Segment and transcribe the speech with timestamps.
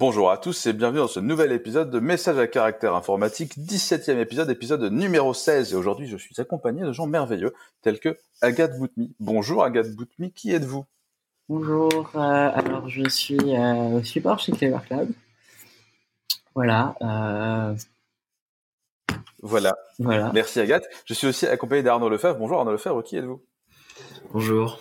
[0.00, 4.16] Bonjour à tous et bienvenue dans ce nouvel épisode de Message à caractère informatique, 17e
[4.16, 5.74] épisode, épisode numéro 16.
[5.74, 7.52] Et aujourd'hui, je suis accompagné de gens merveilleux
[7.82, 9.14] tels que Agathe Boutmi.
[9.20, 10.86] Bonjour Agathe Boutmi, qui êtes-vous?
[11.50, 15.10] Bonjour, euh, alors je suis euh, au support chez Clever Cloud.
[16.54, 16.94] Voilà.
[17.02, 17.74] Euh,
[19.42, 19.76] voilà.
[19.98, 20.30] voilà.
[20.32, 20.86] Merci Agathe.
[21.04, 22.38] Je suis aussi accompagné d'Arnaud Lefebvre.
[22.38, 23.42] Bonjour Arnaud Lefebvre, qui êtes-vous?
[24.32, 24.80] Bonjour.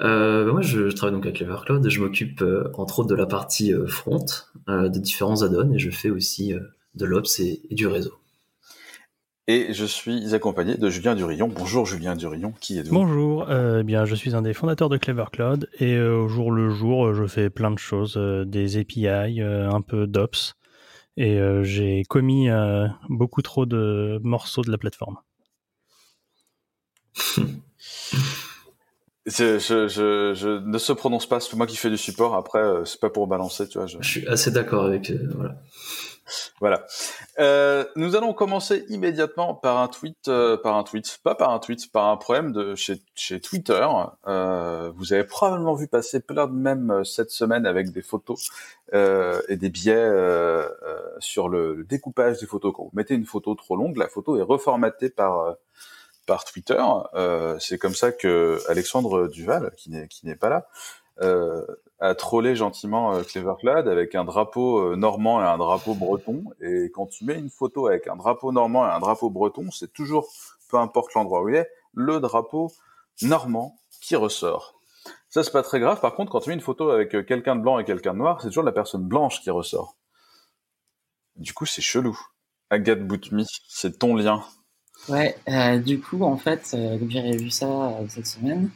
[0.00, 3.08] Euh, bah, moi, je, travaille donc à Clever Cloud et je m'occupe euh, entre autres
[3.08, 4.26] de la partie euh, front
[4.66, 6.54] de différents add-ons et je fais aussi
[6.94, 8.14] de l'Ops et, du réseau.
[9.46, 11.48] Et je suis accompagné de Julien Durillon.
[11.48, 12.94] Bonjour Julien Durillon, qui êtes-vous?
[12.94, 16.70] Bonjour, eh bien je suis un des fondateurs de Clever Cloud et au jour le
[16.70, 20.54] jour, je fais plein de choses, des API, un peu d'Ops
[21.18, 22.48] et j'ai commis
[23.10, 25.18] beaucoup trop de morceaux de la plateforme.
[29.26, 32.34] Je, je, je, ne se prononce pas, c'est moi qui fais du support.
[32.34, 33.86] Après, euh, c'est pas pour balancer, tu vois.
[33.86, 35.10] Je, suis assez d'accord avec.
[35.10, 35.54] Euh, voilà.
[36.60, 36.86] Voilà.
[37.38, 41.58] Euh, nous allons commencer immédiatement par un tweet, euh, par un tweet, pas par un
[41.58, 43.86] tweet, par un problème de chez, chez Twitter.
[44.26, 48.48] Euh, vous avez probablement vu passer plein de mèmes cette semaine avec des photos
[48.92, 50.08] et des biais
[51.18, 52.72] sur le, le, découpage des photos.
[52.74, 55.56] Quand vous mettez une photo trop longue, la photo est reformatée par
[56.26, 56.82] par Twitter.
[57.14, 60.68] Euh, c'est comme ça que Alexandre Duval, qui n'est qui n'est pas là,
[61.20, 61.64] euh,
[62.00, 66.44] a trollé gentiment euh, Clever Cloud avec un drapeau euh, normand et un drapeau breton.
[66.60, 69.92] Et quand tu mets une photo avec un drapeau normand et un drapeau breton, c'est
[69.92, 70.28] toujours,
[70.68, 72.72] peu importe l'endroit où il est, le drapeau
[73.22, 74.74] normand qui ressort.
[75.28, 76.00] Ça, c'est pas très grave.
[76.00, 78.40] Par contre, quand tu mets une photo avec quelqu'un de blanc et quelqu'un de noir,
[78.40, 79.96] c'est toujours la personne blanche qui ressort.
[81.36, 82.18] Du coup, c'est chelou.
[82.70, 84.42] Agathe Boutmi, c'est ton lien.
[85.08, 88.70] Ouais, euh, du coup, en fait, euh, j'avais vu ça euh, cette semaine,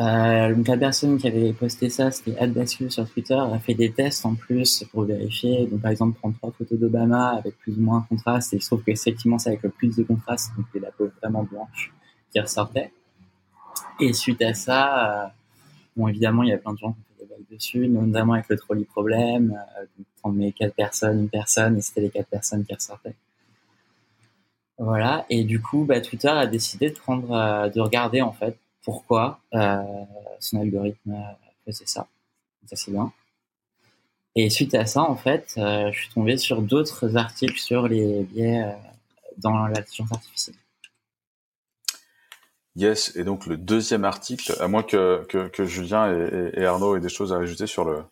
[0.00, 3.92] euh, donc la personne qui avait posté ça, c'était Adbascule sur Twitter, a fait des
[3.92, 5.66] tests en plus pour vérifier.
[5.66, 8.62] Donc par exemple, prendre trois photos d'Obama avec plus ou moins de contraste, et il
[8.62, 11.92] se trouve qu'effectivement c'est avec le plus de contraste, donc la peau vraiment blanche
[12.32, 12.90] qui ressortait.
[14.00, 15.28] Et suite à ça, euh,
[15.96, 18.32] bon évidemment il y a plein de gens qui ont fait des blagues dessus, notamment
[18.34, 19.84] avec le trolley problème, euh,
[20.24, 23.14] on met quatre personnes, une personne, et c'était les quatre personnes qui ressortaient.
[24.78, 25.26] Voilà.
[25.30, 29.40] Et du coup, bah, Twitter a décidé de prendre, euh, de regarder en fait pourquoi
[29.54, 29.82] euh,
[30.40, 31.16] son algorithme
[31.64, 32.08] faisait ça.
[32.66, 33.12] Ça c'est bien.
[34.34, 38.22] Et suite à ça, en fait, euh, je suis tombé sur d'autres articles sur les
[38.22, 38.70] biais euh,
[39.36, 40.56] dans l'intelligence artificielle.
[42.74, 46.96] Yes, et donc le deuxième article, à moins que, que, que Julien et, et, Arnaud
[46.96, 48.02] aient des choses à rajouter sur le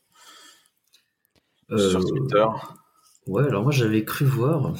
[1.79, 2.45] sur Twitter.
[3.27, 4.75] Ouais, alors moi j'avais cru voir,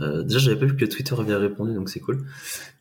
[0.00, 2.26] euh, déjà j'avais pas vu que Twitter avait répondu donc c'est cool,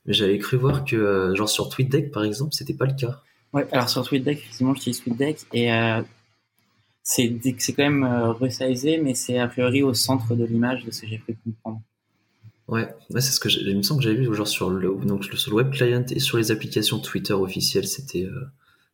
[0.06, 3.22] mais j'avais cru voir que euh, genre sur TweetDeck par exemple c'était pas le cas.
[3.54, 6.02] Ouais, alors sur TweetDeck effectivement j'utilise TweetDeck et euh,
[7.04, 10.92] c'est c'est quand même euh, resizé mais c'est a priori au centre de l'image de
[10.92, 11.82] ce que j'ai pu comprendre.
[12.70, 15.26] Ouais, ouais c'est ce que il me semble que j'avais vu genre sur le donc
[15.26, 18.30] sur le web client et sur les applications Twitter officielles c'était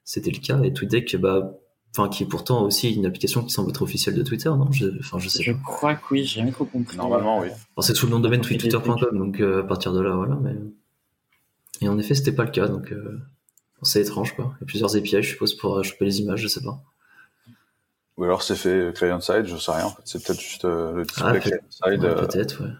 [0.04, 1.54] c'était le cas et TweetDeck bah
[1.98, 4.72] enfin qui est pourtant aussi une application qui semble être officielle de Twitter, non?
[4.72, 6.98] Je, Enfin, je sais je crois que oui, j'ai jamais trop compris.
[6.98, 7.50] Normalement, oui.
[7.82, 10.36] c'est sous le nom de domaine twitter.com, donc euh, à partir de là, voilà.
[10.42, 10.56] Mais...
[11.82, 13.20] Et en effet, c'était pas le cas, donc euh,
[13.82, 14.54] c'est étrange, quoi.
[14.58, 16.82] Il y a plusieurs API, je suppose, pour choper les images, je sais pas.
[18.18, 19.94] Ou alors c'est fait client-side, je sais rien.
[20.04, 22.02] C'est peut-être juste euh, le display ah, client-side.
[22.02, 22.72] peut-être, ouais.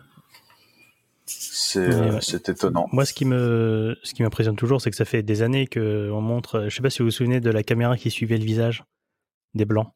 [1.26, 2.88] C'est étonnant.
[2.92, 6.10] Moi, ce qui me ce qui m'impressionne toujours, c'est que ça fait des années que
[6.12, 6.66] on montre.
[6.70, 8.84] Je sais pas si vous vous souvenez de la caméra qui suivait le visage
[9.58, 9.92] des blancs.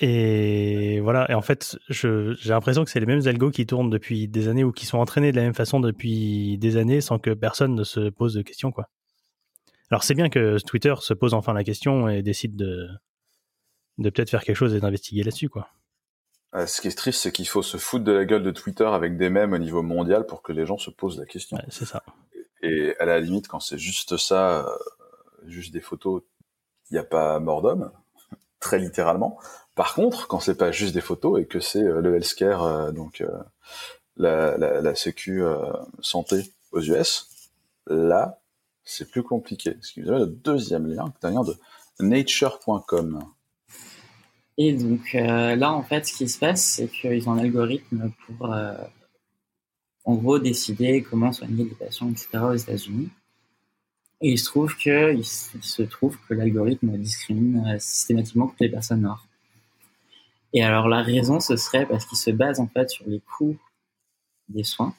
[0.00, 1.30] Et voilà.
[1.30, 4.64] Et en fait, j'ai l'impression que c'est les mêmes algos qui tournent depuis des années
[4.64, 7.84] ou qui sont entraînés de la même façon depuis des années sans que personne ne
[7.84, 8.88] se pose de questions, quoi.
[9.90, 12.88] Alors c'est bien que Twitter se pose enfin la question et décide de,
[13.98, 15.68] de peut-être faire quelque chose et d'investiguer là-dessus, quoi.
[16.66, 19.16] ce qui est triste, c'est qu'il faut se foutre de la gueule de Twitter avec
[19.16, 21.56] des mèmes au niveau mondial pour que les gens se posent la question.
[21.68, 22.02] c'est ça.
[22.62, 24.76] Et à la limite, quand c'est juste ça, euh,
[25.46, 26.22] juste des photos,
[26.90, 27.92] il n'y a pas mort d'homme
[28.66, 29.38] très littéralement.
[29.76, 32.90] Par contre, quand c'est pas juste des photos et que c'est euh, le healthcare, euh,
[32.90, 33.30] donc euh,
[34.16, 35.40] la, sécu
[36.00, 37.28] santé aux US,
[37.86, 38.40] là,
[38.82, 39.76] c'est plus compliqué.
[39.82, 41.54] Ce qui vous le deuxième lien, un lien de
[42.00, 43.22] nature.com.
[44.58, 48.56] Et donc là, en fait, ce qui se passe, c'est qu'ils ont un algorithme pour,
[50.04, 52.28] en gros, décider comment soigner les patients, etc.
[52.42, 53.10] aux États-Unis.
[54.20, 58.68] Et il se trouve que il se trouve que l'algorithme discrimine euh, systématiquement toutes les
[58.68, 59.26] personnes noires.
[60.52, 63.58] Et alors la raison ce serait parce qu'il se base en fait sur les coûts
[64.48, 64.94] des soins.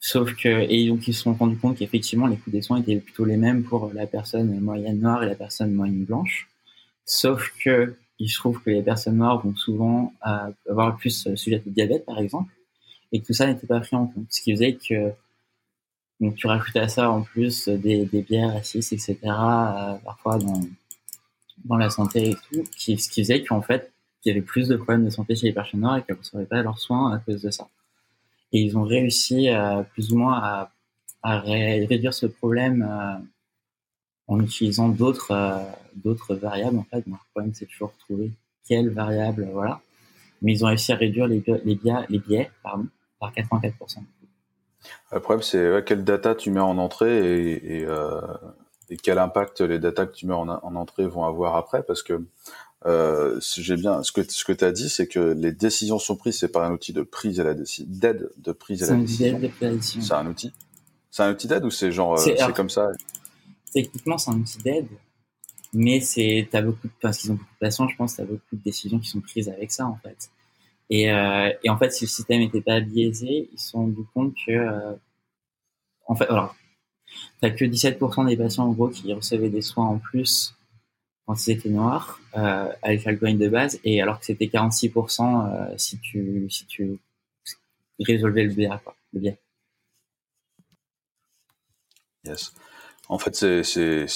[0.00, 2.96] Sauf que et donc ils se sont rendus compte qu'effectivement les coûts des soins étaient
[2.96, 6.48] plutôt les mêmes pour la personne moyenne noire et la personne moyenne blanche.
[7.06, 11.70] Sauf que il se trouve que les personnes noires vont souvent avoir plus sujet de
[11.70, 12.52] diabète, par exemple,
[13.10, 14.26] et que tout ça n'était pas pris en compte.
[14.30, 15.12] Ce qui faisait que
[16.22, 19.16] donc tu rajoutais à ça en plus des, des bières acides, etc.
[20.04, 20.38] parfois
[21.64, 23.92] dans, la santé et tout, qui, ce qui faisait qu'en fait,
[24.24, 26.20] il y avait plus de problèmes de santé chez les personnes noires et qu'elles ne
[26.20, 27.66] recevaient pas leurs soins à cause de ça.
[28.52, 30.72] Et ils ont réussi à, plus ou moins à,
[31.22, 33.18] à réduire ce problème euh,
[34.28, 35.58] en utilisant d'autres euh,
[35.96, 37.04] d'autres variables en fait.
[37.06, 38.30] le problème c'est toujours trouver
[38.66, 39.80] quelle variable, voilà.
[40.40, 44.02] Mais ils ont réussi à réduire les, biais, par 84%.
[45.12, 48.20] Le problème c'est quelle data tu mets en entrée et, et, euh,
[48.90, 52.02] et, quel impact les data que tu mets en, en entrée vont avoir après parce
[52.02, 52.24] que
[52.84, 56.16] euh, j'ai bien ce que ce que tu as dit, c'est que les décisions sont
[56.16, 59.00] prises, c'est par un outil de prise à la décision, d'aide de prise à la
[59.00, 59.38] décision.
[60.00, 60.52] C'est un outil.
[61.10, 62.90] C'est un outil d'aide ou c'est genre euh, c'est comme ça?
[63.72, 64.88] Techniquement, c'est un outil d'aide,
[65.72, 68.56] mais c'est t'as beaucoup de, parce qu'ils ont beaucoup de patients, je pense, t'as beaucoup
[68.56, 70.30] de décisions qui sont prises avec ça en fait.
[70.94, 74.04] Et, euh, et en fait, si le système n'était pas biaisé, ils se sont rendus
[74.12, 74.92] compte que euh,
[76.06, 76.54] en fait, alors
[77.40, 80.54] t'as que 17% des patients qui recevaient des soins en plus
[81.24, 85.74] quand ils étaient noirs euh, avec l'algorithme de base et alors que c'était 46% euh,
[85.78, 86.98] si tu si tu
[87.98, 89.38] résolvais le biais quoi, le biais.
[92.24, 92.52] Yes.
[93.08, 94.06] En fait, c'est c'est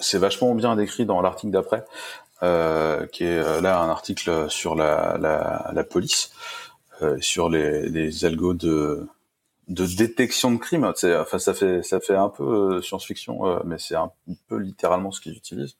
[0.00, 1.84] c'est vachement bien décrit dans l'article d'après,
[2.44, 6.32] euh, qui est euh, là un article sur la la, la police,
[7.02, 9.08] euh, sur les les algos de
[9.68, 10.84] de détection de crime.
[10.84, 14.12] Enfin, ça fait ça fait un peu science-fiction, mais c'est un
[14.48, 15.76] peu littéralement ce qu'ils utilisent.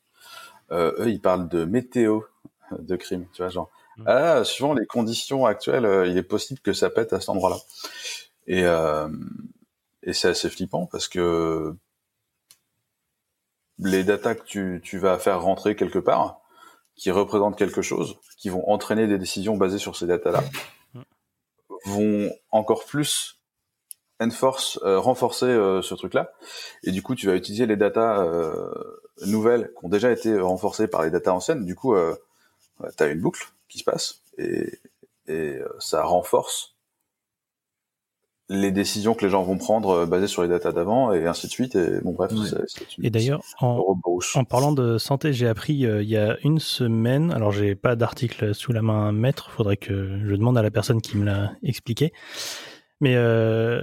[0.73, 2.23] Eux, ils parlent de météo
[2.79, 3.71] de crime, tu vois, genre.
[3.99, 4.05] Mmh.
[4.07, 7.59] Ah, suivant les conditions actuelles, il est possible que ça pète à cet endroit-là.
[8.47, 8.65] Et
[10.07, 11.75] et c'est assez flippant parce que
[13.79, 16.41] les datas que tu, tu vas faire rentrer quelque part,
[16.97, 20.43] qui représentent quelque chose, qui vont entraîner des décisions basées sur ces datas-là,
[20.95, 21.01] mmh.
[21.87, 23.39] vont encore plus
[24.21, 26.33] enforce, euh, renforcer euh, ce truc-là.
[26.83, 28.73] Et du coup, tu vas utiliser les datas euh,
[29.27, 31.65] nouvelles qui ont déjà été renforcées par les datas anciennes.
[31.65, 31.97] Du coup,
[32.97, 34.79] tu as une boucle qui se passe et,
[35.27, 36.74] et ça renforce
[38.49, 41.53] les décisions que les gens vont prendre basées sur les datas d'avant et ainsi de
[41.53, 41.77] suite.
[41.77, 42.31] Et bon, bref.
[43.03, 43.99] et d'ailleurs, en,
[44.35, 48.55] en, parlant de santé, j'ai appris il y a une semaine, alors j'ai pas d'article
[48.55, 51.53] sous la main à mettre, faudrait que je demande à la personne qui me l'a
[51.63, 52.13] expliqué.
[53.01, 53.83] Mais euh,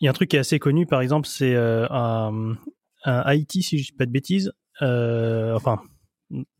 [0.00, 2.56] il y a un truc qui est assez connu, par exemple, c'est euh, un,
[3.04, 4.52] Haïti, si je dis pas de bêtises.
[4.82, 5.80] Euh, enfin,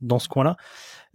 [0.01, 0.57] dans ce coin-là,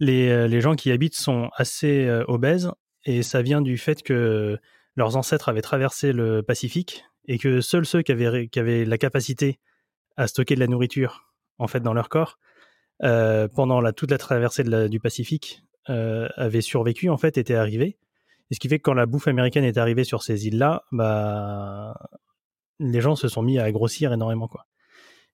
[0.00, 2.70] les, les gens qui y habitent sont assez obèses
[3.04, 4.58] et ça vient du fait que
[4.96, 9.60] leurs ancêtres avaient traversé le Pacifique et que seuls ceux qui avaient, la capacité
[10.16, 12.38] à stocker de la nourriture en fait dans leur corps
[13.00, 17.98] pendant la, toute la traversée du Pacifique avaient survécu en fait étaient arrivés
[18.50, 21.94] et ce qui fait que quand la bouffe américaine est arrivée sur ces îles-là, bah,
[22.78, 24.66] les gens se sont mis à grossir énormément, quoi.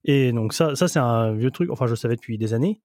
[0.04, 1.70] Et donc ça, ça c'est un vieux truc.
[1.70, 2.80] Enfin, je le savais depuis des années.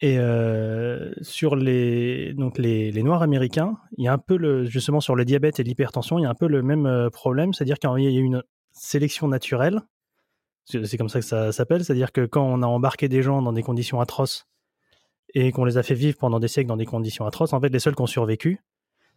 [0.00, 4.66] Et euh, sur les donc les, les, Noirs américains, il y a un peu le
[4.66, 7.54] justement sur le diabète et l'hypertension, il y a un peu le même euh, problème,
[7.54, 9.80] c'est-à-dire qu'il y a une sélection naturelle.
[10.66, 13.52] C'est comme ça que ça s'appelle, c'est-à-dire que quand on a embarqué des gens dans
[13.52, 14.48] des conditions atroces
[15.32, 17.68] et qu'on les a fait vivre pendant des siècles dans des conditions atroces, en fait,
[17.68, 18.60] les seuls qui ont survécu,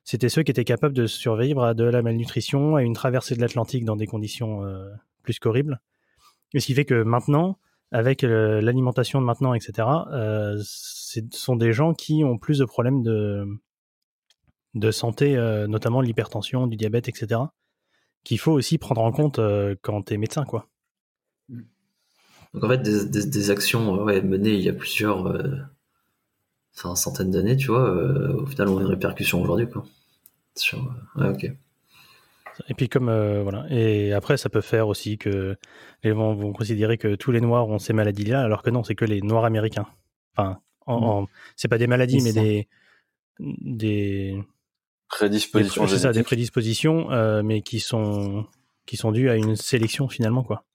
[0.04, 3.42] c'était ceux qui étaient capables de survivre à de la malnutrition, à une traversée de
[3.42, 4.90] l'Atlantique dans des conditions euh,
[5.24, 5.82] plus qu'horribles.
[6.56, 7.58] ce qui fait que maintenant,
[7.92, 12.66] avec euh, l'alimentation de maintenant, etc., euh, ce sont des gens qui ont plus de
[12.66, 15.36] problèmes de, santé,
[15.68, 17.42] notamment l'hypertension, du diabète, etc.,
[18.24, 19.40] qu'il faut aussi prendre en compte
[19.82, 20.46] quand tu es médecin.
[20.46, 20.68] Quoi.
[22.54, 25.26] Donc en fait, des, actions menées il y a plusieurs
[26.96, 29.86] centaines d'années, tu vois, euh, au final, on a une répercussion aujourd'hui, quoi.
[30.56, 30.80] Sur...
[31.16, 31.52] Ouais, ok.
[32.68, 35.56] Et puis comme euh, voilà, et après ça peut faire aussi que
[36.04, 38.96] les gens vont considérer que tous les noirs ont ces maladies-là, alors que non, c'est
[38.96, 39.88] que les noirs américains.
[40.36, 41.28] Enfin, en, mm.
[41.56, 42.68] c'est pas des maladies, mais des
[43.40, 44.38] des
[45.08, 45.88] prédispositions.
[45.88, 48.46] C'est ça, des prédispositions, euh, mais qui sont
[48.86, 50.66] qui sont dues à une sélection finalement, quoi.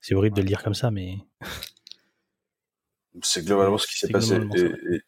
[0.00, 1.18] C'est horrible de le dire comme ça, mais
[3.22, 4.36] c'est globalement ce qui s'est passé.
[4.56, 5.02] Et, et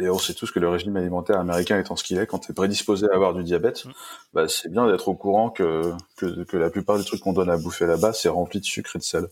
[0.00, 2.54] on sait tous que le régime alimentaire américain étant ce qu'il est, quand tu es
[2.54, 3.92] prédisposé à avoir du diabète, mm.
[4.32, 7.50] bah, c'est bien d'être au courant que, que, que, la plupart des trucs qu'on donne
[7.50, 9.26] à bouffer là-bas, c'est rempli de sucre et de sel.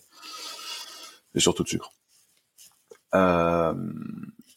[1.34, 1.92] Et surtout de sucre.
[3.14, 3.74] Euh,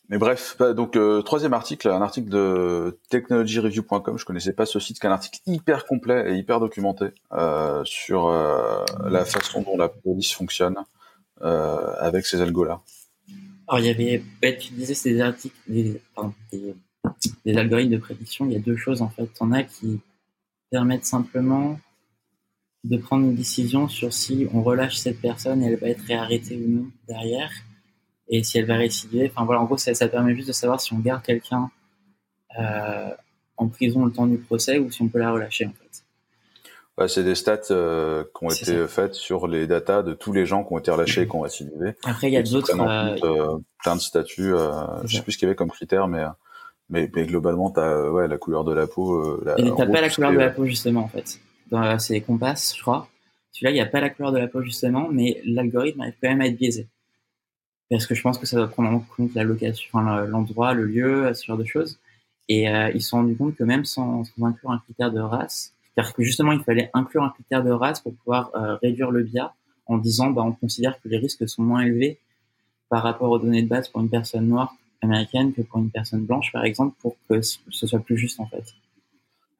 [0.09, 4.17] mais bref, bah, donc euh, troisième article, un article de technologyreview.com.
[4.17, 7.83] Je connaissais pas ce site, qui est un article hyper complet et hyper documenté euh,
[7.85, 10.77] sur la façon dont la police fonctionne
[11.41, 12.81] avec ces algos-là.
[13.67, 15.99] Alors, il y avait, tu disais, c'est des articles, des,
[17.45, 18.45] des, algorithmes de prédiction.
[18.45, 19.29] Il y a deux choses, en fait.
[19.39, 19.99] On a qui
[20.69, 21.79] permettent simplement
[22.83, 26.69] de prendre une décision sur si on relâche cette personne elle va être réarrêtée ou
[26.69, 27.51] non derrière
[28.27, 29.31] et si elle va récidiver.
[29.31, 31.71] Enfin voilà, en gros, ça, ça permet juste de savoir si on garde quelqu'un
[32.59, 33.11] euh,
[33.57, 35.84] en prison le temps du procès ou si on peut la relâcher en fait.
[36.97, 40.45] Ouais, c'est des stats euh, qui ont été faites sur les datas de tous les
[40.45, 41.93] gens qui ont été relâchés et qui ont récidivé.
[42.05, 44.53] Après, il y a d'autres euh, euh, plein de statuts.
[45.03, 46.23] je sais plus ce qu'il y avait comme critère, mais
[46.89, 49.41] mais, mais globalement, t'as ouais la couleur de la peau.
[49.43, 51.39] La, et t'as pas la couleur de la peau justement en fait.
[51.99, 53.09] C'est compasses, je crois.
[53.51, 56.29] Celui-là, il n'y a pas la couleur de la peau justement, mais l'algorithme arrive quand
[56.29, 56.87] même à être biaisé.
[57.89, 60.85] Parce que je pense que ça doit prendre en compte la location, enfin, l'endroit, le
[60.85, 61.99] lieu, ce genre de choses.
[62.47, 65.74] Et ils se sont rendus compte que même sans, sans inclure un critère de race,
[65.95, 69.23] c'est-à-dire que justement, il fallait inclure un critère de race pour pouvoir euh, réduire le
[69.23, 69.53] bias
[69.85, 72.19] en disant, bah, on considère que les risques sont moins élevés
[72.89, 76.25] par rapport aux données de base pour une personne noire américaine que pour une personne
[76.25, 78.63] blanche, par exemple, pour que ce soit plus juste en fait.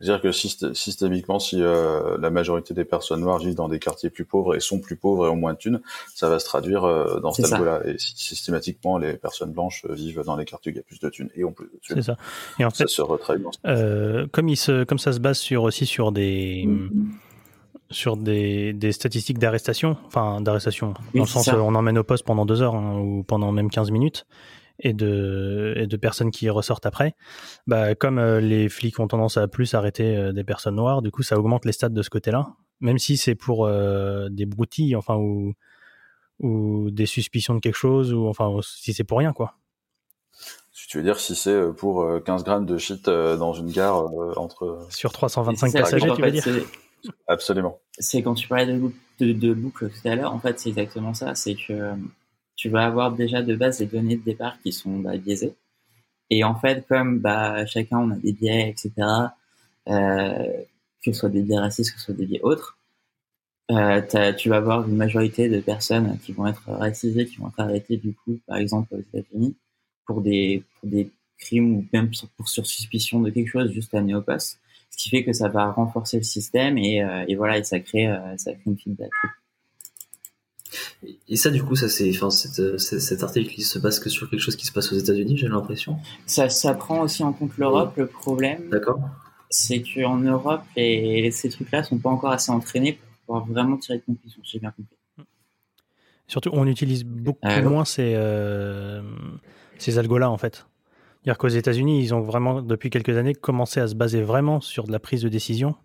[0.02, 4.26] C'est-à-dire que systémiquement, si euh, la majorité des personnes noires vivent dans des quartiers plus
[4.26, 5.82] pauvres et sont plus pauvres et ont moins de thunes,
[6.14, 7.82] ça va se traduire euh, dans ce tableau-là.
[7.86, 11.10] Et systématiquement, les personnes blanches vivent dans les quartiers où il y a plus de
[11.10, 11.96] thunes et ont plus de thunes.
[11.96, 12.18] C'est ça.
[12.60, 13.46] Et en fait, ça se retraduit.
[13.66, 16.68] Euh, comme, il se, comme ça se base sur, aussi sur des...
[17.90, 22.46] sur des, des statistiques d'arrestation, enfin d'arrestation, dans le sens on emmène au poste pendant
[22.46, 24.26] deux heures hein, ou pendant même 15 minutes,
[24.80, 27.16] et de, et de personnes qui ressortent après,
[27.68, 31.12] bah, comme euh, les flics ont tendance à plus arrêter euh, des personnes noires, du
[31.12, 34.96] coup, ça augmente les stats de ce côté-là, même si c'est pour euh, des broutilles,
[34.96, 35.54] enfin, ou,
[36.40, 39.56] ou des suspicions de quelque chose, ou enfin, si c'est pour rien, quoi.
[40.90, 44.06] Tu veux dire si c'est pour 15 grammes de shit dans une gare
[44.36, 44.86] entre...
[44.90, 46.44] Sur 325 passagers, tu veux dire
[47.28, 47.80] Absolument.
[47.98, 51.14] C'est quand tu parlais de, de, de boucle tout à l'heure, en fait, c'est exactement
[51.14, 51.34] ça.
[51.34, 51.94] C'est que
[52.56, 55.56] tu vas avoir déjà de base des données de départ qui sont bah, biaisées.
[56.30, 58.92] Et en fait, comme bah, chacun on a des biais, etc.,
[59.88, 60.64] euh,
[61.04, 62.78] que ce soit des biais racistes, que ce soit des biais autres,
[63.72, 67.60] euh, tu vas avoir une majorité de personnes qui vont être racisées, qui vont être
[67.60, 69.56] arrêtées du coup, par exemple aux États-Unis,
[70.06, 74.02] pour des, pour des crimes ou même pour sur suspicion de quelque chose juste à
[74.02, 74.60] au poste.
[74.92, 77.80] Ce qui fait que ça va renforcer le système et, euh, et voilà, et ça
[77.80, 79.10] crée, euh, ça crée une feedback.
[81.30, 84.40] Et ça, du coup, ça c'est, enfin, cet article, il se base que sur quelque
[84.40, 85.98] chose qui se passe aux États-Unis, j'ai l'impression.
[86.26, 87.94] Ça, ça prend aussi en compte l'Europe.
[87.98, 89.00] Le problème, d'accord,
[89.50, 94.00] c'est qu'en Europe, les, ces trucs-là sont pas encore assez entraînés pour pouvoir vraiment tirer
[94.00, 94.42] de conclusions.
[94.44, 94.96] J'ai bien compris.
[96.28, 99.02] Surtout, on utilise beaucoup moins ces, euh,
[99.78, 100.66] ces algos-là, en fait.
[101.22, 104.86] C'est-à-dire qu'aux États-Unis, ils ont vraiment, depuis quelques années, commencé à se baser vraiment sur
[104.86, 105.76] de la prise de décision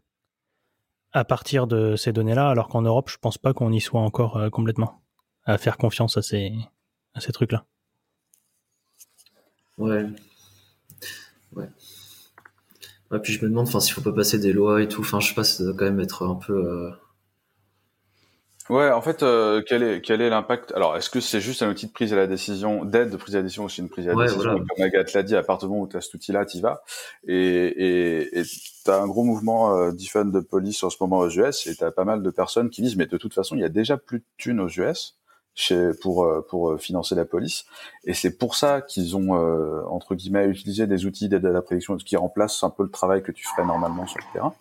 [1.13, 4.37] à partir de ces données-là, alors qu'en Europe, je pense pas qu'on y soit encore
[4.37, 5.03] euh, complètement
[5.45, 6.53] à faire confiance à ces,
[7.15, 7.65] à ces trucs-là.
[9.79, 10.07] Ouais.
[11.53, 11.69] Ouais.
[13.11, 15.19] Ouais, puis je me demande, enfin, s'il faut pas passer des lois et tout, enfin,
[15.19, 16.55] je sais pas, ça doit quand même être un peu.
[16.55, 16.91] Euh,
[18.71, 20.73] Ouais, en fait, euh, quel est quel est l'impact?
[20.77, 23.35] Alors, est-ce que c'est juste un outil de prise à la décision, d'aide de prise
[23.35, 24.51] à la décision, aussi une prise à la décision?
[24.59, 26.85] Comme Agathe l'a dit, à partir du moment où tu as cet outil-là, tu vas.
[27.27, 28.45] Et
[28.85, 31.83] tu as un gros mouvement euh, de police en ce moment aux US, et tu
[31.83, 33.97] as pas mal de personnes qui disent, mais de toute façon, il y a déjà
[33.97, 35.17] plus de thunes aux US
[35.57, 37.65] chez, pour, euh, pour euh, financer la police.
[38.05, 39.33] Et c'est pour ça qu'ils ont,
[39.91, 43.25] entre guillemets, utilisé des outils d'aide à la prédiction, qui remplacent un peu le travail
[43.25, 44.55] que tu ferais normalement sur le terrain.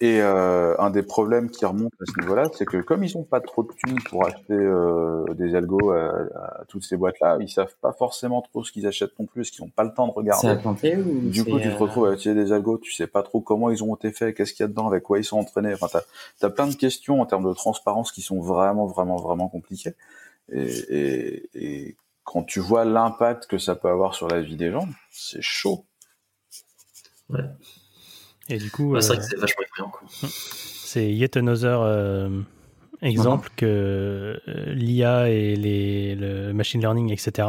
[0.00, 3.24] Et euh, un des problèmes qui remonte à ce niveau-là, c'est que comme ils n'ont
[3.24, 7.74] pas trop de thunes pour acheter euh, des algos à, toutes ces boîtes-là, ils savent
[7.80, 10.12] pas forcément trop ce qu'ils achètent non plus, parce qu'ils n'ont pas le temps de
[10.12, 10.48] regarder.
[10.98, 13.40] ou du coup, tu te euh, retrouves à utiliser des algos, tu sais pas trop
[13.40, 15.72] comment ils ont été faits, qu'est-ce qu'il y a dedans, avec quoi ils sont entraînés.
[15.72, 15.86] Enfin,
[16.40, 19.94] t'as as plein de questions en termes de transparence qui sont vraiment, vraiment, vraiment compliquées.
[20.52, 24.70] Et, et, et quand tu vois l'impact que ça peut avoir sur la vie des
[24.70, 25.86] gens, c'est chaud.
[27.30, 27.40] Ouais.
[28.48, 29.92] Et du coup, c'est vrai euh, que c'est vachement effrayant.
[30.28, 32.42] C'est yet another euh,
[33.02, 37.48] exemple que euh, l'IA et les, le machine learning, etc.,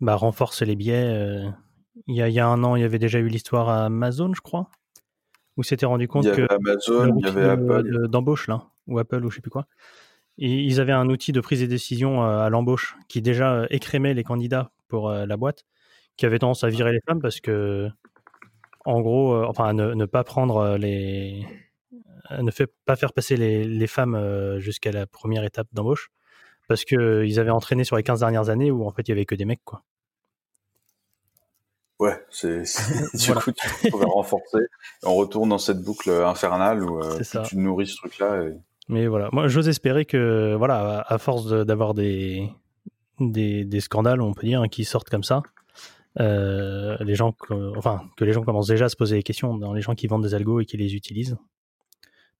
[0.00, 1.42] bah, renforcent les biais.
[2.06, 3.86] Il y, a, il y, a, un an, il y avait déjà eu l'histoire à
[3.86, 4.70] Amazon, je crois,
[5.56, 8.98] où s'était rendu compte il y que Amazon, il y avait Apple, d'embauche là, ou
[8.98, 9.66] Apple ou je sais plus quoi.
[10.38, 14.24] Et ils avaient un outil de prise de décision à l'embauche qui déjà écrémait les
[14.24, 15.66] candidats pour la boîte,
[16.16, 17.90] qui avait tendance à virer les femmes parce que
[18.90, 21.46] en gros, euh, enfin, ne, ne, pas prendre euh, les,
[22.38, 26.10] ne fait pas faire passer les, les femmes euh, jusqu'à la première étape d'embauche,
[26.68, 29.12] parce que ils avaient entraîné sur les 15 dernières années où en fait il y
[29.12, 29.82] avait que des mecs, quoi.
[31.98, 32.62] Ouais, c'est
[33.14, 34.60] du coup tu pourrais renforcer.
[35.02, 37.00] On retourne dans cette boucle infernale où
[37.44, 38.44] tu nourris ce truc-là.
[38.88, 42.50] Mais voilà, moi j'ose espérer que voilà, à force d'avoir des
[43.20, 45.42] des, des, scandales, on peut dire, qui sortent comme ça.
[46.18, 49.56] Euh, les gens, que, enfin, que les gens commencent déjà à se poser des questions
[49.56, 51.36] dans les gens qui vendent des algos et qui les utilisent.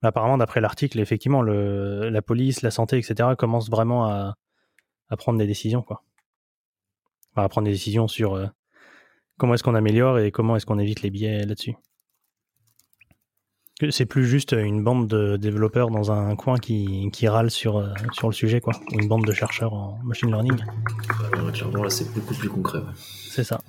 [0.03, 4.35] Mais apparemment, d'après l'article, effectivement, le, la police, la santé, etc., commencent vraiment à,
[5.09, 6.03] à prendre des décisions, quoi.
[7.33, 8.47] Enfin, à prendre des décisions sur euh,
[9.39, 11.77] comment est-ce qu'on améliore et comment est-ce qu'on évite les biais là-dessus.
[13.89, 17.89] C'est plus juste une bande de développeurs dans un coin qui, qui râle sur, euh,
[18.13, 18.75] sur le sujet, quoi.
[18.93, 20.63] Ou une bande de chercheurs en machine learning.
[21.53, 22.81] clairement, là, c'est beaucoup plus concret.
[22.95, 23.61] C'est ça.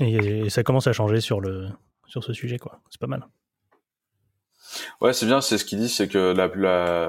[0.00, 1.68] Et, ça commence à changer sur, le,
[2.06, 2.80] sur ce sujet, quoi.
[2.90, 3.26] C'est pas mal.
[5.00, 6.48] Ouais, c'est bien, c'est ce qu'il dit, c'est que la,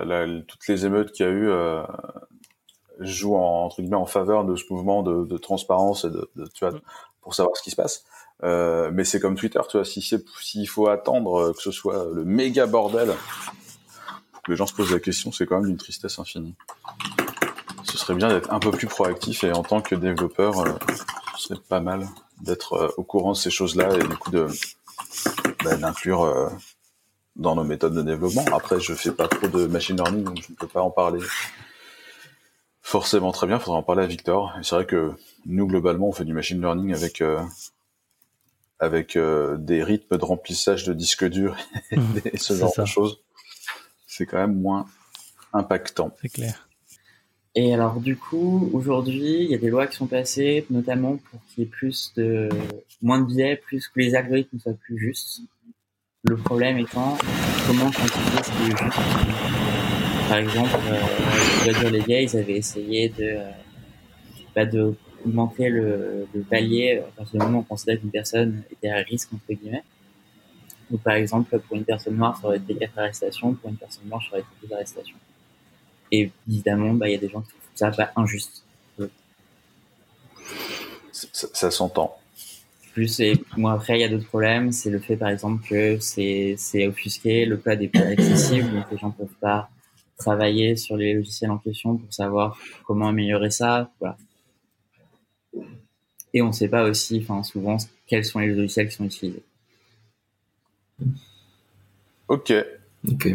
[0.05, 1.83] la, toutes les émeutes qu'il y a eu euh,
[2.99, 6.45] jouent en, entre guillemets en faveur de ce mouvement de, de transparence et de, de
[6.53, 6.81] tu vois, mm.
[7.21, 8.03] pour savoir ce qui se passe.
[8.43, 12.23] Euh, mais c'est comme Twitter, tu vois, si s'il faut attendre que ce soit le
[12.23, 13.13] méga bordel
[14.31, 16.55] pour que les gens se posent la question, c'est quand même d'une tristesse infinie.
[17.83, 20.73] Ce serait bien d'être un peu plus proactif et en tant que développeur, euh,
[21.37, 22.07] ce serait pas mal
[22.41, 24.47] d'être euh, au courant de ces choses-là et du coup de
[25.63, 26.49] bah, d'inclure euh,
[27.35, 28.45] dans nos méthodes de développement.
[28.53, 31.19] Après, je fais pas trop de machine learning, donc je ne peux pas en parler
[32.87, 33.57] forcément très bien.
[33.57, 34.53] Il faudra en parler à Victor.
[34.61, 35.11] C'est vrai que
[35.45, 37.21] nous, globalement, on fait du machine learning avec
[38.79, 41.57] avec euh, des rythmes de remplissage de disques durs
[41.91, 42.37] et mmh.
[42.37, 43.19] ce genre de choses,
[44.05, 44.85] c'est quand même moins
[45.53, 46.15] impactant.
[46.21, 46.67] C'est clair.
[47.55, 51.39] Et alors du coup, aujourd'hui, il y a des lois qui sont passées, notamment pour
[51.47, 52.49] qu'il y ait plus de
[53.01, 55.41] moins de biais, plus que les algorithmes soient plus justes.
[56.23, 57.17] Le problème étant
[57.65, 59.96] comment quantifier ce qui est juste.
[60.27, 63.51] Par exemple, euh, les gars, ils avaient essayé de, euh,
[64.55, 64.93] bah, de
[65.25, 68.97] augmenter le, le palier à partir du moment où on considère qu'une personne était à
[68.97, 69.83] risque, entre guillemets.
[70.91, 74.03] Donc, par exemple, pour une personne noire, ça aurait été 4 arrestations, pour une personne
[74.05, 75.17] blanche, ça aurait été 2 arrestations.
[76.11, 78.63] Et évidemment, bah, il y a des gens qui trouvent ça pas injuste.
[81.11, 82.15] Ça, ça s'entend.
[82.93, 84.71] Plus, et moi, après, il y a d'autres problèmes.
[84.71, 88.97] C'est le fait, par exemple, que c'est, offusqué, le code est pas accessible, donc les
[88.97, 89.69] gens peuvent pas
[90.17, 93.91] travailler sur les logiciels en question pour savoir comment améliorer ça.
[93.99, 94.17] Voilà.
[96.33, 99.43] Et on ne sait pas aussi, enfin souvent, quels sont les logiciels qui sont utilisés.
[102.27, 102.53] Ok.
[103.09, 103.27] Ok.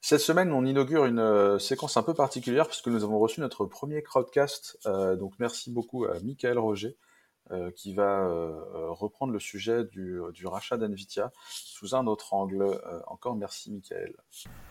[0.00, 3.66] Cette semaine, on inaugure une euh, séquence un peu particulière puisque nous avons reçu notre
[3.66, 4.78] premier crowdcast.
[4.86, 6.96] Euh, donc, merci beaucoup à Michael Roger
[7.50, 8.28] euh, qui va
[8.90, 12.80] reprendre le sujet du, rachat d'NVIDIA sous un autre angle.
[13.06, 14.14] encore merci, Michael.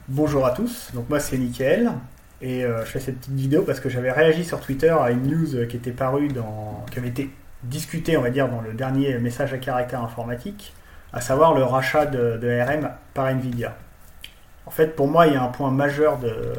[0.08, 0.92] Bonjour à tous.
[0.94, 1.92] Donc, moi, c'est Michael.
[2.42, 5.28] Et euh, je fais cette petite vidéo parce que j'avais réagi sur Twitter à une
[5.28, 7.32] news qui était parue dans, qui avait été
[7.64, 10.74] discutée, on va dire, dans le dernier message à caractère informatique,
[11.14, 13.76] à savoir le rachat de, de ARM par Nvidia.
[14.68, 16.54] En fait, pour moi, il y a un point majeur, de, euh,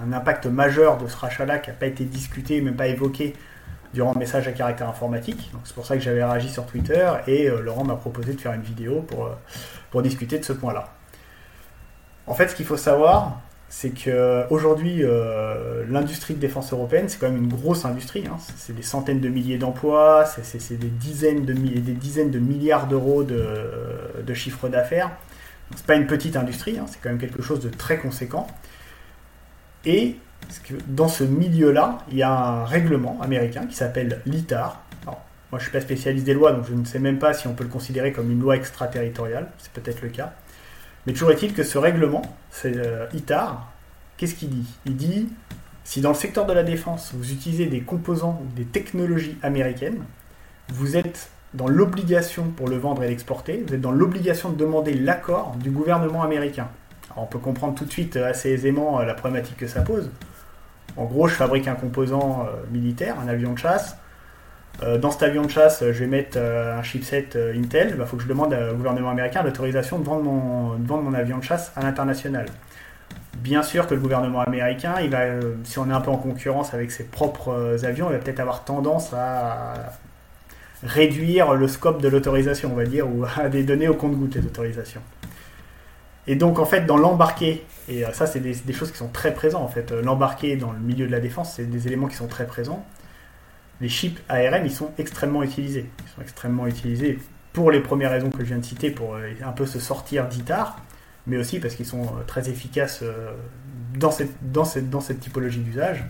[0.00, 3.34] un impact majeur de ce rachat-là qui n'a pas été discuté, même pas évoqué
[3.96, 5.50] durant le message à caractère informatique.
[5.64, 8.52] C'est pour ça que j'avais réagi sur Twitter et euh, Laurent m'a proposé de faire
[8.52, 9.30] une vidéo pour,
[9.90, 10.92] pour discuter de ce point-là.
[12.26, 17.30] En fait, ce qu'il faut savoir, c'est qu'aujourd'hui, euh, l'industrie de défense européenne, c'est quand
[17.30, 18.24] même une grosse industrie.
[18.30, 18.36] Hein.
[18.58, 23.22] C'est des centaines de milliers d'emplois, c'est des dizaines de, des dizaines de milliards d'euros
[23.22, 23.46] de,
[24.22, 25.10] de, chiffre d'affaires.
[25.74, 28.46] C'est pas une petite industrie, hein, c'est quand même quelque chose de très conséquent.
[29.86, 30.16] Et
[30.88, 34.82] dans ce milieu-là, il y a un règlement américain qui s'appelle l'ITAR.
[35.04, 37.54] moi, je suis pas spécialiste des lois, donc je ne sais même pas si on
[37.54, 39.48] peut le considérer comme une loi extraterritoriale.
[39.58, 40.32] C'est peut-être le cas.
[41.06, 43.72] Mais toujours est-il que ce règlement, c'est euh, ITAR,
[44.16, 44.66] qu'est-ce qu'il dit?
[44.86, 45.28] Il dit
[45.86, 50.02] si dans le secteur de la défense, vous utilisez des composants ou des technologies américaines,
[50.72, 54.94] vous êtes dans l'obligation pour le vendre et l'exporter, vous êtes dans l'obligation de demander
[54.94, 56.68] l'accord du gouvernement américain.
[57.12, 59.82] Alors on peut comprendre tout de suite euh, assez aisément euh, la problématique que ça
[59.82, 60.10] pose.
[60.96, 63.96] En gros, je fabrique un composant militaire, un avion de chasse.
[64.82, 67.88] Euh, dans cet avion de chasse, je vais mettre euh, un chipset euh, Intel.
[67.90, 71.44] Il bah, faut que je demande au gouvernement américain l'autorisation de, vendre mon avion de
[71.44, 72.46] chasse à l'international.
[73.38, 74.94] Bien sûr que le gouvernement américain,
[75.64, 78.64] si on est un peu en concurrence avec ses propres avions, il va peut-être avoir
[78.64, 79.74] tendance à
[80.82, 84.44] réduire le scope de l'autorisation, on va dire, ou à des données au compte-goutte, les
[84.44, 85.02] autorisations.
[86.26, 89.62] Et donc, en fait, dans l'embarqué, et ça, c'est des, choses qui sont très présentes,
[89.62, 92.46] en fait, l'embarqué dans le milieu de la défense, c'est des éléments qui sont très
[92.46, 92.84] présents
[93.80, 95.90] les chips ARM, ils sont extrêmement utilisés.
[96.04, 97.18] Ils sont extrêmement utilisés
[97.52, 100.28] pour les premières raisons que je viens de citer, pour euh, un peu se sortir
[100.28, 100.80] d'ITAR,
[101.26, 103.32] mais aussi parce qu'ils sont euh, très efficaces euh,
[103.98, 106.04] dans cette, dans cette, dans cette typologie d'usage.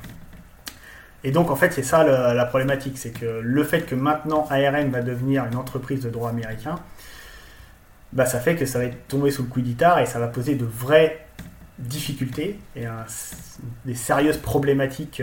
[1.25, 4.91] Et donc, en fait, c'est ça la, problématique, c'est que le fait que maintenant ARM
[4.91, 6.77] va devenir une entreprise de droit américain,
[8.12, 10.29] bah, ça fait que ça va être tombé sous le coup d'ITAR et ça va
[10.29, 11.26] poser de vrais
[11.79, 12.85] difficultés et
[13.85, 15.23] des sérieuses problématiques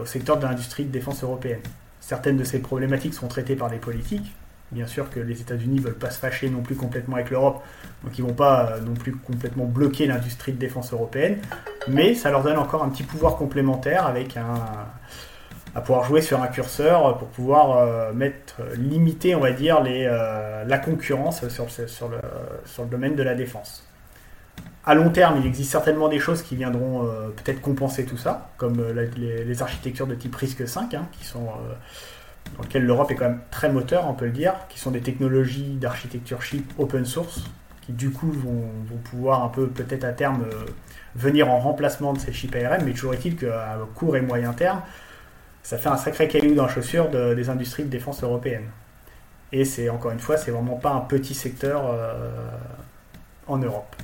[0.00, 1.60] au secteur de l'industrie de défense européenne.
[2.00, 4.32] Certaines de ces problématiques sont traitées par les politiques.
[4.72, 7.60] Bien sûr que les États-Unis ne veulent pas se fâcher non plus complètement avec l'Europe,
[8.04, 11.38] donc ils ne vont pas non plus complètement bloquer l'industrie de défense européenne,
[11.88, 14.54] mais ça leur donne encore un petit pouvoir complémentaire avec un,
[15.74, 20.06] à pouvoir jouer sur un curseur pour pouvoir euh, mettre, limiter, on va dire, les,
[20.08, 21.66] euh, la concurrence sur,
[22.08, 23.84] le, domaine de la défense.
[24.84, 28.50] À long terme, il existe certainement des choses qui viendront euh, peut-être compenser tout ça,
[28.56, 31.44] comme les, architectures de type RISC 5, hein, qui sont,
[32.56, 35.02] dans lesquelles l'Europe est quand même très moteur, on peut le dire, qui sont des
[35.02, 37.44] technologies d'architecture chip open source,
[37.82, 38.70] qui du coup vont,
[39.04, 40.46] pouvoir un peu peut-être à terme
[41.14, 44.80] venir en remplacement de ces chips ARM, mais toujours est-il qu'à court et moyen terme,
[45.62, 48.68] ça fait un sacré caillou dans la chaussure des industries de défense européennes.
[49.52, 52.14] Et c'est encore une fois, c'est vraiment pas un petit secteur euh,
[53.46, 53.96] en Europe.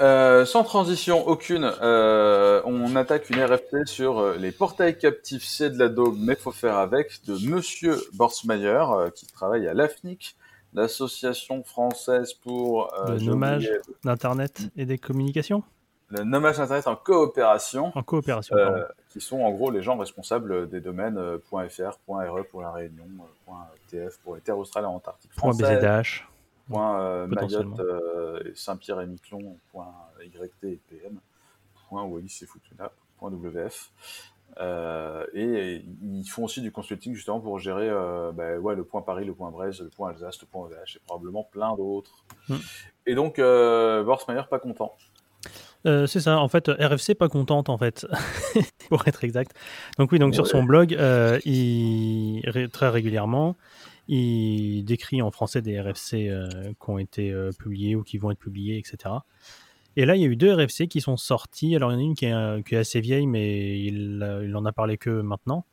[0.00, 5.78] Euh, sans transition aucune, euh, on attaque une RFT sur les portails captifs, c'est de
[5.78, 10.36] la daube, mais faut faire avec, de Monsieur Borsmeyer, qui travaille à l'AFNIC,
[10.72, 13.70] l'association française pour le nommage
[14.02, 15.62] d'Internet et des communications
[16.10, 17.92] le nommage Internet en coopération.
[17.94, 18.56] En coopération.
[18.56, 22.72] Euh, qui sont en gros les gens responsables des domaines euh, .fr, .re pour la
[22.72, 23.04] Réunion,
[23.48, 23.52] euh,
[23.90, 25.80] .tf pour les terres australes et antarctiques françaises.
[25.80, 26.22] .bzh.
[26.68, 27.80] Point Mayotte,
[28.54, 29.58] Saint-Pierre et Miquelon,
[30.22, 31.20] .yt et pm,
[31.90, 33.92] Wallis et Futuna, .wf.
[35.34, 37.90] et ils font aussi du consulting justement pour gérer
[38.34, 41.00] bah, ouais, le point Paris, le point Brest, le point Alsace, le point OVH et
[41.06, 42.24] probablement plein d'autres.
[42.48, 42.56] Hmm.
[43.06, 44.94] Et donc, Borsmeyer pas content.
[45.86, 48.06] Euh, c'est ça, en fait, RFC pas contente, en fait,
[48.88, 49.52] pour être exact.
[49.98, 53.56] Donc oui, donc sur son blog, euh, il, très régulièrement,
[54.08, 58.38] il décrit en français des RFC euh, qui ont été publiés ou qui vont être
[58.38, 59.14] publiés, etc.
[59.96, 61.76] Et là, il y a eu deux RFC qui sont sortis.
[61.76, 64.64] Alors, il y en a une qui est, est assez vieille, mais il, il en
[64.64, 65.64] a parlé que maintenant.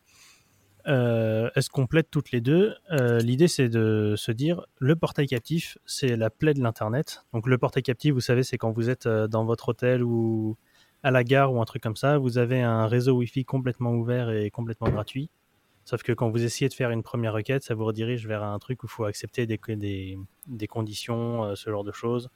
[0.88, 2.76] Euh, elles se complètent toutes les deux?
[2.92, 7.26] Euh, l'idée, c'est de se dire, le portail captif, c'est la plaie de l'Internet.
[7.34, 10.58] Donc le portail captif, vous savez, c'est quand vous êtes euh, dans votre hôtel ou
[11.04, 14.30] à la gare ou un truc comme ça, vous avez un réseau Wi-Fi complètement ouvert
[14.30, 15.30] et complètement gratuit.
[15.92, 18.58] Sauf que quand vous essayez de faire une première requête, ça vous redirige vers un
[18.60, 19.58] truc où il faut accepter des,
[20.70, 22.30] conditions, ce genre de choses,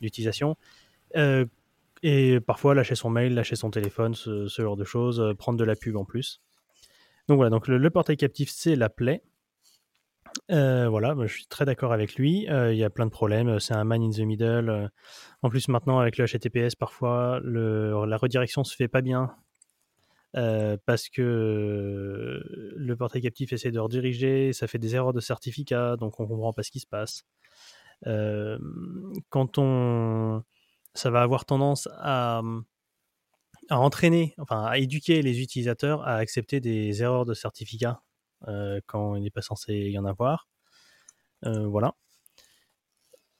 [0.00, 0.56] d'utilisation.
[2.04, 5.74] et parfois lâcher son mail, lâcher son téléphone, ce, genre de choses, prendre de la
[5.74, 6.40] pub en plus.
[7.26, 9.24] Donc voilà, donc le, portail captif, c'est la plaie.
[10.52, 12.48] Euh, voilà, je suis très d'accord avec lui.
[12.50, 13.58] Euh, il y a plein de problèmes.
[13.58, 14.70] C'est un man in the middle.
[14.70, 14.88] Euh,
[15.42, 19.34] en plus, maintenant, avec le HTTPS, parfois, la redirection se fait pas bien.
[20.34, 22.42] Parce que
[22.76, 26.52] le portail captif essaie de rediriger, ça fait des erreurs de certificat, donc on comprend
[26.52, 27.24] pas ce qui se passe.
[29.30, 30.42] quand on,
[30.94, 32.42] ça va avoir tendance à,
[33.68, 38.02] à entraîner, enfin à éduquer les utilisateurs à accepter des erreurs de certificat
[38.86, 40.48] quand il n'est pas censé y en avoir.
[41.42, 41.94] Voilà.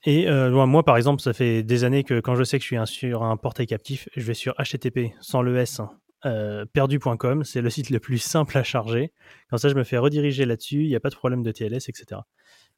[0.04, 2.86] Et moi, par exemple, ça fait des années que quand je sais que je suis
[2.86, 5.80] sur un portail captif, je vais sur HTTP sans le S,
[6.22, 7.44] perdu.com.
[7.44, 9.12] C'est le site le plus simple à charger.
[9.50, 10.84] Comme ça, je me fais rediriger là-dessus.
[10.84, 12.20] Il n'y a pas de problème de TLS, etc.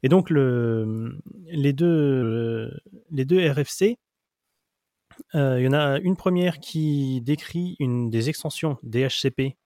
[0.03, 2.71] Et donc, le, les, deux,
[3.11, 3.97] RFC,
[5.33, 9.57] euh, il y en a une première qui décrit une des extensions DHCP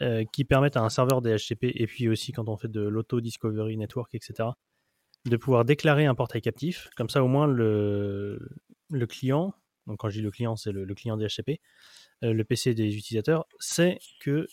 [0.00, 3.76] euh, qui permettent à un serveur DHCP, et puis aussi quand on fait de l'auto-discovery
[3.76, 4.50] network, etc.,
[5.24, 6.88] de pouvoir déclarer un portail captif.
[6.96, 8.48] Comme ça, au moins, le,
[8.90, 9.54] le client,
[9.88, 11.54] donc quand je dis le client, c'est le, client DHCP, euh,
[12.22, 14.46] le PC des utilisateurs, sait que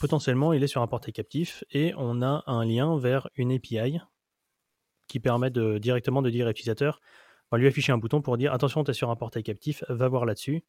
[0.00, 3.98] potentiellement il est sur un portail captif et on a un lien vers une API
[5.08, 7.00] qui permet de, directement de dire à l'utilisateur
[7.50, 10.08] va lui afficher un bouton pour dire attention, tu es sur un portail captif, va
[10.08, 10.64] voir là-dessus.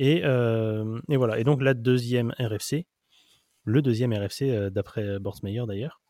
[0.00, 1.38] Euh, et, voilà.
[1.38, 2.86] Et donc la deuxième RFC,
[3.64, 6.00] le deuxième RFC euh, d'après Borsmeyer d'ailleurs,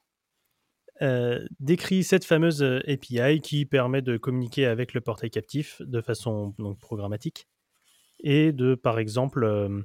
[1.03, 6.55] euh, décrit cette fameuse API qui permet de communiquer avec le portail captif de façon
[6.59, 7.49] donc, programmatique
[8.21, 9.85] et de par exemple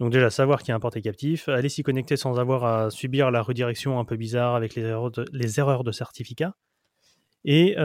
[0.00, 2.90] donc déjà savoir qu'il y a un portail captif, aller s'y connecter sans avoir à
[2.90, 6.54] subir la redirection un peu bizarre avec les erreurs de, certificat
[7.44, 7.76] et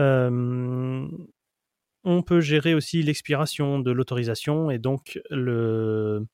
[2.04, 6.26] on peut gérer aussi l'expiration de l'autorisation et donc le,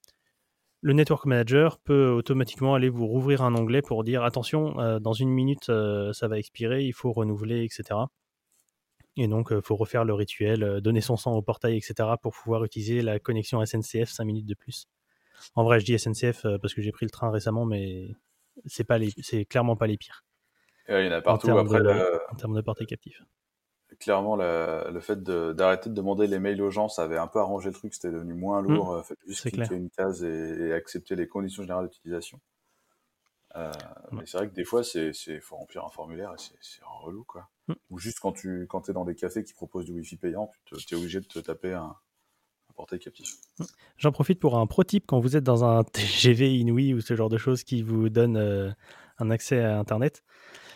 [0.83, 5.31] Network Manager peut automatiquement aller vous rouvrir un onglet pour dire attention, euh, dans une
[5.31, 7.99] minute euh, ça va expirer, il faut renouveler, etc.
[9.17, 12.11] Et donc il euh, faut refaire le rituel, donner son sang au portail, etc.
[12.21, 14.89] pour pouvoir utiliser la connexion SNCF 5 minutes de plus.
[15.55, 18.09] En vrai, je dis SNCF parce que j'ai pris le train récemment, mais
[18.65, 20.25] c'est pas les, c'est clairement pas les pires.
[20.89, 21.81] il y en a partout en après.
[22.31, 23.23] en termes de portail captif
[23.99, 27.69] clairement, le fait d'arrêter de, demander les mails aux gens, ça avait un peu arrangé
[27.69, 28.69] le truc, c'était devenu moins mmh.
[28.69, 29.05] lourd.
[29.05, 32.41] Faites juste cliquer une case et, accepter les conditions générales d'utilisation.
[33.57, 33.73] Euh,
[34.13, 37.49] mais c'est vrai que des fois, c'est faut remplir un formulaire et c'est relou, quoi.
[37.69, 37.75] Mmh.
[37.91, 40.77] Ou juste quand tu quand es dans des cafés qui proposent du Wi-Fi payant, tu
[40.77, 41.97] es obligé de te taper un,
[42.75, 43.37] portail captif.
[43.59, 43.65] Mmh.
[43.97, 47.17] J'en profite pour un pro type quand vous êtes dans un TGV Inouï ou ce
[47.17, 48.71] genre de choses qui vous donne euh,
[49.19, 50.23] un accès à Internet.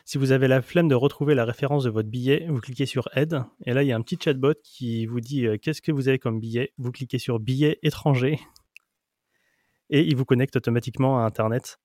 [0.06, 3.08] Si vous avez la flemme de retrouver la référence de votre billet, vous cliquez sur
[3.14, 5.92] Aide et là il y a un petit chatbot qui vous dit euh, qu'est-ce que
[5.92, 6.72] vous avez comme billet?
[6.78, 8.40] Vous cliquez sur billet étranger
[9.90, 11.78] et il vous connecte automatiquement à Internet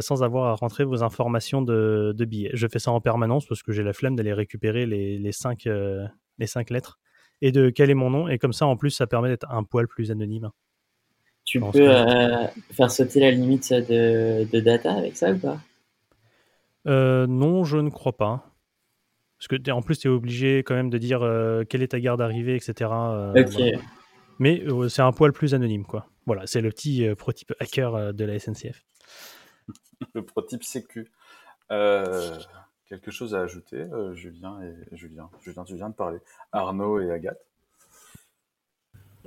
[0.00, 2.50] sans avoir à rentrer vos informations de, billets.
[2.54, 5.66] Je fais ça en permanence parce que j'ai la flemme d'aller récupérer les, les, cinq,
[5.66, 6.06] euh,
[6.38, 6.98] les cinq lettres
[7.40, 8.28] et de caler mon nom.
[8.28, 10.50] Et comme ça, en plus, ça permet d'être un poil plus anonyme.
[11.44, 15.60] Tu peux euh, faire sauter la limite de, data avec ça ou pas?
[16.84, 18.52] Non, je ne crois pas.
[19.38, 21.20] Parce que en plus, tu es obligé quand même de dire
[21.68, 22.90] quelle est ta garde d'arrivée, etc.
[23.36, 23.62] ok.
[24.38, 26.08] Mais c'est un poil plus anonyme, quoi.
[26.26, 28.84] Voilà, c'est le petit prototype hacker de la SNCF.
[30.14, 31.10] le prototype sécu.
[31.70, 32.38] Euh,
[32.88, 35.28] quelque chose à ajouter, euh, Julien et Julien.
[35.42, 36.18] Julien, tu viens de parler.
[36.52, 37.40] Arnaud et Agathe.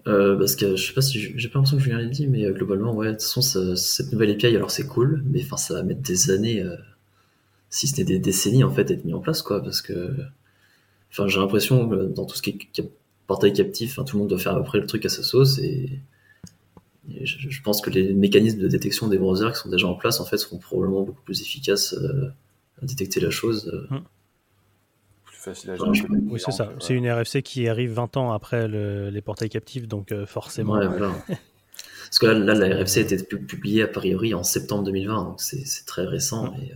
[0.07, 2.49] Euh, parce que je sais pas si j'ai pas l'impression que Julien l'a dit, mais
[2.51, 3.41] globalement, ouais, de toute façon,
[3.75, 6.63] cette nouvelle API, alors c'est cool, mais enfin, ça va mettre des années,
[7.69, 10.15] si ce n'est des décennies en fait, à être mis en place, quoi, parce que,
[11.11, 12.91] enfin, j'ai l'impression dans tout ce qui est
[13.27, 15.59] portail captif, tout le monde doit faire à peu près le truc à sa sauce
[15.59, 15.99] et
[17.07, 20.25] je, pense que les mécanismes de détection des browsers qui sont déjà en place en
[20.25, 22.31] fait seront probablement beaucoup plus efficaces euh,
[22.81, 23.71] à détecter la chose.
[23.73, 23.95] Euh.
[23.95, 24.03] Hum.
[25.25, 26.07] Plus facile à gérer.
[26.25, 26.71] oui, c'est ça.
[26.79, 30.79] C'est une RFC qui arrive 20 ans après les portails captifs, donc euh, forcément.
[30.79, 35.41] Parce que là, là, la RFC a été publiée a priori en septembre 2020, donc
[35.41, 36.47] c'est très récent.
[36.47, 36.55] Hum.
[36.61, 36.73] Et,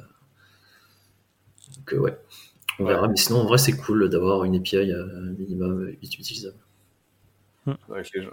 [1.76, 2.18] donc ouais,
[2.80, 3.08] on verra.
[3.08, 4.92] Mais sinon, en vrai, c'est cool d'avoir une API
[5.38, 6.56] minimum utilisable.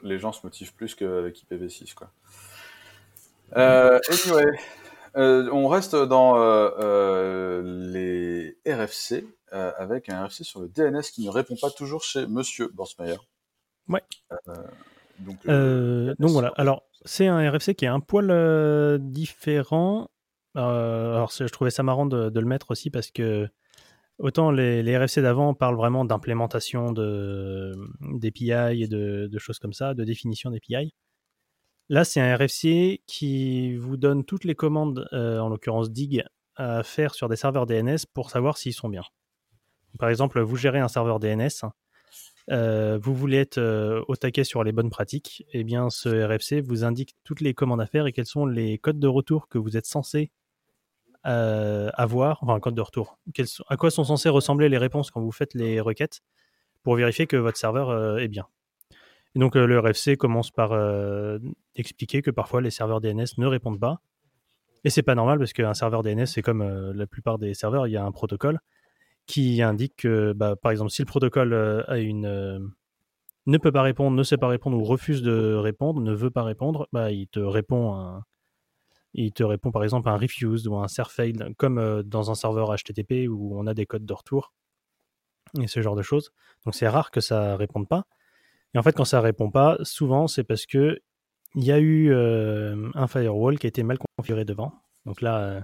[0.03, 1.95] Les, gens se motivent plus qu'avec IPv6.
[1.95, 2.11] Quoi.
[3.57, 4.47] Euh, anyway,
[5.17, 11.31] euh, on reste dans euh, les RFC avec un RFC sur le DNS qui ne
[11.31, 13.17] répond pas toujours chez Monsieur Borsmeyer.
[13.89, 14.03] Ouais.
[15.19, 16.53] donc, donc, voilà.
[16.57, 20.09] Alors, c'est un RFC qui est un poil différent.
[20.55, 23.49] alors, je trouvais ça marrant de, de, le mettre aussi parce que
[24.21, 30.51] Autant les, RFC d'avant parlent vraiment d'implémentation d'API et de, choses comme ça, de définition
[30.51, 30.95] d'API.
[31.89, 36.23] Là, c'est un RFC qui vous donne toutes les commandes, euh, en l'occurrence DIG,
[36.55, 39.03] à faire sur des serveurs DNS pour savoir s'ils sont bien.
[39.99, 41.65] Par exemple, vous gérez un serveur DNS,
[42.51, 46.61] euh, vous voulez être euh, au taquet sur les bonnes pratiques, eh bien ce RFC
[46.61, 49.59] vous indique toutes les commandes à faire et quels sont les codes de retour que
[49.59, 50.31] vous êtes censé
[51.27, 53.19] euh, avoir, enfin un code de retour,
[53.69, 56.21] à quoi sont censées ressembler les réponses quand vous faites les requêtes
[56.83, 58.47] pour vérifier que votre serveur euh, est bien.
[59.35, 60.73] Et donc euh, le RFC commence par
[61.75, 64.01] expliquer que parfois les serveurs DNS ne répondent pas.
[64.83, 67.91] Et c'est pas normal parce qu'un serveur DNS, c'est comme la plupart des serveurs, il
[67.91, 68.59] y a un protocole
[69.27, 71.53] qui indique que, bah, par exemple, si le protocole
[71.87, 72.73] a une,
[73.47, 76.45] ne peut pas répondre, ne sait pas répondre ou refuse de répondre, ne veut pas
[76.45, 78.25] répondre, bah, il te répond un,
[79.15, 82.35] il te répond par exemple un refused ou un serve failed, comme euh, dans un
[82.35, 84.53] serveur HTTP où on a des codes de retour
[85.61, 86.33] et ce genre de choses.
[86.65, 88.05] Donc c'est rare que ça réponde pas.
[88.75, 91.01] Et en fait, quand ça répond pas, souvent c'est parce que
[91.57, 94.73] il y a eu euh, un firewall qui a été mal configuré devant.
[95.05, 95.61] Donc là, euh,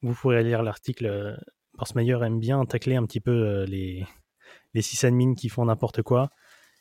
[0.00, 1.38] vous pourrez lire l'article.
[1.94, 4.06] Meyer aime bien tacler un petit peu les,
[4.72, 6.30] les sysadmins qui font n'importe quoi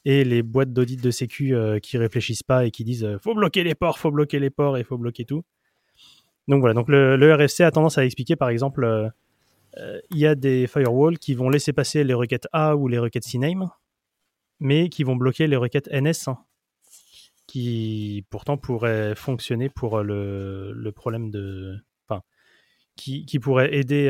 [0.05, 3.73] et les boîtes d'audit de sécu qui réfléchissent pas et qui disent faut bloquer les
[3.73, 5.43] ports, faut bloquer les ports et faut bloquer tout.
[6.47, 9.09] Donc voilà, donc le, RFC a tendance à expliquer par exemple, euh,
[9.77, 12.99] euh, il y a des firewalls qui vont laisser passer les requêtes A ou les
[12.99, 13.69] requêtes CNAME,
[14.59, 16.29] mais qui vont bloquer les requêtes NS,
[17.47, 21.77] qui pourtant pourraient fonctionner pour le, problème de...
[22.07, 22.21] Enfin,
[22.95, 24.09] qui, qui pourraient aider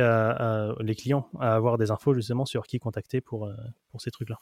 [0.80, 3.56] les clients à avoir des infos justement sur qui contacter pour, euh,
[3.91, 4.38] pour ces trucs-là.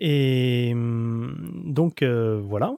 [0.00, 2.74] Et hum, donc voilà.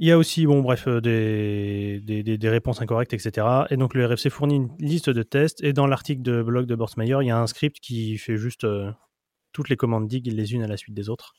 [0.00, 3.46] Il y a aussi, bon, bref, euh, des, des, réponses incorrectes, etc.
[3.70, 5.62] Et donc, le RFC fournit une liste de tests.
[5.62, 8.64] Et dans l'article de blog de Borsmeyer, il y a un script qui fait juste
[8.64, 8.90] euh,
[9.52, 11.34] toutes les commandes dig les unes à la suite des autres.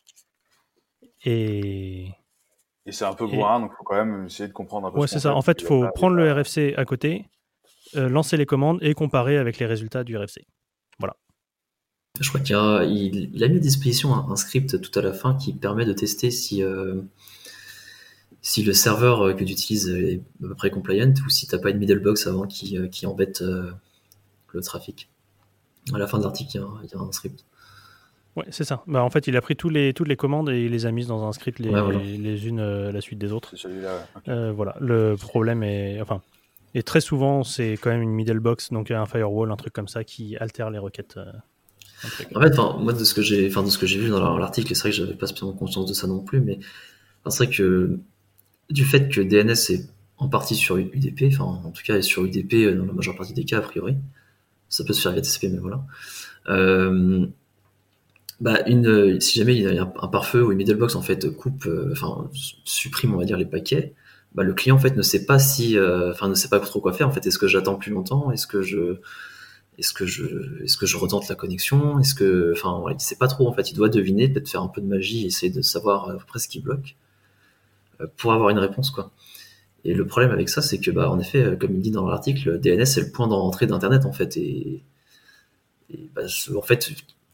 [1.25, 2.11] Et.
[2.87, 4.99] Et c'est un peu bourrin, donc il faut quand même essayer de comprendre un peu.
[4.99, 5.35] Ouais, c'est ça.
[5.35, 7.25] En fait, il faut prendre le RFC à côté,
[7.95, 10.45] euh, lancer les commandes et comparer avec les résultats du RFC.
[10.99, 11.15] Voilà.
[12.21, 15.33] Je crois qu'il a, il, a mis à disposition un, script tout à la fin
[15.33, 16.61] qui permet de tester si
[18.45, 21.55] si le serveur euh, que tu utilises est à peu près compliant ou si tu
[21.55, 23.71] n'as pas une middle box avant qui, euh, qui embête euh,
[24.53, 25.09] le trafic.
[25.91, 27.43] À la fin de l'article, il y, a un script.
[28.35, 28.83] Ouais, c'est ça.
[28.85, 30.91] Bah, en fait, il a pris tous les, toutes les commandes et il les a
[30.91, 31.71] mises dans un script les,
[32.19, 33.49] les, unes à la suite des autres.
[33.49, 34.51] C'est celui-là.
[34.51, 34.75] voilà.
[34.79, 36.21] Le problème est, enfin,
[36.75, 39.87] et très souvent, c'est quand même une middle box, donc un firewall, un truc comme
[39.87, 41.17] ça qui altère les requêtes.
[42.35, 44.75] En fait, moi, de ce que j'ai, enfin, de ce que j'ai vu dans l'article,
[44.75, 46.59] c'est vrai que j'avais pas spécialement conscience de ça non plus, mais
[47.27, 47.99] c'est vrai que
[48.69, 52.23] du fait que DNS est en partie sur UDP, enfin, en tout cas, est sur
[52.23, 53.97] UDP euh, dans la majeure partie des cas, a priori,
[54.69, 55.83] ça peut se faire via TCP, mais voilà.
[56.49, 57.27] Euh,
[58.39, 61.65] bah, une, si jamais il y a un pare-feu ou une middlebox en fait coupe,
[61.67, 62.29] euh, enfin
[62.65, 63.93] supprime on va dire les paquets,
[64.33, 66.91] bah, le client en fait ne sait pas si, enfin ne sait pas trop quoi
[66.93, 67.07] faire.
[67.07, 68.31] En fait, est-ce que j'attends plus longtemps?
[68.31, 68.97] Est-ce que je
[69.77, 71.99] est-ce que je est-ce que je retente la connexion?
[71.99, 74.67] Est-ce que enfin il sait pas trop en fait, il doit deviner, peut-être faire un
[74.67, 76.97] peu de magie, essayer de savoir à peu près ce qui bloque
[78.17, 79.11] pour avoir une réponse quoi.
[79.83, 82.07] Et le problème avec ça, c'est que bah en effet, euh, comme il dit dans
[82.07, 84.83] l'article, DNS c'est le point d'entrée d'internet en fait et,
[86.15, 86.23] bah,
[86.55, 86.89] en fait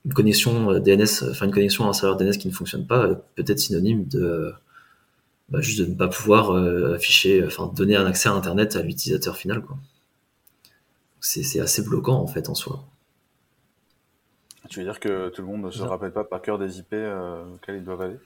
[0.05, 3.07] une connexion euh, DNS, enfin une connexion à un serveur DNS qui ne fonctionne pas
[3.35, 4.53] peut être synonyme de
[5.49, 6.51] bah, juste de ne pas pouvoir
[6.93, 9.77] afficher, enfin donner un accès à Internet à l'utilisateur final quoi
[11.21, 12.83] c'est assez bloquant en fait en soi.
[14.69, 16.93] Tu veux dire que tout le monde ne se rappelle pas par cœur des IP
[16.93, 18.17] euh, auxquels ils doivent aller?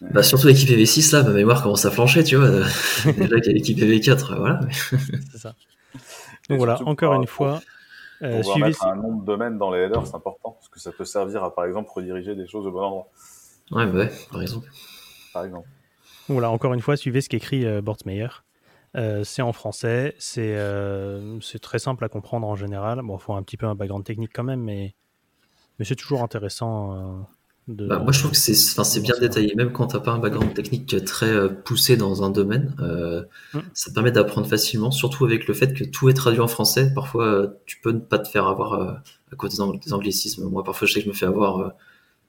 [0.00, 2.48] Bah surtout l'équipe EV6 là, ma mémoire commence à flancher, tu vois.
[3.04, 4.60] Déjà qu'il y a l'équipe EV4, voilà.
[5.32, 5.54] c'est ça.
[6.48, 7.60] Donc voilà, encore une fois,
[8.22, 10.92] euh, suivez mettre un nom de domaine dans les headers, c'est important parce que ça
[10.92, 13.08] peut servir à par exemple rediriger des choses au bon endroit.
[13.72, 14.68] Ouais, bah ouais, par exemple.
[15.32, 15.68] Par exemple.
[16.28, 18.28] Voilà, encore une fois, suivez ce qu'écrit euh, Bortsmeyer.
[18.96, 23.00] Euh, c'est en français, euh, c'est très simple à comprendre en général.
[23.02, 24.94] Bon, il faut un petit peu un background technique quand même, mais,
[25.78, 27.26] mais c'est toujours intéressant.
[27.68, 30.12] Euh, de, bah, moi, je trouve que c'est bien détaillé, même quand tu n'as pas
[30.12, 32.74] un background technique très poussé dans un domaine.
[32.78, 33.58] Mmh.
[33.74, 36.92] Ça te permet d'apprendre facilement, surtout avec le fait que tout est traduit en français.
[36.94, 40.48] Parfois, tu peux ne pas te faire avoir à cause des anglicismes.
[40.48, 41.72] Moi, parfois, je sais que je me fais avoir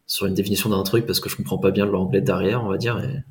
[0.06, 2.78] sur une définition d'un truc parce que je comprends pas bien l'anglais derrière, on va
[2.78, 2.97] dire.
[3.00, 3.23] Et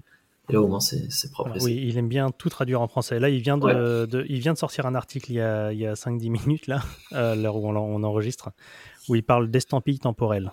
[0.49, 1.57] et là, au moins, c'est propre.
[1.63, 3.19] oui, il aime bien tout traduire en français.
[3.19, 5.87] Là, il vient de, il vient de sortir un article il y a, il y
[5.87, 8.51] a 5-10 minutes, là, à l'heure où on, enregistre,
[9.09, 10.53] où il parle d'estampilles temporelles.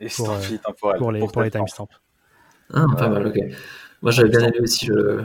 [0.00, 0.98] Estampilles pour, temporelles.
[0.98, 1.88] Pour les, pour, les timestamps.
[2.72, 3.38] Ah, pas mal, ok.
[4.02, 5.24] Moi, j'avais bien aimé aussi le,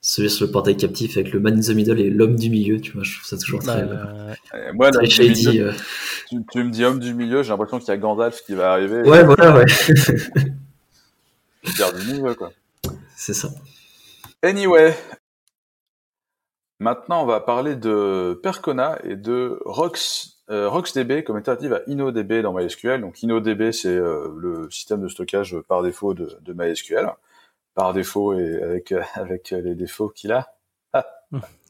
[0.00, 2.78] celui sur le portail captif avec le man in the middle et l'homme du milieu,
[2.78, 5.60] tu vois, je trouve ça toujours très, bah, euh, moi, très shady.
[5.60, 5.72] Euh.
[6.28, 8.72] Tu, tu, me dis homme du milieu, j'ai l'impression qu'il y a Gandalf qui va
[8.72, 9.00] arriver.
[9.02, 9.64] Ouais, voilà, ouais.
[13.16, 13.48] C'est ça.
[14.42, 14.94] Anyway.
[16.80, 22.42] Maintenant, on va parler de Percona et de Rox, euh, RoxDB comme alternative à InnoDB
[22.42, 23.00] dans MySQL.
[23.00, 27.08] Donc InnoDB, c'est euh, le système de stockage par défaut de, MySQL.
[27.74, 30.54] Par défaut et avec, avec les défauts qu'il a.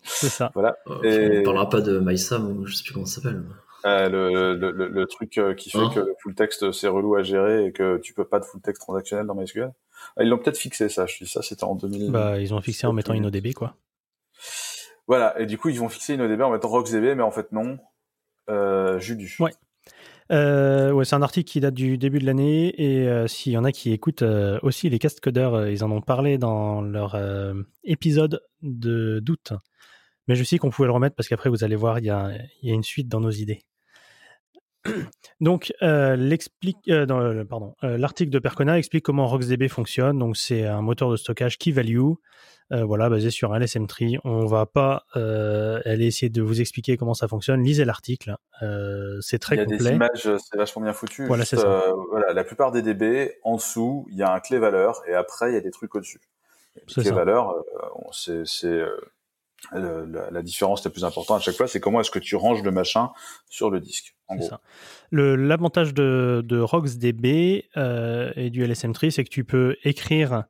[0.03, 0.51] c'est ça.
[0.55, 0.77] Voilà.
[1.03, 1.41] et...
[1.41, 3.43] On parlera pas de MySam, ou je sais plus comment ça s'appelle.
[3.87, 7.23] Euh, le, le, le, truc qui fait hein que le full text c'est relou à
[7.23, 9.73] gérer et que tu peux pas de full text transactionnel dans MySQL.
[10.17, 11.07] Ah, ils l'ont peut-être fixé, ça.
[11.07, 12.11] Je dis ça, c'était en 2000.
[12.11, 13.77] Bah, ils ont fixé en mettant InnoDB, quoi.
[15.07, 15.39] Voilà.
[15.41, 17.79] Et du coup, ils vont fixer InnoDB en mettant RocksDB, mais en fait, non.
[18.51, 19.01] Euh.
[19.41, 19.53] Ouais.
[20.33, 23.59] Euh, ouais, c'est un article qui date du début de l'année et euh, s'il y
[23.59, 24.25] en a qui écoutent
[24.63, 27.17] aussi les cast codeurs, ils en ont parlé dans leur
[27.85, 29.53] épisode de doute.
[30.27, 32.31] Mais je sais qu'on pouvait le remettre parce qu'après vous allez voir, il y a,
[32.63, 33.63] une suite dans nos idées.
[35.41, 36.81] Donc, l'article
[38.31, 40.19] de Percona explique comment RocksDB fonctionne.
[40.19, 42.13] Donc, c'est un moteur de stockage key value,
[42.71, 44.19] voilà, basé sur un LSM tree.
[44.25, 47.63] On va pas aller essayer de vous expliquer comment ça fonctionne.
[47.63, 48.37] Lisez l'article,
[49.21, 49.77] c'est très complet.
[49.79, 51.27] Il y a des images, c'est vachement bien foutu.
[51.27, 51.85] Voilà, c'est ça.
[52.11, 55.51] voilà, la plupart des DB, en dessous, il y a un clé valeur et après,
[55.51, 56.21] il y a des trucs au-dessus.
[56.75, 57.55] Les clés valeurs,
[58.13, 58.45] c'est
[59.73, 62.71] la, différence la plus importante à chaque fois, c'est comment est-ce que tu ranges le
[62.71, 63.11] machin
[63.49, 64.15] sur le disque.
[65.13, 70.45] L'avantage de, de RocksDB euh, et du LSM3, c'est que tu peux écrire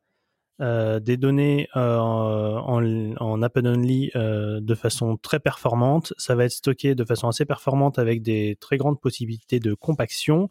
[0.61, 6.13] euh, des données euh, en, en append only de façon très performante.
[6.17, 10.49] Ça va être stocké de façon assez performante avec des très grandes possibilités de compaction.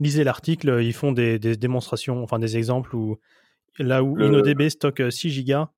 [0.00, 3.18] Lisez l'article, ils font des, démonstrations, enfin des exemples où
[3.78, 5.68] là où InnoDB stocke 6 gigas,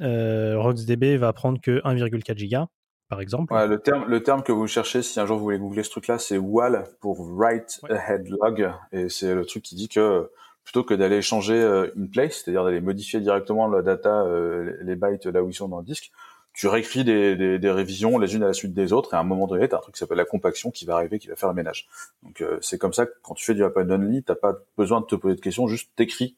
[0.00, 2.68] euh, RocksDB va prendre que 1,4 giga,
[3.08, 3.54] par exemple.
[3.54, 6.18] le, terme, le terme que vous cherchez, si un jour vous voulez googler ce truc-là,
[6.18, 8.72] c'est WAL pour Write Ahead Log.
[8.92, 10.30] Et c'est le truc qui dit que
[10.64, 14.96] plutôt que d'aller changer euh, in place, c'est-à-dire d'aller modifier directement la data, euh, les
[14.96, 16.10] bytes là où ils sont dans le disque,
[16.52, 19.24] tu réécris des, des, révisions les unes à la suite des autres, et à un
[19.24, 21.36] moment donné, tu as un truc qui s'appelle la compaction qui va arriver, qui va
[21.36, 21.88] faire le ménage.
[22.24, 25.06] Donc c'est comme ça que quand tu fais du append only, t'as pas besoin de
[25.06, 26.36] te poser de questions, juste t'écris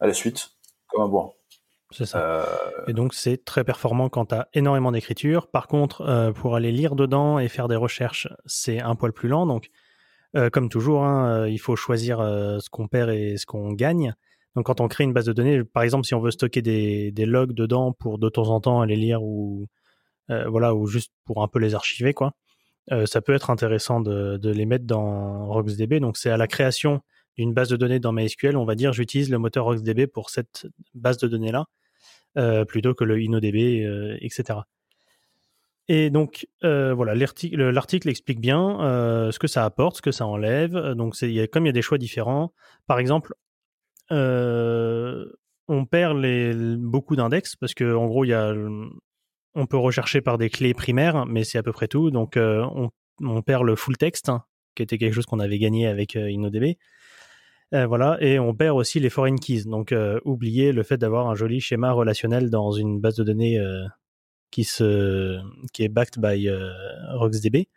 [0.00, 0.52] à la suite
[0.88, 1.32] comme un bourrin.
[1.90, 2.46] C'est ça.
[2.86, 5.48] Et donc, c'est très performant quand tu as énormément d'écriture.
[5.48, 9.44] Par contre, pour aller lire dedans et faire des recherches, c'est un poil plus lent.
[9.44, 9.70] Donc,
[10.52, 14.14] comme toujours, hein, il faut choisir ce qu'on perd et ce qu'on gagne.
[14.56, 17.12] Donc, quand on crée une base de données, par exemple, si on veut stocker des,
[17.12, 19.66] des logs dedans pour de temps en temps les lire ou
[20.28, 22.32] voilà, ou juste pour un peu les archiver, quoi.
[23.06, 26.00] ça peut être intéressant de, de les mettre dans RocksDB.
[26.00, 27.00] Donc, c'est à la création
[27.36, 30.66] d'une base de données dans MySQL, on va dire j'utilise le moteur RocksDB pour cette
[30.94, 31.66] base de données là
[32.36, 34.60] euh, plutôt que le InnoDB, euh, etc.
[35.92, 38.78] Et donc, euh, voilà, l'article explique bien
[39.32, 40.72] ce que ça apporte, ce que ça enlève.
[40.94, 42.52] Donc, y a, comme il y a des choix différents,
[42.86, 43.34] par exemple,
[44.10, 48.90] on perd beaucoup d'index parce qu'en gros, il y
[49.54, 52.12] on peut rechercher par des clés primaires, mais c'est à peu près tout.
[52.12, 54.30] Donc, on, perd le full text,
[54.76, 56.76] qui était quelque chose qu'on avait gagné avec InnoDB.
[57.72, 59.64] Euh, voilà, et on perd aussi les foreign keys.
[59.64, 63.58] Donc, euh, oubliez le fait d'avoir un joli schéma relationnel dans une base de données
[63.58, 63.84] euh,
[64.50, 65.40] qui, se,
[65.72, 66.50] qui est backed by
[67.14, 67.68] RocksDB.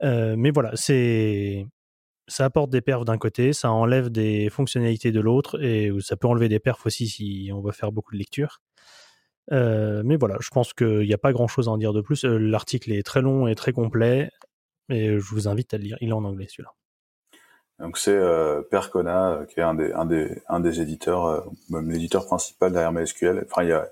[0.00, 1.66] mais voilà, c'est
[2.28, 6.28] ça apporte des perfs d'un côté, ça enlève des fonctionnalités de l'autre, et ça peut
[6.28, 8.60] enlever des perfs aussi si on veut faire beaucoup de lecture.
[9.50, 12.24] mais voilà, je pense qu'il n'y a pas grand chose à en dire de plus.
[12.24, 14.30] L'article est très long et très complet,
[14.88, 15.96] et je vous invite à le lire.
[16.00, 16.72] Il est en anglais celui-là.
[17.78, 21.40] Donc c'est euh, Percona euh, qui est un des un des un des éditeurs, euh,
[21.70, 23.44] même l'éditeur principal derrière MySQL.
[23.50, 23.88] Enfin il y a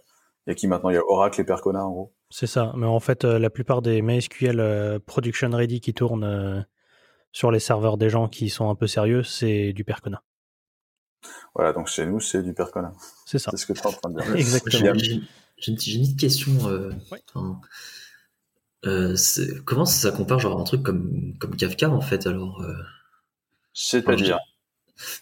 [0.46, 0.90] il y a qui maintenant?
[0.90, 2.14] Il y a Oracle et Percona en gros.
[2.30, 2.72] C'est ça.
[2.76, 6.66] Mais en fait, la plupart des MySQL production ready qui tournent
[7.32, 10.22] sur les serveurs des gens qui sont un peu sérieux, c'est du Percona.
[11.54, 12.92] Voilà, donc chez nous, c'est du Percona.
[13.26, 13.50] C'est ça.
[13.50, 14.34] C'est ce que tu es en train de dire.
[14.36, 14.94] Exactement.
[14.94, 16.52] J'ai une, petite question.
[19.64, 22.64] comment ça, compare genre un truc comme, comme Kafka en fait alors
[23.72, 24.38] c'est-à-dire?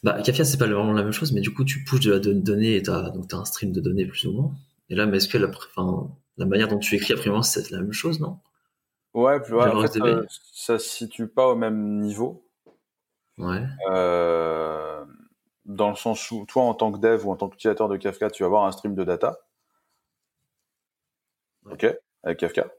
[0.02, 2.18] Bah, Kafka, c'est pas vraiment la même chose, mais du coup, tu pushes de la
[2.18, 4.54] donnée et t'as, donc t'as un stream de données plus ou moins.
[4.90, 7.70] Et là, mais est-ce que la, enfin, la manière dont tu écris après moi, c'est
[7.70, 8.38] la même chose, non?
[9.14, 12.44] Ouais, plus, ouais en fait, euh, ça se situe pas au même niveau.
[13.38, 13.64] Ouais.
[13.90, 15.04] Euh,
[15.64, 18.30] dans le sens où, toi, en tant que dev ou en tant qu'utilisateur de Kafka,
[18.30, 19.38] tu vas avoir un stream de data.
[21.70, 21.86] Ok,
[22.22, 22.70] avec Kafka.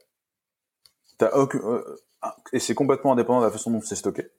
[1.34, 1.96] Aucun, euh,
[2.52, 4.30] et c'est complètement indépendant de la façon dont c'est stocké.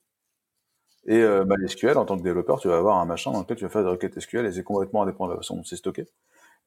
[1.05, 3.63] Et euh, MySQL, en tant que développeur, tu vas avoir un machin dans lequel tu
[3.63, 6.07] vas faire des requêtes SQL et c'est complètement indépendant de la façon dont c'est stocké.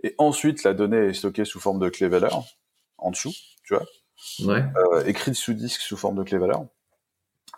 [0.05, 2.44] Et ensuite, la donnée est stockée sous forme de clé valeur,
[2.98, 3.32] en dessous,
[3.64, 3.86] tu vois.
[4.40, 4.62] Ouais.
[4.76, 6.66] Euh, écrite sous disque sous forme de clé valeur.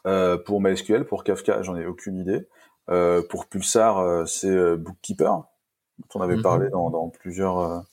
[0.07, 2.47] Euh, pour MySQL, pour Kafka, j'en ai aucune idée.
[2.89, 6.43] Euh, pour Pulsar, c'est Bookkeeper, dont on avait mhm.
[6.43, 7.85] parlé dans, dans plusieurs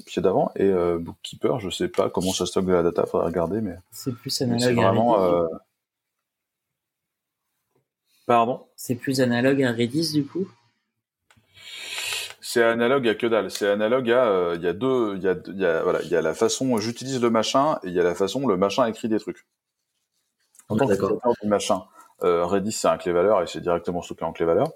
[0.00, 0.50] épisodes d'avant.
[0.56, 4.16] Et Bookkeeper, je sais pas comment ça stocke de la data, faudrait regarder, mais c'est
[4.16, 4.62] plus analogue.
[4.62, 5.48] C'est vraiment
[8.26, 8.66] Pardon?
[8.74, 10.48] C'est plus analogue à Redis du coup?
[12.52, 13.50] C'est analogue à que dalle.
[13.50, 16.08] C'est analogue à, euh, il y a deux, il y a, y a, voilà, il
[16.08, 18.84] y a la façon j'utilise le machin et il y a la façon le machin
[18.86, 19.46] écrit des trucs.
[20.68, 21.84] En tant que machin,
[22.24, 24.68] euh, Redis c'est un clé valeur et c'est directement stocké en clé valeur.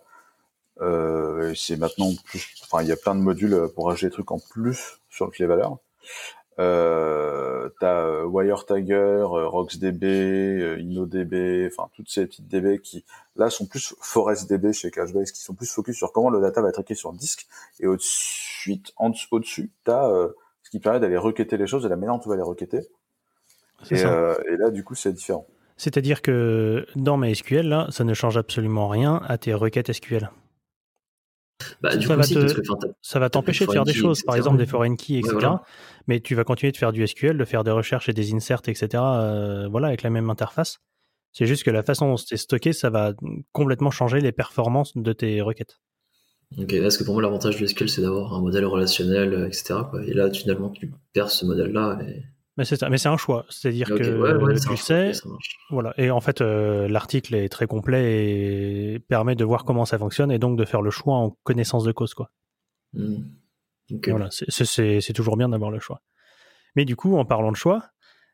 [0.80, 4.32] Euh, c'est maintenant plus, enfin il y a plein de modules pour ajouter des trucs
[4.32, 5.76] en plus sur le clé valeur.
[6.58, 13.04] Euh, t'as euh, WireTagger, euh, RocksDB, euh, InnoDB, enfin toutes ces petites DB qui
[13.36, 16.70] là sont plus ForestDB chez Cachebase, qui sont plus focus sur comment le data va
[16.70, 17.46] être écrit sur le disque.
[17.80, 18.80] Et au-dessus,
[19.30, 20.10] au-dessus, t'as
[20.62, 22.80] ce qui permet d'aller requêter les choses et la manière dont tu vas les requêter.
[23.90, 25.46] Et, et, là, du coup, c'est différent.
[25.76, 30.30] C'est-à-dire que dans MySQL, là, ça ne change absolument rien à tes requêtes SQL.
[31.80, 31.90] Bah,
[33.02, 35.52] ça, va t'empêcher de faire des choses, par exemple des foreign keys, etc.
[36.06, 38.62] Mais tu vas continuer de faire du SQL, de faire des recherches et des inserts,
[38.66, 38.88] etc.
[38.94, 40.78] Euh, voilà, avec la même interface.
[41.32, 43.12] C'est juste que la façon dont c'est stocké, ça va
[43.52, 45.80] complètement changer les performances de tes requêtes.
[46.58, 49.74] Ok, parce que pour moi, l'avantage du SQL, c'est d'avoir un modèle relationnel, euh, etc.
[50.06, 51.98] Et là, finalement, tu perds ce modèle-là.
[52.06, 52.22] Et...
[52.56, 53.44] Mais c'est mais c'est un choix.
[53.50, 55.12] C'est-à-dire que tu sais,
[55.70, 55.92] voilà.
[55.98, 60.32] Et en fait, euh, l'article est très complet et permet de voir comment ça fonctionne
[60.32, 62.30] et donc de faire le choix en connaissance de cause, quoi.
[62.94, 63.24] Hmm.
[64.08, 66.00] Voilà, c'est toujours bien d'avoir le choix.
[66.76, 67.84] Mais du coup, en parlant de choix,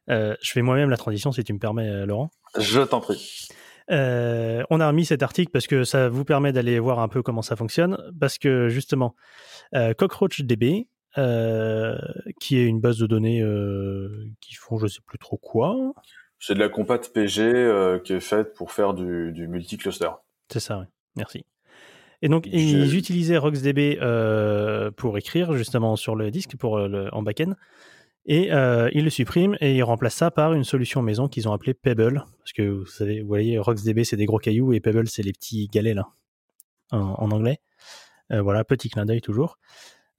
[0.08, 2.30] euh, je fais moi-même la transition si tu me permets, euh, Laurent.
[2.58, 3.48] Je t'en prie.
[3.90, 7.42] on a remis cet article parce que ça vous permet d'aller voir un peu comment
[7.42, 7.98] ça fonctionne.
[8.20, 9.16] Parce que justement,
[9.72, 10.86] CockroachDB,
[11.18, 11.98] euh,
[12.40, 15.76] qui est une base de données euh, qui font je sais plus trop quoi.
[16.38, 20.08] C'est de la compat PG euh, qui est faite pour faire du, du multi-cluster.
[20.50, 20.86] C'est ça, oui.
[21.16, 21.44] Merci.
[22.22, 23.98] Et donc, ils utilisaient RocksDB
[24.96, 27.56] pour écrire justement sur le disque pour le, en backend.
[28.26, 31.74] Et ils le suppriment et ils remplacent ça par une solution maison qu'ils ont appelée
[31.74, 32.24] Pebble.
[32.38, 35.32] Parce que vous savez, vous voyez, RocksDB c'est des gros cailloux et Pebble c'est les
[35.32, 36.08] petits galets là,
[36.92, 37.58] en, en anglais.
[38.30, 39.58] voilà, petit clin d'œil toujours.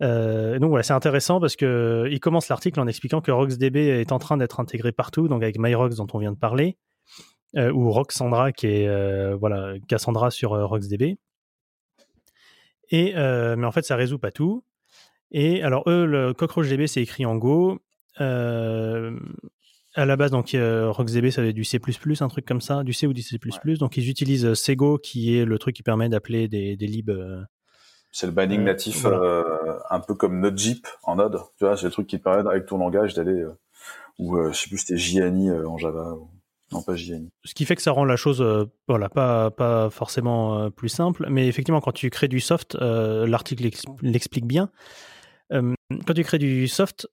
[0.02, 4.20] Donc voilà, c'est intéressant parce que il commence l'article en expliquant que RoxDB est en
[4.20, 6.78] train d'être intégré partout, donc avec MyRox dont on vient de parler,
[7.56, 11.18] ou Roxandra qui est voilà Cassandra sur RoxDB.
[12.92, 14.64] Et mais en fait, ça résout pas tout.
[15.32, 17.80] Et alors eux, le CockroachDB c'est écrit en Go.
[18.22, 19.18] Euh,
[19.96, 21.80] à la base, donc euh, RoxDB, ça avait du C++,
[22.20, 23.38] un truc comme ça, du C ou du C++.
[23.80, 27.12] Donc ils utilisent euh, Sego, qui est le truc qui permet d'appeler des, des libs.
[28.14, 31.40] Euh, c'est le binding euh, natif, un peu comme Node.jip en Node.
[31.58, 33.46] Tu vois, c'est le truc qui te permet avec ton langage d'aller,
[34.20, 36.16] ou je sais plus, c'était JNI en Java.
[36.72, 37.30] Non, pas JNI.
[37.44, 38.44] Ce qui fait que ça rend la chose,
[38.88, 43.70] voilà, pas pas forcément plus simple, mais effectivement, quand tu crées du soft, l'article
[44.02, 44.70] l'explique bien.
[45.52, 47.08] quand tu crées du soft,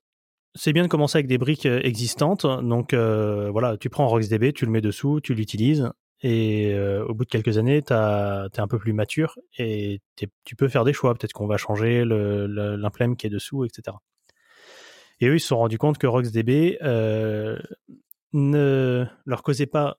[0.55, 2.45] c'est bien de commencer avec des briques euh, existantes.
[2.45, 5.89] Donc euh, voilà, tu prends RoxDB, tu le mets dessous, tu l'utilises.
[6.23, 10.55] Et euh, au bout de quelques années, tu es un peu plus mature et tu
[10.55, 11.13] peux faire des choix.
[11.15, 13.97] Peut-être qu'on va changer l'implément qui est dessous, etc.
[15.19, 16.77] Et eux, ils se sont rendus compte que RoxDB
[18.33, 19.97] ne leur causait pas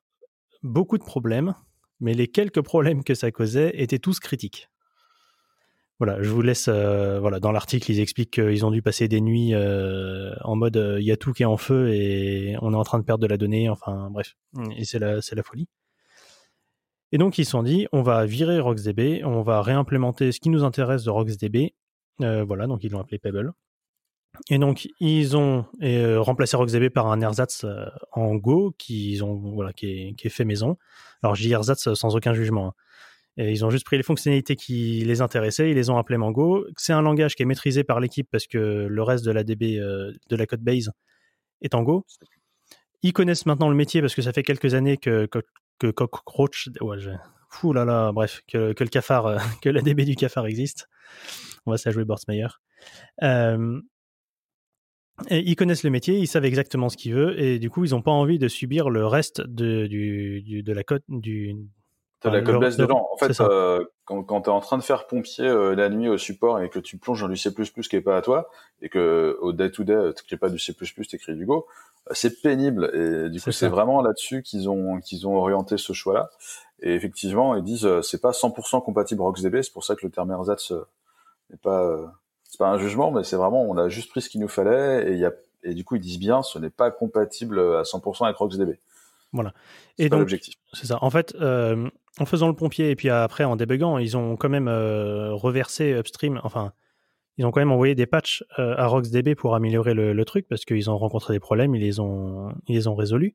[0.62, 1.54] beaucoup de problèmes,
[2.00, 4.68] mais les quelques problèmes que ça causait étaient tous critiques.
[5.98, 6.66] Voilà, je vous laisse.
[6.68, 10.96] Euh, voilà, dans l'article, ils expliquent qu'ils ont dû passer des nuits euh, en mode
[10.98, 13.22] il y a tout qui est en feu et on est en train de perdre
[13.22, 13.68] de la donnée.
[13.68, 14.34] Enfin, bref,
[14.76, 15.68] et c'est la, c'est la folie.
[17.12, 20.48] Et donc ils se sont dit, on va virer RoxDB, on va réimplémenter ce qui
[20.48, 21.74] nous intéresse de RoxDB.
[22.18, 23.52] voilà, donc ils l'ont appelé Pebble.
[24.48, 25.66] Et donc ils ont
[26.18, 27.66] remplacé RoxDB par un ersatz
[28.12, 30.78] en Go qui ont voilà qui est, qui est, fait maison.
[31.22, 32.68] Alors je dis ersatz sans aucun jugement.
[32.68, 32.74] Hein
[33.36, 36.66] ils ont juste pris les fonctionnalités qui les intéressaient, ils les ont appelées Mango.
[36.76, 39.78] C'est un langage qui est maîtrisé par l'équipe parce que le reste de la DB,
[39.78, 40.90] euh, de la code base,
[41.62, 42.04] est en Go.
[43.02, 45.40] Ils connaissent maintenant le métier parce que ça fait quelques années que, que,
[45.78, 46.98] Cockroach, ouais,
[47.48, 50.88] fou là là, bref, que, que le cafard, euh, que la DB du cafard existe.
[51.66, 52.48] On va se la jouer Borsmeyer.
[53.22, 53.80] Euh,
[55.28, 57.90] et ils connaissent le métier, ils savent exactement ce qu'ils veulent, et du coup, ils
[57.90, 61.54] n'ont pas envie de subir le reste de, du, de la code, du,
[62.22, 63.08] T'as la code base dedans.
[63.12, 66.08] En fait, euh, quand, quand tu es en train de faire pompier euh, la nuit
[66.08, 68.48] au support et que tu plonges dans du C++ qui est pas à toi
[68.80, 71.66] et que au day to day tu pas du C++, tu écris du Go,
[72.11, 72.90] c'est pénible.
[72.94, 76.30] Et du coup, c'est vraiment là-dessus qu'ils ont qu'ils ont orienté ce choix-là.
[76.80, 79.62] Et effectivement, ils disent c'est pas 100% compatible RoxDB.
[79.62, 80.72] C'est pour ça que le terme ersatz
[81.50, 82.12] n'est pas
[82.44, 85.09] c'est pas un jugement, mais c'est vraiment on a juste pris ce qu'il nous fallait
[85.09, 85.32] et il y a
[85.64, 88.78] et du coup ils disent bien ce n'est pas compatible à 100% avec RoxDB.
[89.32, 89.55] Voilà.
[89.98, 90.55] Et donc, l'objectif.
[90.72, 90.98] C'est ça.
[91.03, 91.88] En fait, euh,
[92.18, 95.92] en faisant le pompier et puis après en débuguant, ils ont quand même euh, reversé
[95.92, 96.72] upstream, enfin,
[97.38, 100.64] ils ont quand même envoyé des patchs euh, à RoxDB pour améliorer le, truc parce
[100.64, 103.34] qu'ils ont rencontré des problèmes, ils les ont, ils les ont résolus.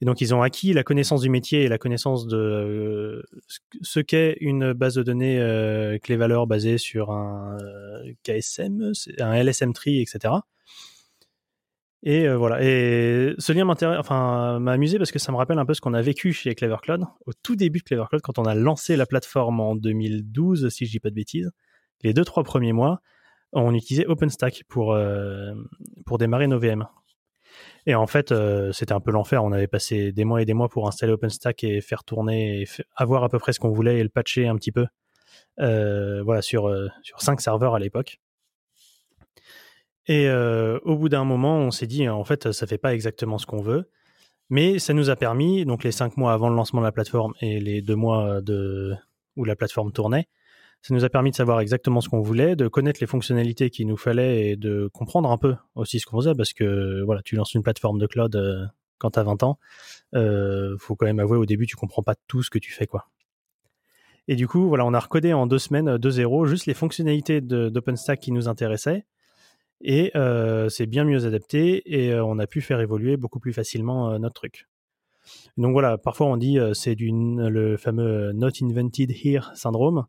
[0.00, 3.24] Et donc, ils ont acquis la connaissance du métier et la connaissance de
[3.82, 7.56] ce qu'est une base de données clé valeur basée sur un
[8.24, 10.40] KSM, un LSM tree, etc.
[12.02, 12.58] Et euh, voilà.
[12.62, 15.80] Et ce lien m'intéresse, enfin, m'a amusé parce que ça me rappelle un peu ce
[15.80, 18.54] qu'on a vécu chez Clever Cloud au tout début de Clever Cloud quand on a
[18.54, 21.50] lancé la plateforme en 2012, si je dis pas de bêtises.
[22.02, 23.00] Les deux trois premiers mois,
[23.52, 25.52] on utilisait OpenStack pour euh,
[26.06, 26.86] pour démarrer nos VM.
[27.86, 29.42] Et en fait, euh, c'était un peu l'enfer.
[29.44, 32.64] On avait passé des mois et des mois pour installer OpenStack et faire tourner,
[32.96, 34.86] avoir à peu près ce qu'on voulait et le patcher un petit peu.
[35.58, 36.72] voilà, sur
[37.02, 38.20] sur cinq serveurs à l'époque.
[40.06, 43.38] Et euh, au bout d'un moment, on s'est dit, en fait, ça fait pas exactement
[43.38, 43.88] ce qu'on veut.
[44.50, 47.32] Mais ça nous a permis, donc les cinq mois avant le lancement de la plateforme
[47.40, 48.94] et les deux mois de,
[49.36, 50.28] où la plateforme tournait,
[50.82, 53.86] ça nous a permis de savoir exactement ce qu'on voulait, de connaître les fonctionnalités qu'il
[53.86, 57.36] nous fallait et de comprendre un peu aussi ce qu'on faisait parce que voilà, tu
[57.36, 58.66] lances une plateforme de cloud euh,
[58.98, 59.58] quand tu as 20 ans,
[60.14, 62.86] euh, faut quand même avouer au début tu comprends pas tout ce que tu fais
[62.86, 63.08] quoi.
[64.28, 67.40] Et du coup, voilà, on a recodé en deux semaines de zéro juste les fonctionnalités
[67.40, 69.04] d'OpenStack qui nous intéressaient
[69.82, 73.52] et euh, c'est bien mieux adapté et euh, on a pu faire évoluer beaucoup plus
[73.52, 74.68] facilement euh, notre truc.
[75.56, 80.06] Donc voilà, parfois on dit c'est le fameux not invented here syndrome,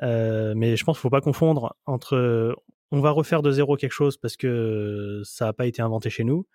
[0.00, 2.56] mais je pense qu'il faut pas confondre entre
[2.90, 6.24] on va refaire de zéro quelque chose parce que ça n'a pas été inventé chez
[6.24, 6.46] nous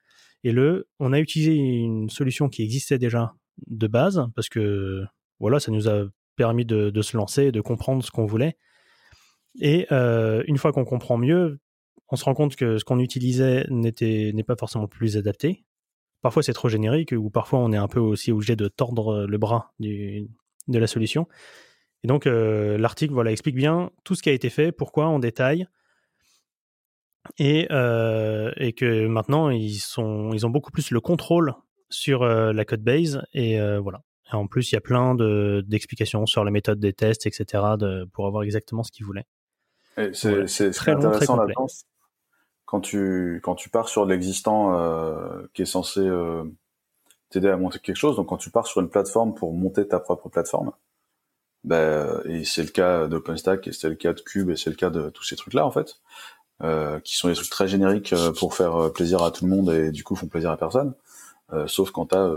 [0.43, 3.33] et le on a utilisé une solution qui existait déjà
[3.67, 5.03] de base parce que
[5.39, 8.57] voilà ça nous a permis de, se lancer, de comprendre ce qu'on voulait.
[9.59, 11.59] Et une fois qu'on comprend mieux,
[12.09, 15.65] on se rend compte que ce qu'on utilisait n'était n'est pas forcément plus adapté.
[16.21, 19.37] Parfois c'est trop générique ou parfois on est un peu aussi obligé de tordre le
[19.37, 21.27] bras de la solution.
[22.03, 25.19] Et donc euh, l'article voilà explique bien tout ce qui a été fait, pourquoi en
[25.19, 25.67] détail,
[27.37, 31.53] et, euh, et que maintenant ils sont ils ont beaucoup plus le contrôle
[31.89, 34.01] sur euh, la code base et voilà.
[34.31, 35.15] Et en plus il y a plein
[35.63, 37.63] d'explications sur la méthode des tests etc.
[38.11, 39.25] pour avoir exactement ce qu'ils voulaient.
[40.11, 41.53] C'est Très très intéressant complet.
[41.53, 41.67] là-dedans.
[42.65, 44.75] Quand tu, quand tu pars sur l'existant
[45.53, 46.01] qui est censé
[47.29, 49.99] t'aider à monter quelque chose, donc quand tu pars sur une plateforme pour monter ta
[49.99, 50.71] propre plateforme,
[51.63, 54.75] ben, et c'est le cas d'OpenStack, et c'est le cas de Cube, et c'est le
[54.75, 55.99] cas de tous ces trucs-là en fait,
[56.61, 59.51] euh, qui sont des trucs très génériques euh, pour faire euh, plaisir à tout le
[59.51, 60.93] monde et du coup font plaisir à personne,
[61.53, 62.31] euh, sauf quand tu as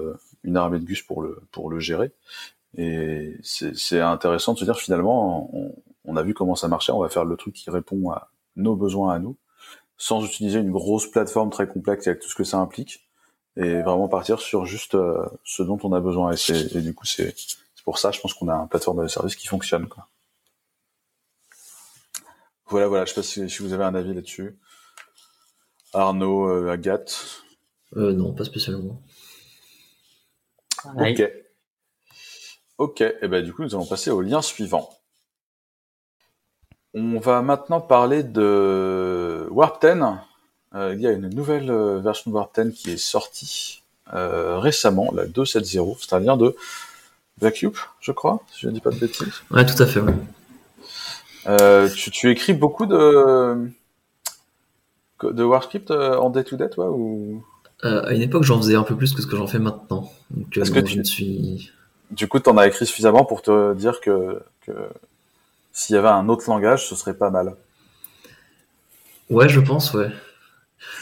[0.44, 2.12] une armée de gus pour le, pour le gérer.
[2.78, 5.74] Et c'est intéressant de se dire finalement, on,
[6.04, 8.76] on a vu comment ça marchait, on va faire le truc qui répond à nos
[8.76, 9.36] besoins à nous,
[9.96, 13.08] sans utiliser une grosse plateforme très complexe avec tout ce que ça implique,
[13.56, 16.32] et vraiment partir sur juste euh, ce dont on a besoin.
[16.32, 17.34] Et, et du coup, c'est
[17.86, 19.88] pour ça, je pense qu'on a une plateforme de service qui fonctionne.
[19.88, 20.08] Quoi.
[22.66, 24.58] Voilà, voilà, je sais pas si, si vous avez un avis là-dessus.
[25.94, 27.44] Arnaud, euh, Agathe.
[27.96, 29.00] Euh, non, pas spécialement.
[30.84, 31.32] Ok.
[32.78, 34.90] Ok, et ben du coup, nous allons passer au lien suivant.
[36.92, 40.02] On va maintenant parler de Warp 10.
[40.74, 41.70] Euh, il y a une nouvelle
[42.00, 45.98] version de Warp 10 qui est sortie euh, récemment, la 2.7.0.
[46.00, 46.56] C'est un lien de
[47.40, 49.42] Vacuum, je crois, si je ne dis pas de bêtises.
[49.50, 50.00] Ouais, tout à fait.
[50.00, 50.14] ouais.
[51.46, 53.70] Euh, tu, tu écris beaucoup de
[55.22, 57.42] de WarScript euh, en day-to-day, toi, ou?
[57.84, 60.10] Euh, à une époque, j'en faisais un peu plus que ce que j'en fais maintenant.
[60.30, 61.72] Donc, que tu- je suis.
[62.10, 64.72] du coup, t'en as écrit suffisamment pour te dire que, que
[65.72, 67.54] s'il y avait un autre langage, ce serait pas mal.
[69.30, 70.10] Ouais, je pense, ouais.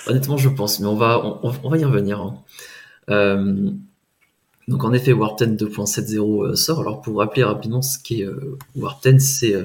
[0.07, 2.20] Honnêtement, je pense, mais on va, on, on va y revenir.
[2.20, 2.39] hein.
[3.11, 3.70] Euh,
[4.69, 6.19] donc, en effet, Warp 10 2.70
[6.53, 6.81] euh, sort.
[6.81, 9.65] Alors, pour rappeler rapidement ce qu'est euh, Warp 10, c'est euh,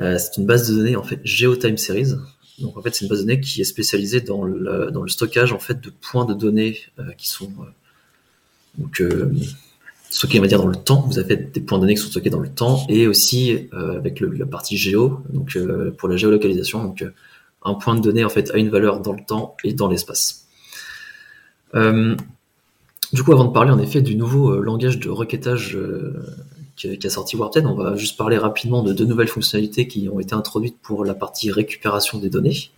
[0.00, 2.12] euh, c'est une base de données en fait GeoTime Series.
[2.58, 5.08] Donc, en fait, c'est une base de données qui est spécialisée dans le, dans le
[5.08, 6.78] stockage en fait de points de données
[7.18, 7.50] qui sont
[8.78, 9.02] donc
[10.10, 11.00] stockés, on va dire, dans le temps.
[11.02, 14.20] Vous avez des points de données qui sont stockés dans le temps et aussi avec
[14.20, 15.58] le- la partie géo, donc
[15.98, 16.84] pour la géolocalisation.
[16.84, 17.04] Donc,
[17.64, 20.46] un point de données en fait a une valeur dans le temps et dans l'espace.
[21.74, 22.14] Euh,
[23.12, 26.14] du coup, avant de parler en effet du nouveau euh, langage de requêtage euh,
[26.76, 30.08] qui, a sorti Warp 10, on va juste parler rapidement de deux nouvelles fonctionnalités qui
[30.08, 32.70] ont été introduites pour la partie récupération des données,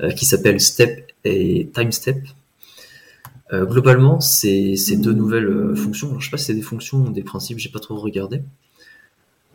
[0.00, 2.18] euh, qui s'appellent Step et Time Step.
[3.52, 7.22] Euh, globalement, ces, deux nouvelles fonctions, je sais pas si c'est des fonctions ou des
[7.22, 8.42] principes, j'ai pas trop regardé,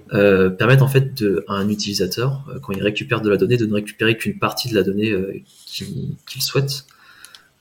[0.10, 4.18] permettent en fait à un utilisateur, quand il récupère de la donnée, de ne récupérer
[4.18, 6.86] qu'une partie de la donnée qu'il souhaite.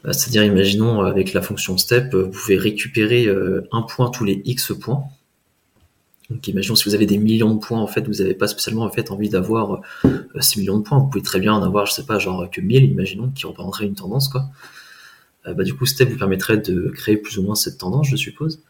[0.04, 3.28] Euh, C'est-à-dire, imaginons euh, avec la fonction step, euh, vous pouvez récupérer
[3.72, 5.04] un point tous les x points.
[6.30, 8.84] Donc, imaginons si vous avez des millions de points, en fait, vous n'avez pas spécialement
[8.84, 9.82] en fait envie d'avoir
[10.38, 10.98] 6 millions de points.
[10.98, 13.86] Vous pouvez très bien en avoir, je sais pas, genre que 1000, imaginons, qui représenterait
[13.86, 14.44] une tendance, quoi.
[15.44, 18.62] Bah, du coup, step vous permettrait de créer plus ou moins cette tendance, je suppose.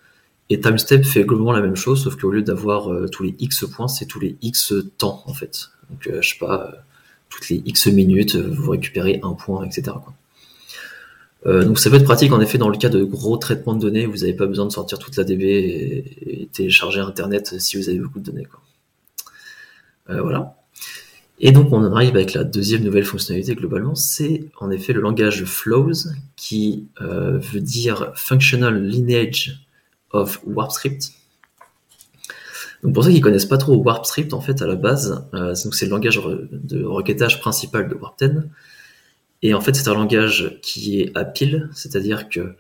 [0.51, 3.89] Et TimeStep fait globalement la même chose, sauf qu'au lieu d'avoir tous les X points,
[3.89, 5.71] c'est tous les X temps, en fait.
[5.93, 6.73] Donc, euh, je sais pas,
[7.29, 9.83] toutes les X minutes, vous récupérez un point, etc.
[10.03, 10.15] Quoi.
[11.47, 13.81] Euh, donc, ça peut être pratique, en effet, dans le cas de gros traitements de
[13.81, 17.89] données, vous n'avez pas besoin de sortir toute la DB et, télécharger Internet si vous
[17.89, 18.45] avez beaucoup de données.
[18.45, 18.61] Quoi.
[20.11, 20.57] Euh, voilà.
[21.41, 25.45] Et donc, on arrive avec la deuxième nouvelle fonctionnalité globalement, c'est en effet le langage
[25.45, 25.93] Flows,
[26.37, 29.67] qui euh, veut dire Functional Lineage
[30.11, 31.13] of WarpScript.
[32.83, 35.75] Donc pour ceux qui connaissent pas trop WarpScript, en fait, à la base, euh, donc
[35.75, 36.21] c'est le langage
[36.53, 38.43] de requêtage principal de Warp 10.
[39.43, 42.55] Et en fait, c'est un langage qui est à pile, c'est-à-dire que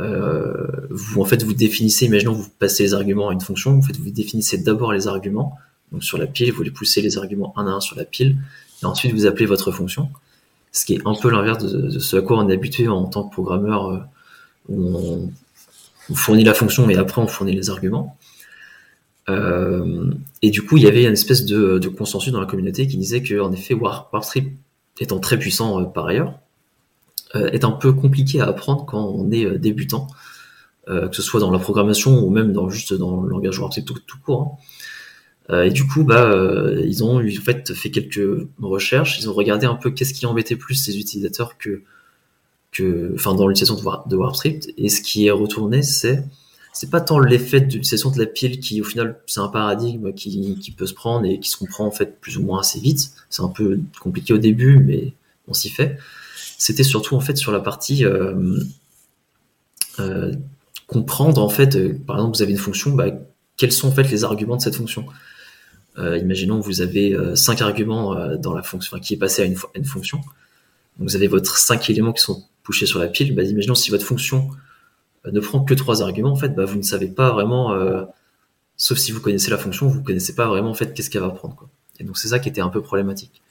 [0.00, 3.82] euh, vous, en fait, vous définissez, imaginons, vous passez les arguments à une fonction, en
[3.82, 5.58] fait, vous définissez d'abord les arguments,
[5.92, 8.38] donc sur la pile, vous les poussez les arguments un à un sur la pile,
[8.82, 10.10] et ensuite vous appelez votre fonction,
[10.72, 13.24] ce qui est un peu l'inverse de, ce à quoi on est habitué en tant
[13.28, 13.98] que programmeur, euh,
[14.70, 15.30] où on,
[16.14, 18.18] fournit la fonction et après on fournit les arguments.
[19.30, 20.12] Euh,
[20.42, 23.22] et du coup, il y avait une espèce de, consensus dans la communauté qui disait
[23.22, 24.54] que, en effet, War, WarpScript
[25.00, 26.38] étant très puissant euh, par ailleurs,
[27.34, 30.06] euh, est un peu compliqué à apprendre quand on est euh, débutant,
[30.86, 34.18] que ce soit dans la programmation ou même dans juste dans le langage WarpScript tout,
[34.22, 34.58] court.
[35.48, 35.62] hein.
[35.64, 36.30] Et du coup, bah,
[36.84, 39.18] ils ont en fait fait quelques recherches.
[39.18, 41.82] Ils ont regardé un peu qu'est-ce qui embêtait plus les utilisateurs que,
[42.70, 44.74] que, enfin, dans l'utilisation de, War- de WarpScript.
[44.76, 46.22] Et ce qui est retourné, c'est
[46.74, 50.12] c'est pas tant l'effet de l'utilisation de la pile qui, au final, c'est un paradigme
[50.12, 52.80] qui, qui peut se prendre et qui se comprend en fait plus ou moins assez
[52.80, 53.12] vite.
[53.30, 55.12] C'est un peu compliqué au début, mais
[55.46, 55.98] on s'y fait.
[56.58, 58.58] C'était surtout en fait sur la partie euh,
[60.00, 60.32] euh,
[60.88, 63.06] comprendre en fait, euh, par exemple, vous avez une fonction, bah,
[63.56, 65.06] quels sont en fait les arguments de cette fonction?
[65.96, 69.84] Imaginons que vous avez cinq arguments dans la fonction, qui est passé à une, une
[69.84, 70.18] fonction.
[70.98, 73.32] Donc vous avez votre cinq éléments qui sont pushés sur la pile.
[73.32, 74.50] Bah, imaginons si votre fonction
[75.32, 78.04] ne prend que trois arguments, en fait, bah, vous ne savez pas vraiment, euh,
[78.76, 81.68] sauf si vous connaissez la fonction, vous ne connaissez pas vraiment qu'est-ce qu'elle va prendre.
[82.00, 83.42] Et donc c'est ça qui était un peu problématique.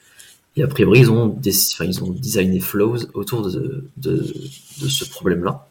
[0.56, 5.66] Et a priori, ils ont, des, ils ont designé Flows autour de, ce problème-là.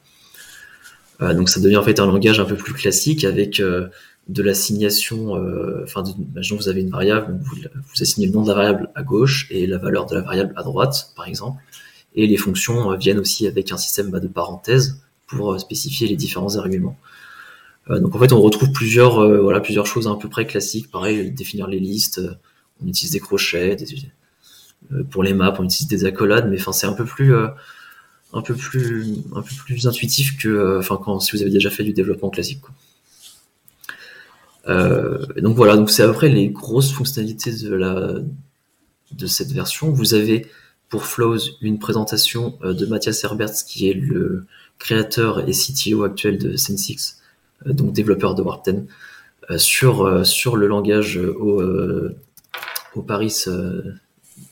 [1.22, 3.88] Euh, donc ça devient en fait un langage un peu plus classique avec euh,
[4.28, 8.48] de l'assignation, euh, enfin, imaginons vous avez une variable, vous, vous, assignez le nom de
[8.50, 11.62] la variable à gauche et la valeur de la variable à droite, par exemple.
[12.16, 15.02] Et les fonctions viennent aussi avec un système bah, de parenthèses
[15.36, 16.98] pour spécifier les différents arguments.
[17.90, 20.90] donc en fait, on retrouve plusieurs, voilà, plusieurs choses à peu près classiques.
[20.92, 22.22] Pareil, définir les listes,
[22.82, 23.78] on utilise des crochets,
[24.92, 27.48] euh, pour les maps, on utilise des accolades, mais enfin c'est un peu plus euh,
[28.34, 31.70] un peu plus un peu plus intuitif que euh, enfin quand si vous avez déjà
[31.70, 32.62] fait du développement classique.
[34.68, 38.16] donc voilà, donc c'est à peu près les grosses fonctionnalités de la
[39.12, 39.92] de cette version.
[39.92, 40.48] Vous avez
[40.90, 44.46] pour Flows une présentation de Mathias Herberts qui est le
[44.84, 47.22] créateur et CTO actuel de Sensix,
[47.66, 51.62] donc développeur de Warp 10, sur sur le langage au,
[52.96, 53.46] au Paris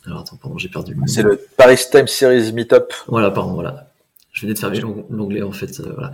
[0.05, 2.93] alors attends, pardon, j'ai perdu le C'est le Paris Time Series Meetup.
[3.07, 3.91] Voilà, pardon, voilà.
[4.31, 5.79] Je venais de fermer l'onglet en fait.
[5.79, 6.11] Euh, voilà.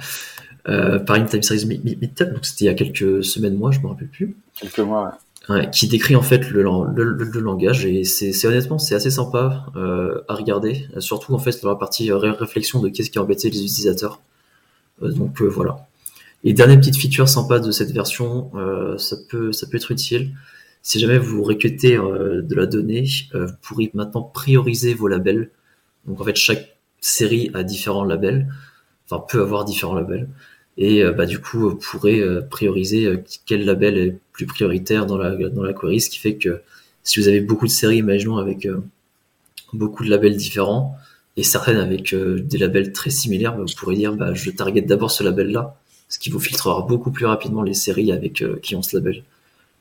[0.68, 3.88] Euh, Paris Time Series Meetup, donc c'était il y a quelques semaines, mois, je me
[3.88, 4.36] rappelle plus.
[4.60, 5.12] Quelques mois, ouais.
[5.72, 6.62] Qui décrit en fait le,
[7.40, 11.76] langage et c'est honnêtement c'est assez sympa euh, à regarder, surtout en fait dans la
[11.76, 14.22] partie réflexion de qu'est-ce qui embêtait les utilisateurs.
[15.02, 15.88] donc voilà.
[16.44, 18.52] Et dernière petite feature sympa de cette version,
[18.98, 20.34] ça peut ça peut être utile.
[20.88, 23.04] Si jamais vous récutez euh, de la donnée,
[23.36, 25.52] euh, vous pourrez maintenant prioriser vos labels.
[26.06, 28.48] Donc en fait, chaque série a différents labels,
[29.04, 30.30] enfin peut avoir différents labels.
[30.78, 35.36] Et euh, bah, du coup, vous pourrez prioriser quel label est plus prioritaire dans la,
[35.36, 36.62] dans la query, ce qui fait que
[37.04, 38.68] si vous avez beaucoup de séries, imaginons avec
[39.74, 40.96] beaucoup de labels différents,
[41.38, 45.12] et certaines avec des labels très similaires, bah, vous pourrez dire bah, je target d'abord
[45.12, 45.76] ce label-là,
[46.10, 49.24] ce qui vous filtrera beaucoup plus rapidement les séries avec qui ont ce label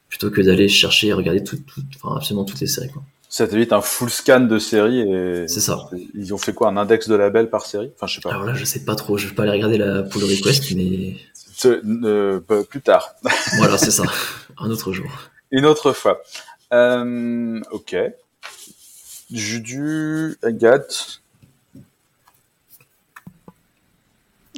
[0.09, 1.59] plutôt que d'aller chercher et regarder tout,
[1.97, 2.91] enfin, absolument toutes les séries.
[2.91, 3.03] Quoi.
[3.37, 5.47] Ça t'évite un full scan de séries et.
[5.47, 5.91] C'est ça.
[6.15, 7.93] Ils ont fait quoi Un index de labels par série?
[7.95, 8.31] Enfin, je sais pas.
[8.31, 9.19] Alors là, je sais pas trop.
[9.19, 11.17] Je vais pas aller regarder la pull request, mais.
[11.67, 13.15] Euh, plus tard.
[13.59, 14.05] voilà, c'est ça.
[14.57, 15.05] Un autre jour.
[15.51, 16.23] Une autre fois.
[16.73, 17.95] Euh, ok.
[19.31, 21.21] Judu, Agathe.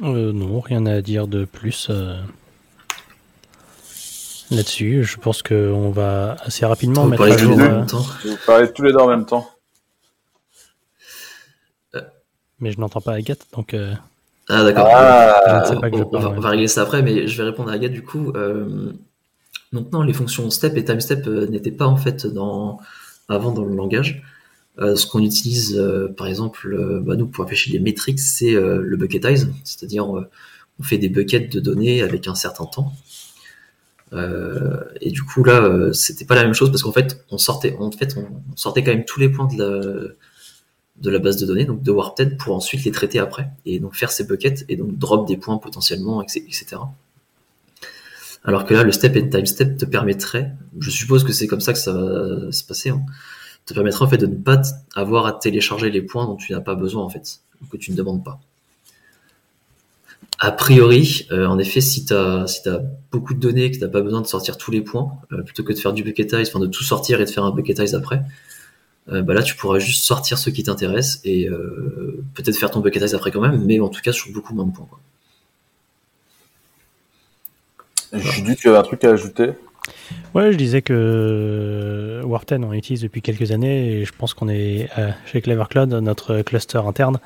[0.03, 1.91] Euh, non, rien à dire de plus.
[4.51, 5.03] Euh là-dessus.
[5.03, 7.59] Je pense qu'on va assez rapidement mettre à jour.
[7.59, 7.83] Euh,
[8.25, 9.49] vous parlez tous les deux en même temps.
[12.59, 13.73] Mais je n'entends pas Agathe, donc.
[13.73, 13.93] Euh,
[14.49, 14.87] ah d'accord.
[14.91, 18.33] Ah, on, va, régler ça après, mais je vais répondre à Agathe du coup.
[18.35, 18.91] Euh...
[19.71, 22.79] Donc non, les fonctions step et time step euh, n'étaient pas en fait dans
[23.29, 24.23] avant dans le langage.
[24.79, 25.79] ce qu'on utilise,
[26.17, 31.09] par exemple, bah, nous pour afficher les métriques, c'est le bucketize, c'est-à-dire on fait des
[31.09, 32.91] buckets de données avec un certain temps.
[34.13, 37.37] Euh, et du coup là, euh, c'était pas la même chose parce qu'en fait, on
[37.37, 40.13] sortait, en fait, on sortait quand même tous les points de la,
[41.01, 43.95] de la base de données, donc de Warped, pour ensuite les traiter après et donc
[43.95, 46.65] faire ces buckets et donc drop des points potentiellement, etc.
[48.43, 51.61] Alors que là, le step and time step te permettrait, je suppose que c'est comme
[51.61, 53.01] ça que ça va se passer, hein,
[53.65, 54.61] te permettrait en fait de ne pas
[54.95, 57.97] avoir à télécharger les points dont tu n'as pas besoin en fait, que tu ne
[57.97, 58.39] demandes pas.
[60.41, 62.81] A priori, euh, en effet, si tu as, si as
[63.11, 65.41] beaucoup de données et que tu n'as pas besoin de sortir tous les points, euh,
[65.43, 67.93] plutôt que de faire du bucketize, enfin de tout sortir et de faire un bucketize
[67.93, 68.21] après,
[69.11, 71.49] euh, bah là tu pourras juste sortir ce qui t'intéresse et
[72.35, 74.71] peut-être faire ton bucketize après quand même, mais en tout cas sur beaucoup moins de
[74.71, 74.87] points.
[74.89, 74.99] Quoi.
[78.13, 79.51] Judy, tu as un truc à ajouter?
[80.33, 84.87] Ouais, je disais que Warten on utilise depuis quelques années et je pense qu'on est
[85.25, 87.19] chez Clever Cloud, notre cluster interne,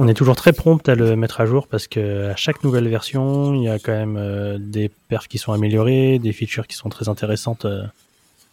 [0.00, 2.88] on est toujours très prompt à le mettre à jour parce que à chaque nouvelle
[2.88, 6.74] version, il y a quand même euh, des perfs qui sont améliorés, des features qui
[6.74, 7.66] sont très intéressantes.
[7.66, 7.82] Euh.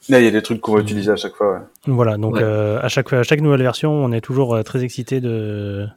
[0.10, 1.70] il y a des trucs qu'on va utiliser à chaque fois.
[1.86, 5.88] Voilà, donc euh, à chaque à chaque nouvelle version, on est toujours très excité de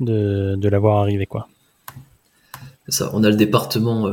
[0.00, 1.48] de, de l'avoir arrivé quoi.
[2.88, 4.08] Ça, on a le département,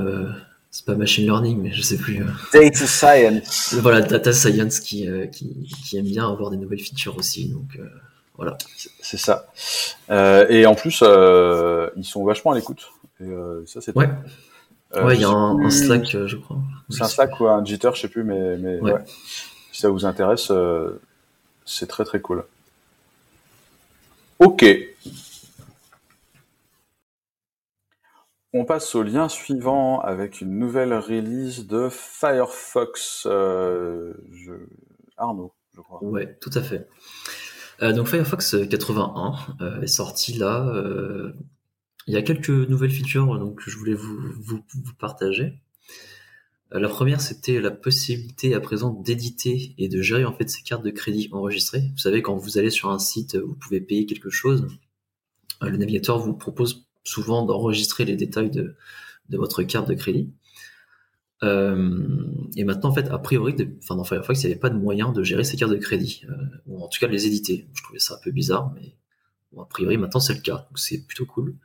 [0.72, 2.20] c'est pas machine learning, mais je sais plus.
[2.52, 3.76] Data science.
[3.76, 7.80] Voilà, data science qui, qui, qui aime bien avoir des nouvelles features aussi, donc.
[8.36, 8.58] Voilà.
[9.02, 9.48] C'est ça.
[10.10, 12.92] Euh, et en plus, euh, ils sont vachement à l'écoute.
[13.20, 14.10] Et euh, ça, c'est Ouais.
[14.96, 16.58] ouais, il y a un, Slack, je crois.
[16.90, 19.04] C'est un Slack ou un Jitter, je sais plus, mais, mais ouais.
[19.72, 20.52] si ça vous intéresse,
[21.66, 22.44] c'est très très cool.
[24.40, 24.66] Ok.
[28.56, 33.22] On passe au lien suivant avec une nouvelle release de Firefox.
[33.26, 34.54] Je...
[35.18, 36.04] Arnaud, je crois.
[36.04, 36.88] Ouais, tout à fait.
[37.82, 40.68] Euh, donc Firefox 81 euh, est sorti là.
[40.68, 41.34] Euh,
[42.08, 44.64] il y a quelques nouvelles features que je voulais vous,
[45.00, 45.54] partager.
[46.72, 50.84] La première, c'était la possibilité à présent d'éditer et de gérer en fait ces cartes
[50.84, 51.84] de crédit enregistrées.
[51.94, 54.68] Vous savez, quand vous allez sur un site, vous pouvez payer quelque chose.
[55.62, 58.76] Le navigateur vous propose souvent d'enregistrer les détails de
[59.30, 60.34] votre carte de crédit.
[61.44, 62.00] Euh,
[62.56, 65.12] et maintenant, en fait, a priori, enfin, dans Firefox, il n'y avait pas de moyen
[65.12, 66.34] de gérer ces cartes de crédit, euh,
[66.68, 67.68] ou en tout cas de les éditer.
[67.74, 68.96] Je trouvais ça un peu bizarre, mais
[69.60, 71.56] a priori, maintenant, c'est le cas, donc c'est plutôt cool.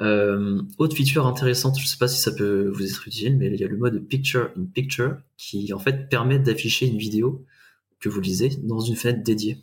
[0.00, 3.46] Euh, autre feature intéressante, je ne sais pas si ça peut vous être utile, mais
[3.46, 7.44] il y a le mode Picture in Picture qui en fait permet d'afficher une vidéo
[8.00, 9.62] que vous lisez dans une fenêtre dédiée.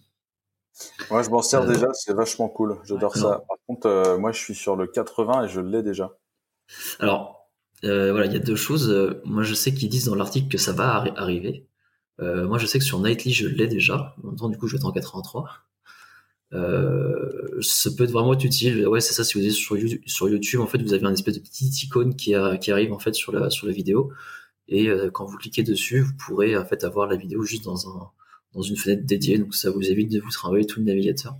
[1.12, 2.78] Ouais, je m'en sers déjà, c'est vachement cool.
[2.86, 3.44] J'adore ça.
[3.50, 6.18] Par contre, moi, je suis sur le 80 et je l'ai déjà.
[7.00, 7.39] Alors,
[7.84, 8.90] euh, voilà, il y a deux choses.
[8.90, 11.66] Euh, moi, je sais qu'ils disent dans l'article que ça va arriver.
[12.20, 14.16] Euh, moi, je sais que sur Nightly, je l'ai déjà.
[14.40, 15.50] En du coup, je vais être en 83.
[16.52, 18.88] Euh, ça peut être vraiment être utile.
[18.88, 19.24] Ouais, c'est ça.
[19.24, 22.34] Si vous êtes sur YouTube, en fait, vous avez un espèce de petite icône qui,
[22.36, 24.12] arrive en fait sur la vidéo.
[24.68, 28.10] Et quand vous cliquez dessus, vous pourrez en fait avoir la vidéo juste dans un
[28.54, 29.38] dans une fenêtre dédiée.
[29.38, 31.38] Donc, ça vous évite de vous travailler tout le navigateur.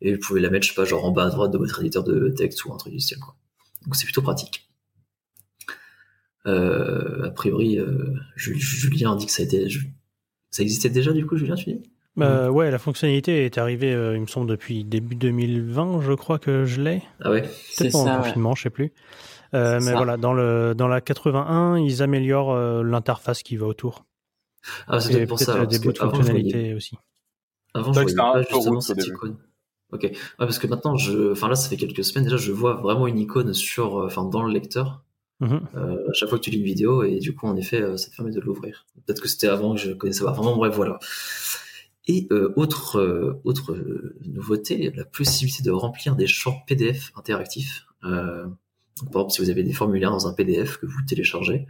[0.00, 1.80] Et vous pouvez la mettre, je sais pas, genre en bas à droite de votre
[1.80, 3.18] éditeur de texte ou un truc du style.
[3.84, 4.69] Donc, c'est plutôt pratique.
[6.46, 9.42] Euh, a priori, euh, Julien a dit que ça,
[10.62, 11.82] existait déjà du coup, Julien, tu dis?
[12.16, 16.38] Bah, Ouais, la fonctionnalité est arrivée, euh, il me semble, depuis début 2020, je crois
[16.38, 17.02] que je l'ai.
[17.20, 17.48] Ah ouais?
[17.70, 18.92] C'est pendant le confinement, je sais plus.
[19.52, 24.06] mais voilà, dans, le, dans la 81, ils améliorent l'interface qui va autour.
[24.88, 25.66] Ah, c'est pour ça.
[25.66, 26.96] des bouts de fonctionnalité aussi.
[27.72, 29.36] Avant, je voyais pas justement cette icône.
[29.92, 30.02] Ok.
[30.02, 33.08] Ouais, parce que maintenant, je, enfin là, ça fait quelques semaines déjà, je vois vraiment
[33.08, 35.02] une icône sur, enfin, dans le lecteur
[35.40, 35.68] Mhm.
[35.74, 37.96] Euh, à chaque fois que tu lis une vidéo et du coup en effet euh,
[37.96, 38.86] ça te permet de l'ouvrir.
[39.06, 40.98] Peut-être que c'était avant que je connaissais pas vraiment bref voilà.
[42.06, 43.76] Et euh, autre autre
[44.26, 47.86] nouveauté, la possibilité de remplir des champs PDF interactifs.
[48.02, 51.66] Donc, par exemple, si vous avez des formulaires dans un PDF que vous téléchargez,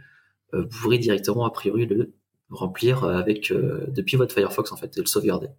[0.53, 2.13] vous pourrez directement a priori le
[2.49, 5.49] remplir avec depuis votre Firefox en fait et le sauvegarder.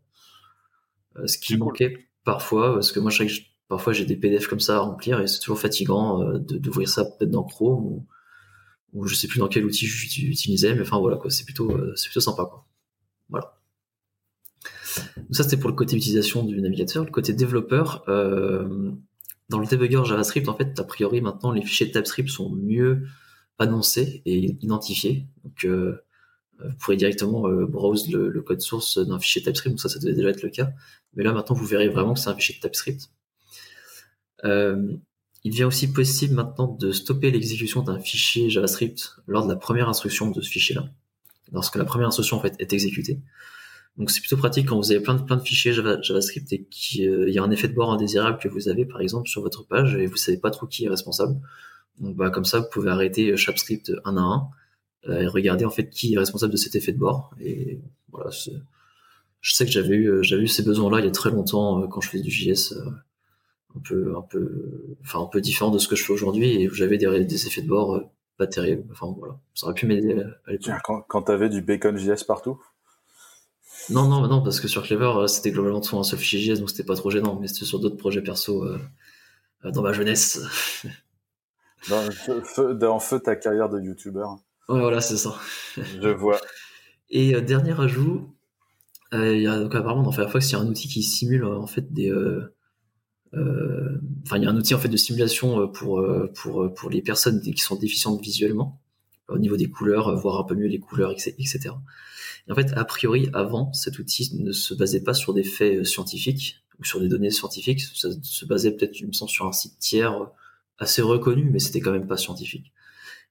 [1.27, 3.33] ce qui manquait parfois parce que moi je sais que
[3.73, 7.07] parfois j'ai des PDF comme ça à remplir et c'est toujours fatigant euh, d'ouvrir ça
[7.07, 8.07] peut-être dans Chrome ou,
[8.93, 11.95] ou je sais plus dans quel outil j'utilisais, mais enfin voilà quoi, c'est plutôt euh,
[12.05, 12.67] plutôt sympa quoi.
[13.31, 13.59] Voilà.
[15.17, 17.03] Donc ça c'était pour le côté utilisation du navigateur.
[17.03, 18.91] Le côté développeur, euh,
[19.49, 23.07] dans le debugger JavaScript, en fait, a priori maintenant les fichiers TypeScript sont mieux
[23.59, 25.29] annoncés et identifiés.
[25.45, 30.13] Donc vous pourrez directement browse le, code source d'un fichier TypeScript, donc ça ça devait
[30.13, 30.73] déjà être le cas.
[31.15, 33.09] Mais là maintenant vous verrez vraiment que c'est un fichier de TypeScript.
[34.45, 34.97] Euh,
[35.45, 39.89] il devient aussi possible maintenant de stopper l'exécution d'un fichier JavaScript lors de la première
[39.89, 40.89] instruction de ce fichier-là,
[41.53, 43.21] lorsque la première instruction en fait est exécutée.
[43.99, 47.09] Donc c'est plutôt pratique quand vous avez plein de, plein de fichiers JavaScript et qu'il
[47.09, 49.67] euh, y a un effet de bord indésirable que vous avez par exemple sur votre
[49.67, 51.37] page et vous savez pas trop qui est responsable.
[51.99, 54.49] Donc bah, comme ça vous pouvez arrêter chaque script un à un
[55.09, 57.35] euh, et regarder en fait qui est responsable de cet effet de bord.
[57.41, 57.81] Et
[58.13, 61.87] voilà, je sais que j'avais eu j'avais eu ces besoins-là il y a très longtemps
[61.89, 62.75] quand je faisais du JS
[63.77, 66.69] un peu un peu enfin un peu différent de ce que je fais aujourd'hui et
[66.73, 68.07] j'avais des, des effets de bord euh,
[68.37, 68.85] pas terribles.
[68.93, 69.39] Enfin voilà.
[69.55, 70.75] Ça aurait pu m'aider à l'époque.
[70.85, 72.61] Quand, quand t'avais du bacon JS partout?
[73.91, 76.61] Non non non parce que sur Clever euh, c'était globalement sur un seul fichier JS
[76.61, 78.79] donc c'était pas trop gênant mais c'était sur d'autres projets perso euh,
[79.65, 80.41] dans ma jeunesse.
[81.89, 82.09] Dans,
[82.45, 84.37] feu, dans feu ta carrière de youtubeur
[84.69, 85.35] ouais voilà c'est ça.
[85.77, 86.41] Je vois.
[87.11, 88.33] Et dernier ajout
[89.13, 91.67] il y a donc apparemment dans Firefox il y a un outil qui simule en
[91.67, 92.13] fait des
[93.35, 96.91] enfin, il y a un outil en fait de simulation euh, pour euh, pour pour
[96.91, 98.81] les personnes qui sont déficientes visuellement
[99.29, 101.71] au niveau des couleurs, voir un peu mieux les couleurs, etc.
[102.49, 105.85] Et en fait, a priori, avant, cet outil ne se basait pas sur des faits
[105.85, 107.81] scientifiques ou sur des données scientifiques.
[107.81, 110.29] Ça se basait peut-être, je me sens, sur un site tiers
[110.79, 112.73] assez reconnu, mais c'était quand même pas scientifique.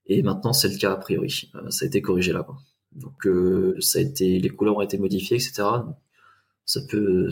[0.08, 1.52] Et maintenant, c'est le cas a priori.
[1.70, 2.41] ça a été corrigé là.
[2.43, 2.58] Quoi.
[2.93, 3.28] Donc,
[3.80, 5.64] ça a été, les couleurs ont été modifiées, etc.
[6.66, 7.30] Ça peut,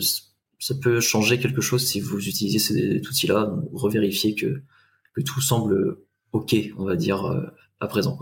[0.60, 4.62] ça peut changer quelque chose si vous utilisez cet outil-là, revérifier que,
[5.14, 5.96] que tout semble
[6.32, 7.46] OK, on va dire, euh,
[7.80, 8.18] à présent.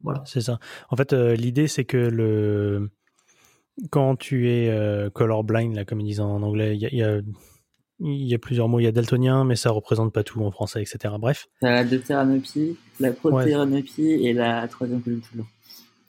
[0.00, 0.22] Voilà.
[0.24, 0.58] C'est ça.
[0.88, 2.90] En fait, euh, l'idée, c'est que le
[3.90, 7.20] quand tu es euh, colorblind, là, comme ils disent en anglais, il y a,
[7.98, 8.78] y a, plusieurs mots.
[8.78, 11.14] Il y a daltonien, mais ça représente pas tout en français, etc.
[11.18, 11.48] Bref.
[11.62, 15.46] la deutéranopie, la protéranopie et la troisième toujours.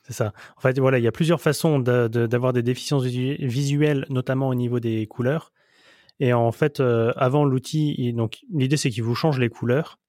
[0.03, 0.33] C'est ça.
[0.57, 4.79] En fait, voilà, il y a plusieurs façons d'avoir des déficiences visuelles, notamment au niveau
[4.81, 5.53] des couleurs.
[6.23, 8.15] Et en fait, euh, avant l'outil,
[8.49, 9.99] l'idée c'est qu'il vous change les couleurs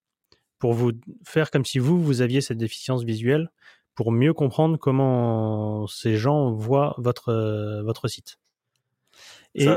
[0.59, 0.93] pour vous
[1.25, 3.51] faire comme si vous vous aviez cette déficience visuelle
[3.95, 8.37] pour mieux comprendre comment ces gens voient votre euh, votre site.
[9.55, 9.67] Et...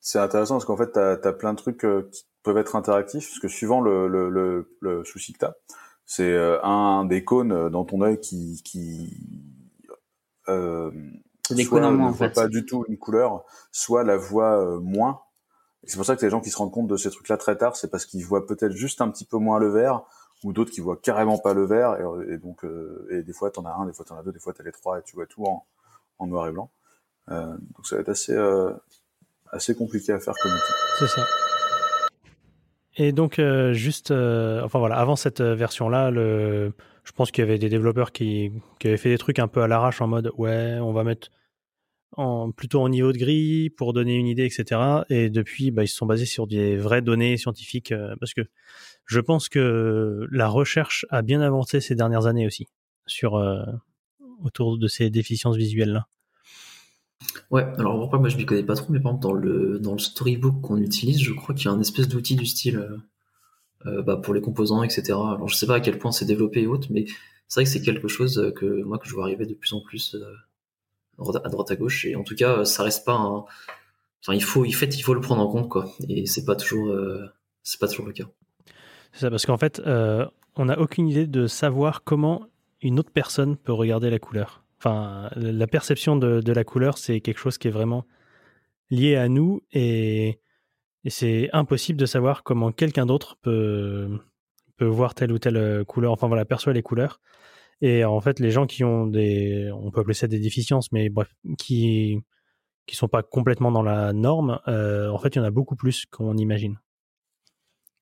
[0.00, 3.28] C'est intéressant parce qu'en fait, tu as, plein de trucs euh, qui peuvent être interactifs,
[3.28, 5.56] parce que suivant le, le, le, le souci que tu as,
[6.06, 9.18] c'est un des cônes dans ton œil qui, qui
[11.54, 12.34] des soit cônes en moins, ne en voit fait.
[12.34, 15.20] pas du tout une couleur, soit la voit euh, moins.
[15.84, 17.76] C'est pour ça que les gens qui se rendent compte de ces trucs-là très tard,
[17.76, 20.02] c'est parce qu'ils voient peut-être juste un petit peu moins le vert,
[20.44, 23.50] ou d'autres qui voient carrément pas le vert, et, et donc euh, et des fois
[23.50, 25.16] t'en as un, des fois t'en as deux, des fois t'as les trois, et tu
[25.16, 25.64] vois tout en,
[26.18, 26.70] en noir et blanc.
[27.30, 28.72] Euh, donc ça va être assez euh,
[29.52, 30.72] assez compliqué à faire comme outil.
[30.98, 31.26] C'est ça.
[33.00, 37.46] Et donc, euh, juste, euh, enfin voilà, avant cette euh, version-là, je pense qu'il y
[37.48, 40.32] avait des développeurs qui, qui avaient fait des trucs un peu à l'arrache en mode
[40.36, 41.30] ouais, on va mettre
[42.16, 45.04] en, plutôt en niveau de grille pour donner une idée, etc.
[45.10, 48.42] Et depuis, bah, ils se sont basés sur des vraies données scientifiques parce que
[49.06, 52.66] je pense que la recherche a bien avancé ces dernières années aussi
[53.06, 53.34] sur
[54.42, 56.08] autour de ces déficiences visuelles-là.
[57.50, 59.92] Ouais, alors pourquoi moi je m'y connais pas trop, mais par exemple dans le, dans
[59.92, 62.96] le storybook qu'on utilise, je crois qu'il y a un espèce d'outil du style euh,
[63.86, 65.12] euh, bah, pour les composants, etc.
[65.12, 67.06] Alors je sais pas à quel point c'est développé et autres, mais
[67.48, 69.72] c'est vrai que c'est quelque chose euh, que moi que je vois arriver de plus
[69.72, 70.16] en plus
[71.18, 73.44] à droite- à gauche, et en tout cas ça reste pas un...
[74.22, 76.94] Enfin il faut, fait, il faut le prendre en compte quoi, et c'est pas toujours,
[77.62, 78.24] c'est pas toujours le cas.
[79.12, 82.46] C'est ça, parce qu'en fait, on n'a aucune idée de savoir comment
[82.82, 84.62] une autre personne peut regarder la couleur.
[84.78, 88.04] Enfin, la perception de, la couleur, c'est quelque chose qui est vraiment
[88.90, 90.40] lié à nous et,
[91.04, 94.08] et c'est impossible de savoir comment quelqu'un d'autre peut,
[94.76, 97.20] peut voir telle ou telle euh, couleur, enfin voilà, perçoit les couleurs.
[97.80, 101.08] Et en fait, les gens qui ont des, on peut appeler ça des déficiences, mais
[101.10, 102.22] bref, qui
[102.88, 105.76] qui sont pas complètement dans la norme, euh, en fait, il y en a beaucoup
[105.76, 106.80] plus qu'on imagine.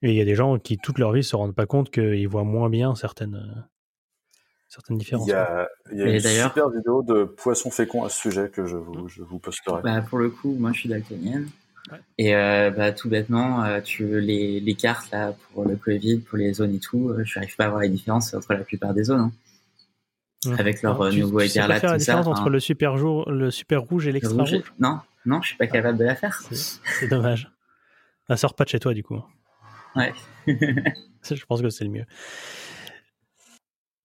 [0.01, 2.29] Et il y a des gens qui, toute leur vie, se rendent pas compte qu'ils
[2.29, 3.61] voient moins bien certaines, euh,
[4.69, 5.27] certaines différences.
[5.27, 8.19] Il y a, il y a Et une super vidéo de poisson fécond à ce
[8.21, 9.83] sujet que je vous, je vous posterai.
[9.83, 11.49] Bah, pour le coup, moi je suis daltonienne.
[11.93, 11.99] Ouais.
[12.19, 16.37] Et euh, bah, tout bêtement, euh, tu les, les cartes là pour le Covid, pour
[16.37, 18.93] les zones et tout, euh, je n'arrive pas à voir les différences entre la plupart
[18.93, 19.21] des zones.
[19.21, 19.33] hein.
[20.59, 22.13] Avec leur Alors, euh, tu- nouveau tu sais pas écarlate, faire la ça.
[22.15, 25.43] différence entre le super, jour, le super rouge et le l'extra rouge, rouge, Non, non,
[25.43, 26.41] je suis pas capable de la faire.
[26.51, 27.51] C'est c'est dommage.
[28.29, 29.21] Ça sort pas de chez toi, du coup.
[29.95, 30.13] Ouais.
[30.47, 32.05] Je pense que c'est le mieux.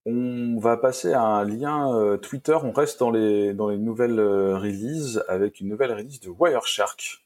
[0.06, 2.58] On va passer à un lien euh, Twitter.
[2.64, 7.24] On reste dans les, dans les nouvelles euh, releases avec une nouvelle release de Wireshark.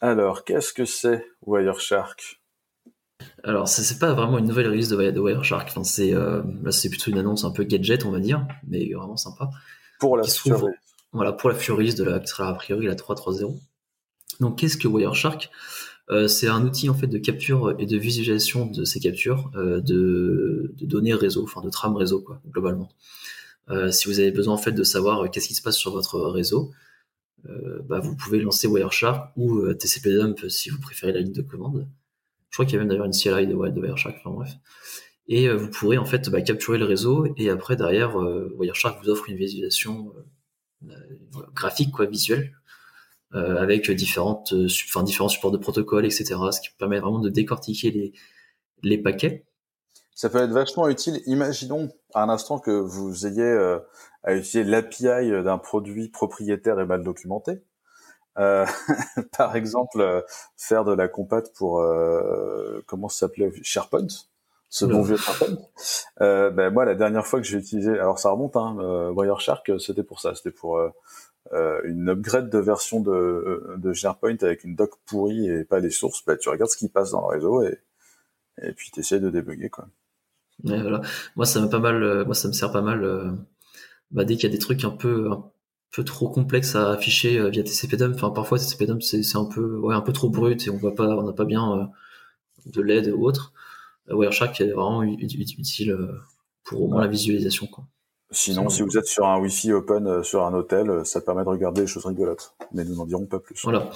[0.00, 2.40] Alors, qu'est-ce que c'est Wireshark?
[3.44, 5.68] Alors, ça, c'est pas vraiment une nouvelle release de, Wi- de Wireshark.
[5.70, 8.92] Enfin, c'est euh, là, c'est plutôt une annonce un peu gadget, on va dire, mais
[8.92, 9.48] vraiment sympa.
[9.98, 10.74] Pour la survie.
[11.12, 13.58] Voilà, pour la Furies de la, qui sera a priori la 3.3.0.
[14.40, 15.50] Donc, qu'est-ce que Wireshark?
[16.28, 20.74] C'est un outil en fait de capture et de visualisation de ces captures euh, de,
[20.82, 22.90] données réseau, enfin de trame réseau, quoi, globalement.
[23.70, 25.92] Euh, si vous avez besoin en fait de savoir euh, qu'est-ce qui se passe sur
[25.92, 26.72] votre réseau,
[27.48, 31.32] euh, bah, vous pouvez lancer Wireshark ou euh, TCP dump si vous préférez la ligne
[31.32, 31.88] de commande.
[32.50, 34.50] Je crois qu'il y a même d'ailleurs une CLI de, Wireshark, enfin bref.
[35.28, 39.02] Et euh, vous pourrez en fait bah, capturer le réseau et après derrière euh, Wireshark
[39.02, 42.61] vous offre une visualisation euh, euh, graphique quoi, visuelle euh,
[43.34, 46.34] avec différentes, euh, enfin, différents supports de protocole, etc.
[46.50, 48.12] Ce qui permet vraiment de décortiquer les,
[48.82, 49.46] les paquets.
[50.14, 51.20] Ça peut être vachement utile.
[51.26, 53.78] Imaginons à un instant que vous ayez euh,
[54.22, 57.62] à utiliser l'API d'un produit propriétaire et mal documenté.
[58.38, 58.66] Euh,
[59.36, 60.22] par exemple, euh,
[60.56, 63.52] faire de la compat pour euh, comment ça s'appelait?
[63.62, 64.06] SharePoint,
[64.72, 65.18] ce bon vieux.
[66.22, 69.68] Euh, ben moi, la dernière fois que j'ai utilisé, alors ça remonte, hein, euh, Wireshark,
[69.68, 74.64] euh, c'était pour ça, c'était pour euh, une upgrade de version de, de SharePoint avec
[74.64, 76.24] une doc pourrie et pas les sources.
[76.24, 77.78] Ben, tu regardes ce qui passe dans le réseau et
[78.62, 79.88] et puis t'essayes de débugger quoi.
[80.64, 81.00] Voilà.
[81.36, 83.36] Moi, ça me pas mal, moi, ça me sert pas mal,
[84.10, 85.50] bah, dès qu'il y a des trucs un peu, un
[85.90, 88.14] peu trop complexes à afficher via TCP/dump.
[88.14, 90.94] Enfin, parfois, TCP/dump, c'est, c'est un peu, ouais, un peu trop brut et on voit
[90.94, 91.90] pas, on n'a pas bien
[92.66, 93.52] de LED ou autre.
[94.10, 96.12] Euh, Wireshark est vraiment utile euh,
[96.64, 97.84] pour au moins la visualisation, quoi.
[98.32, 98.88] Sinon, si bon.
[98.88, 101.82] vous êtes sur un Wi-Fi open euh, sur un hôtel, euh, ça permet de regarder
[101.82, 102.54] des choses rigolotes.
[102.72, 103.60] Mais nous n'en dirons pas plus.
[103.62, 103.90] Voilà.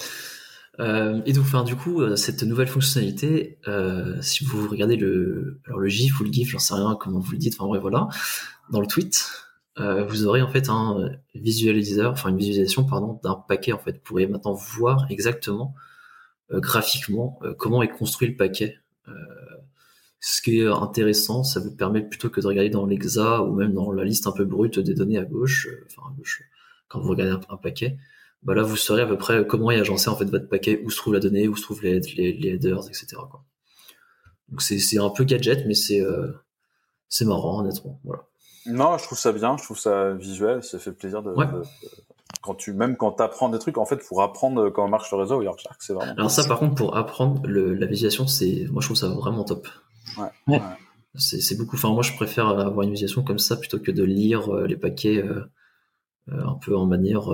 [0.79, 5.59] Euh, et donc, enfin, du coup, euh, cette nouvelle fonctionnalité, euh, si vous regardez le,
[5.65, 7.81] alors le GIF ou le GIF, j'en sais rien comment vous le dites, enfin bref,
[7.81, 8.09] voilà,
[8.69, 9.27] dans le tweet,
[9.79, 13.79] euh, vous aurez en fait un euh, visualiseur, enfin une visualisation, pardon, d'un paquet en
[13.79, 13.93] fait.
[13.93, 15.73] Vous pourrez maintenant voir exactement,
[16.51, 18.77] euh, graphiquement, euh, comment est construit le paquet.
[20.19, 23.73] Ce qui est intéressant, ça vous permet plutôt que de regarder dans l'exa ou même
[23.73, 26.41] dans la liste un peu brute des données à gauche, euh, enfin à gauche,
[26.87, 27.97] quand vous regardez un, un paquet,
[28.43, 30.89] bah là vous saurez à peu près comment est agencé en fait votre paquet, où
[30.89, 33.07] se trouve la donnée, où se trouvent les, les, les headers, etc.
[33.29, 33.43] Quoi.
[34.49, 36.31] Donc c'est un peu gadget, mais c'est euh,
[37.09, 37.99] c'est marrant honnêtement.
[38.03, 38.23] Voilà.
[38.65, 41.45] Non, je trouve ça bien, je trouve ça visuel, ça fait plaisir de, Ouais.
[41.45, 41.63] de- de-
[42.41, 45.39] quand tu même quand t'apprends des trucs, en fait, pour apprendre comment marche le réseau,
[45.39, 46.13] Wireshark, c'est vraiment.
[46.13, 49.43] Alors ça par contre pour apprendre le, la visualisation, c'est moi je trouve ça vraiment
[49.43, 49.67] top.
[50.47, 50.59] Ouais.
[51.15, 51.75] C'est beaucoup.
[51.75, 55.23] Enfin, moi, je préfère avoir une utilisation comme ça plutôt que de lire les paquets
[56.27, 57.29] un peu en manière,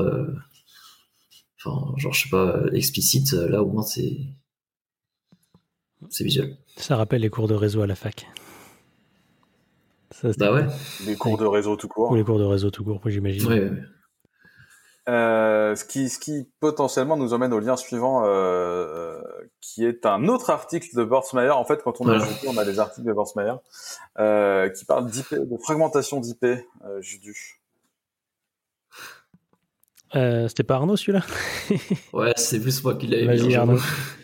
[1.58, 3.34] enfin, genre, je sais pas, explicite.
[3.34, 4.18] Là, au moins, c'est
[6.10, 6.58] c'est visuel.
[6.78, 8.28] Ça rappelle les cours de réseau à la fac.
[10.38, 10.66] bah ouais.
[11.06, 12.12] Les cours de réseau tout court.
[12.12, 13.48] Ou les cours de réseau tout court, j'imagine.
[13.48, 13.84] Ouais, ouais.
[15.10, 19.20] Euh, ce, qui, ce qui potentiellement nous emmène au lien suivant, euh,
[19.60, 21.49] qui est un autre article de Borsmeyer.
[21.49, 23.56] En fait, quand on a ajouté, on a des articles de Borsmeyer
[24.20, 27.60] euh, qui parlent d'IP, de fragmentation d'IP, euh, Judu.
[30.16, 31.26] Euh, C'était pas Arnaud celui-là?
[32.14, 33.80] Ouais, c'est plus moi qui l'avais Vas-y Arnaud.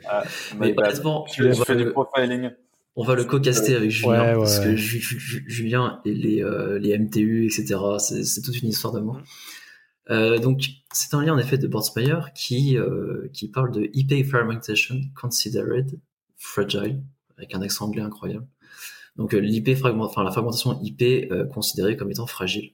[0.07, 0.23] Ah,
[0.59, 2.51] mais honnêtement, tu, fais du profiling.
[2.95, 6.97] On va le co-caster avec Julien, ouais, ouais, parce que Julien et les, euh, les
[6.97, 9.19] MTU, etc., c'est toute une histoire d'amour.
[10.09, 14.25] Euh, donc, c'est un lien en effet de Bordsmeyer qui, euh, qui parle de IP
[14.25, 15.99] fragmentation considered
[16.37, 17.03] fragile,
[17.37, 18.47] avec un accent anglais incroyable.
[19.15, 21.01] Donc, euh, l'IP fragment, enfin, la fragmentation IP
[21.31, 22.71] euh, considérée comme étant fragile.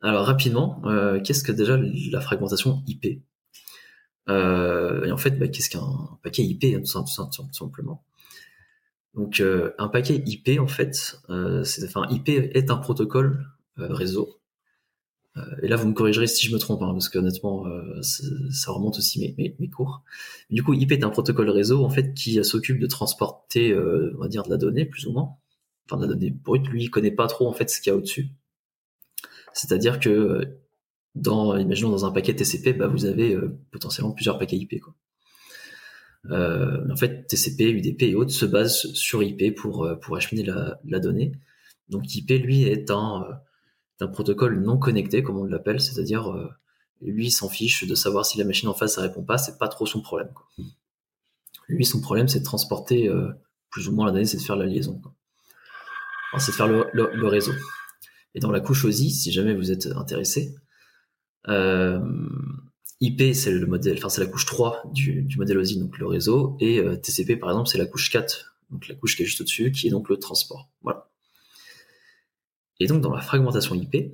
[0.00, 0.82] Alors, rapidement,
[1.22, 1.78] qu'est-ce que déjà
[2.10, 3.22] la fragmentation IP
[4.28, 8.04] euh, et en fait, bah, qu'est-ce qu'un paquet IP, hein, tout, simplement.
[9.14, 14.41] Donc, euh, un paquet IP, en fait, euh, c'est, enfin, IP est un protocole réseau.
[15.36, 17.64] Euh, et là, vous me corrigerez si je me trompe, hein, parce que honnêtement,
[18.02, 20.02] ça remonte aussi mes, mes, mes, cours.
[20.50, 24.28] Du coup, IP est un protocole réseau, en fait, qui s'occupe de transporter, on va
[24.28, 25.36] dire, de la donnée, plus ou moins.
[25.86, 26.68] Enfin, de la donnée brute.
[26.68, 28.28] Lui, il connaît pas trop, en fait, ce qu'il y a au-dessus.
[29.52, 30.62] C'est-à-dire que
[31.14, 34.80] dans, imaginons dans un paquet TCP, bah, vous avez euh, potentiellement plusieurs paquets IP.
[34.80, 34.94] Quoi.
[36.30, 40.46] Euh, en fait, TCP, UDP et autres se basent sur IP pour, euh, pour acheminer
[40.46, 41.32] la, la donnée.
[41.88, 43.26] Donc IP, lui, est un,
[44.02, 46.32] un protocole non connecté, comme on l'appelle, c'est-à-dire
[47.00, 49.58] lui, il s'en fiche de savoir si la machine en face, ça répond pas, c'est
[49.58, 50.30] pas trop son problème.
[50.34, 50.46] Quoi.
[51.68, 53.10] Lui, son problème, c'est de transporter
[53.70, 55.00] plus ou moins la donnée, c'est de faire la liaison.
[56.38, 57.52] c'est de faire le, le, le, réseau.
[58.34, 60.54] Et dans la couche OSI, si jamais vous êtes intéressé,
[61.48, 62.00] euh,
[63.00, 66.06] IP, c'est le modèle, enfin c'est la couche 3 du, du modèle OSI, donc le
[66.06, 69.26] réseau, et euh, TCP par exemple, c'est la couche 4, donc la couche qui est
[69.26, 70.70] juste au-dessus, qui est donc le transport.
[70.82, 71.10] Voilà.
[72.82, 74.12] Et donc dans la fragmentation IP,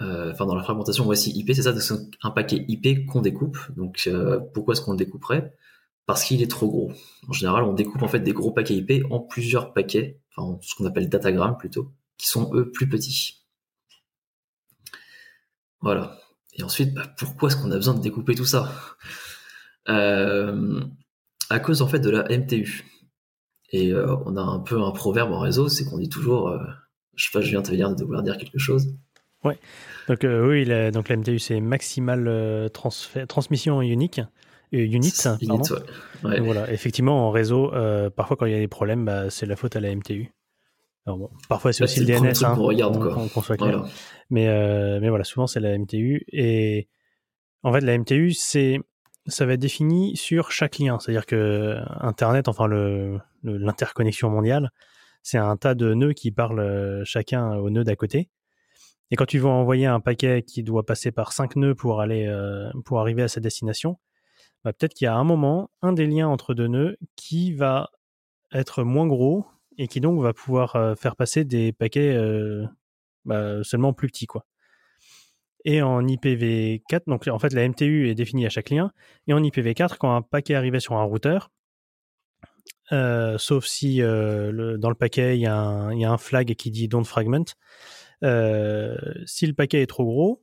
[0.00, 3.58] euh, enfin dans la fragmentation voici IP, c'est ça, c'est un paquet IP qu'on découpe.
[3.76, 5.54] Donc euh, pourquoi est-ce qu'on le découperait?
[6.06, 6.92] Parce qu'il est trop gros.
[7.28, 10.74] En général, on découpe en fait des gros paquets IP en plusieurs paquets, enfin ce
[10.74, 13.44] qu'on appelle datagrammes plutôt, qui sont eux plus petits.
[15.82, 16.18] Voilà.
[16.54, 18.72] Et ensuite, bah, pourquoi est-ce qu'on a besoin de découper tout ça?
[19.90, 20.80] Euh,
[21.50, 22.84] À cause en fait de la MTU.
[23.72, 26.58] Et on a un peu un proverbe en réseau, c'est qu'on dit toujours,
[27.20, 28.94] je sais pas, Julien, t'avais l'air de vouloir dire quelque chose.
[29.44, 29.58] Ouais.
[30.08, 34.20] Donc euh, oui, la, donc la MTU c'est maximal euh, transmission unique.
[34.72, 35.40] Euh, unit, pardon.
[35.40, 35.72] Unit,
[36.24, 36.36] ouais.
[36.36, 37.72] Donc, voilà, effectivement en réseau,
[38.16, 40.32] parfois quand il y a des problèmes, bah, c'est la faute à la MTU.
[41.06, 43.14] Alors bon, parfois c'est Bah, aussi le DNS, hein, qu'on regarde, qu'on- quoi.
[43.14, 43.78] qu'on- qu'on soit clair.
[43.78, 43.92] Voilà.
[44.30, 46.24] Mais, euh, mais voilà, souvent c'est la MTU.
[46.32, 46.88] Et
[47.62, 48.78] en fait, la MTU, c'est,
[49.26, 50.98] ça va être défini sur chaque lien.
[51.00, 54.70] C'est-à-dire que Internet, enfin le, le- l'interconnexion mondiale,
[55.22, 58.30] c'est un tas de nœuds qui parlent euh, chacun au nœud d'à côté.
[59.10, 63.00] Et quand tu vas envoyer un paquet qui doit passer par cinq nœuds euh, pour
[63.00, 63.98] arriver à sa destination,
[64.64, 67.90] bah, peut-être qu'il y a un moment, un des liens entre deux nœuds qui va
[68.52, 69.46] être moins gros
[69.78, 72.16] et qui donc va pouvoir euh, faire passer des paquets
[73.24, 74.28] bah, seulement plus petits.
[75.64, 78.92] Et en IPv4, donc en fait la MTU est définie à chaque lien.
[79.26, 81.50] Et en IPv4, quand un paquet arrivait sur un routeur,
[82.92, 87.04] euh, sauf si euh, dans le paquet il y, a un- flag qui dit don't
[87.04, 87.44] fragment,
[88.24, 90.42] euh, si le paquet est trop gros,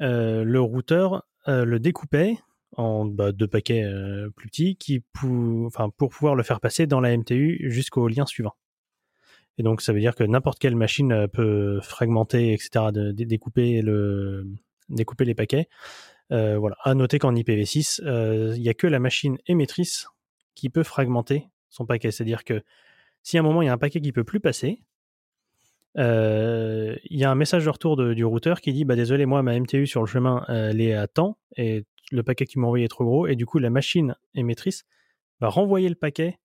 [0.00, 2.38] le routeur le découpait
[2.76, 3.84] en bah, deux paquets
[4.34, 8.56] plus petits qui pour pouvoir le faire passer dans la MTU jusqu'au lien suivant.
[9.58, 14.48] Et donc ça veut dire que n'importe quelle machine peut fragmenter, etc., découper, le,
[14.88, 15.68] découper les paquets.
[16.30, 16.74] Voilà.
[16.82, 20.08] À noter qu'en IPv6, euh, il n'y a que la machine émettrice
[20.54, 22.10] qui peut fragmenter son paquet.
[22.10, 22.62] C'est-à-dire que
[23.22, 24.82] si à un moment il y a un paquet qui peut plus passer,
[25.96, 29.26] euh, il y a un message de retour de- du routeur qui dit bah désolé
[29.26, 32.58] moi ma MTU sur le chemin elle est à temps et le paquet que tu
[32.58, 34.84] m'as envoyé est trop gros et du coup la machine émettrice
[35.40, 36.38] va renvoyer le paquet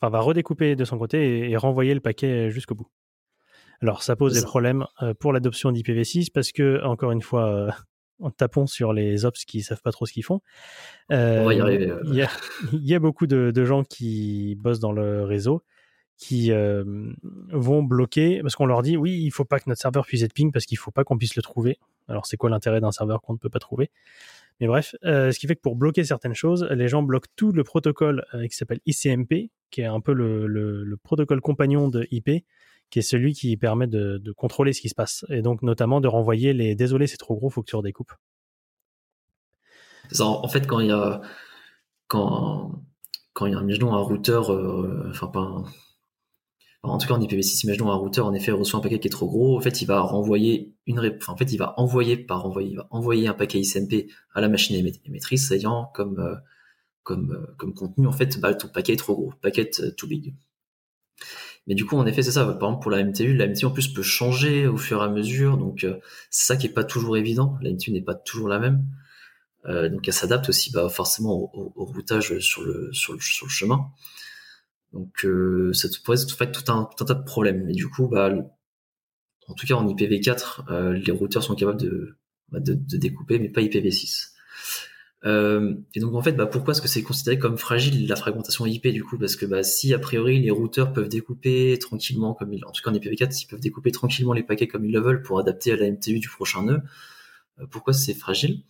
[0.00, 2.88] enfin va redécouper de son côté et, et renvoyer le paquet jusqu'au bout.
[3.80, 7.70] Alors ça pose des problèmes euh, pour l'adoption d'IPv6 parce que encore une fois euh,
[8.20, 10.40] en tapant sur les ops qui savent pas trop ce qu'ils font.
[11.12, 12.00] Euh, On va y arriver, euh.
[12.04, 12.30] Il y a,
[12.72, 15.62] il y a beaucoup de, de gens qui bossent dans le réseau
[16.16, 16.84] qui euh,
[17.50, 20.32] vont bloquer parce qu'on leur dit oui il faut pas que notre serveur puisse être
[20.32, 23.20] ping parce qu'il faut pas qu'on puisse le trouver alors c'est quoi l'intérêt d'un serveur
[23.20, 23.90] qu'on ne peut pas trouver?
[24.60, 27.64] Mais bref, ce qui fait que pour bloquer certaines choses, les gens bloquent tout le
[27.64, 32.44] protocole qui s'appelle ICMP, qui est un peu le, le, protocole compagnon de IP,
[32.90, 35.24] qui est celui qui permet de, contrôler ce qui se passe.
[35.30, 38.12] Et donc notamment de renvoyer les désolé c'est trop gros, faut que tu redécoupes.
[40.20, 41.20] En fait, quand il y a
[42.08, 42.82] quand
[43.32, 45.64] quand il y a imaginons un routeur, euh, enfin pas
[46.84, 49.10] en tout cas en IPv6, imaginons un routeur en effet reçoit un paquet qui est
[49.10, 52.44] trop gros, en fait il va renvoyer une enfin, en fait il va envoyer par
[52.46, 56.36] envoyer, il va envoyer un paquet ICMP à la machine émettrice ayant comme euh,
[57.02, 60.34] comme euh, comme contenu en fait bah, ton paquet est trop gros, paquet too big.
[61.66, 62.44] Mais du coup, en effet, c'est ça.
[62.44, 65.08] Par exemple, pour la MTU, la MTU en plus peut changer au fur et à
[65.08, 65.56] mesure.
[65.56, 65.86] Donc,
[66.30, 67.56] c'est ça qui est pas toujours évident.
[67.62, 68.84] La MTU n'est pas toujours la même.
[69.66, 73.46] Euh, donc elle s'adapte aussi bah, forcément au, au, routage sur le, sur le, sur
[73.46, 73.90] le chemin.
[74.92, 77.68] Donc euh, ça te pose tout, un, tout un tas de problèmes.
[77.68, 78.30] Et du coup, bah,
[79.48, 82.16] en tout cas en IPv4, euh, les routeurs sont capables de,
[82.50, 84.33] bah, de, de, découper, mais pas IPv6.
[85.24, 88.66] Euh, et donc en fait, bah, pourquoi est-ce que c'est considéré comme fragile la fragmentation
[88.66, 89.18] IP du coup?
[89.18, 92.82] Parce que bah, si a priori les routeurs peuvent découper tranquillement, comme ils, en tout
[92.82, 95.72] cas en IPv4, ils peuvent découper tranquillement les paquets comme ils le veulent pour adapter
[95.72, 96.80] à la MTU du prochain nœud,
[97.60, 98.62] euh, pourquoi c'est fragile?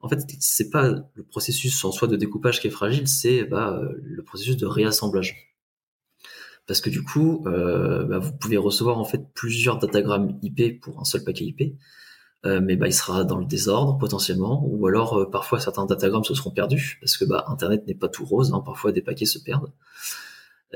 [0.00, 3.80] En fait, c'est pas le processus en soi de découpage qui est fragile, c'est bah,
[4.02, 5.54] le processus de réassemblage.
[6.66, 11.00] Parce que du coup, euh, bah, vous pouvez recevoir en fait plusieurs datagrammes IP pour
[11.00, 11.78] un seul paquet IP,
[12.44, 16.24] euh, mais bah, il sera dans le désordre potentiellement, ou alors euh, parfois certains datagrammes
[16.24, 19.26] se seront perdus parce que bah, Internet n'est pas tout rose, hein, parfois des paquets
[19.26, 19.72] se perdent.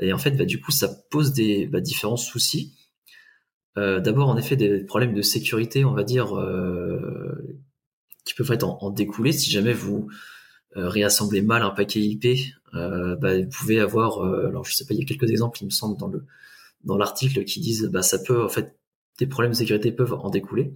[0.01, 2.75] Et en fait, bah, du coup, ça pose des bah, différents soucis.
[3.75, 6.35] D'abord, en effet, des problèmes de sécurité, on va dire,
[8.29, 10.07] qui peuvent être en, découler si jamais vous
[10.77, 12.27] euh, réassemblez mal un paquet IP.
[12.75, 15.57] Euh, bah, vous pouvez avoir, euh, alors je sais pas, il y a quelques exemples,
[15.61, 16.25] il me semble, dans le
[16.83, 18.77] dans l'article qui disent, bah ça peut en fait
[19.17, 20.73] des problèmes de sécurité peuvent en découler.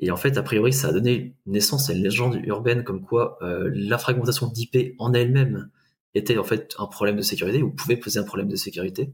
[0.00, 3.38] Et en fait, a priori, ça a donné naissance à une légende urbaine comme quoi
[3.40, 5.70] la fragmentation d'IP en elle-même
[6.14, 9.12] était en fait un problème de sécurité ou pouvait poser un problème de sécurité.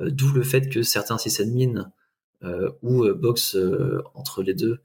[0.00, 1.92] D'où le fait que certains sysadmins
[2.42, 3.56] euh, ou box
[4.14, 4.80] entre les deux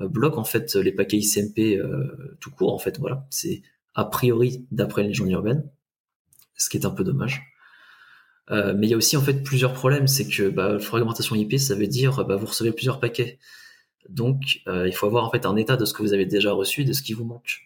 [0.00, 3.26] euh, bloque en fait les paquets ICMP euh, tout court en fait voilà.
[3.30, 3.62] C'est
[3.94, 5.68] a priori d'après les légendes urbaines
[6.56, 7.42] ce qui est un peu dommage.
[8.50, 10.06] Euh, mais il y a aussi en fait plusieurs problèmes.
[10.06, 13.38] C'est que bah, fragmentation IP ça veut dire bah, vous recevez plusieurs paquets
[14.08, 16.84] donc il faut avoir en fait un état de ce que vous avez déjà reçu
[16.84, 17.60] de ce qui vous manque.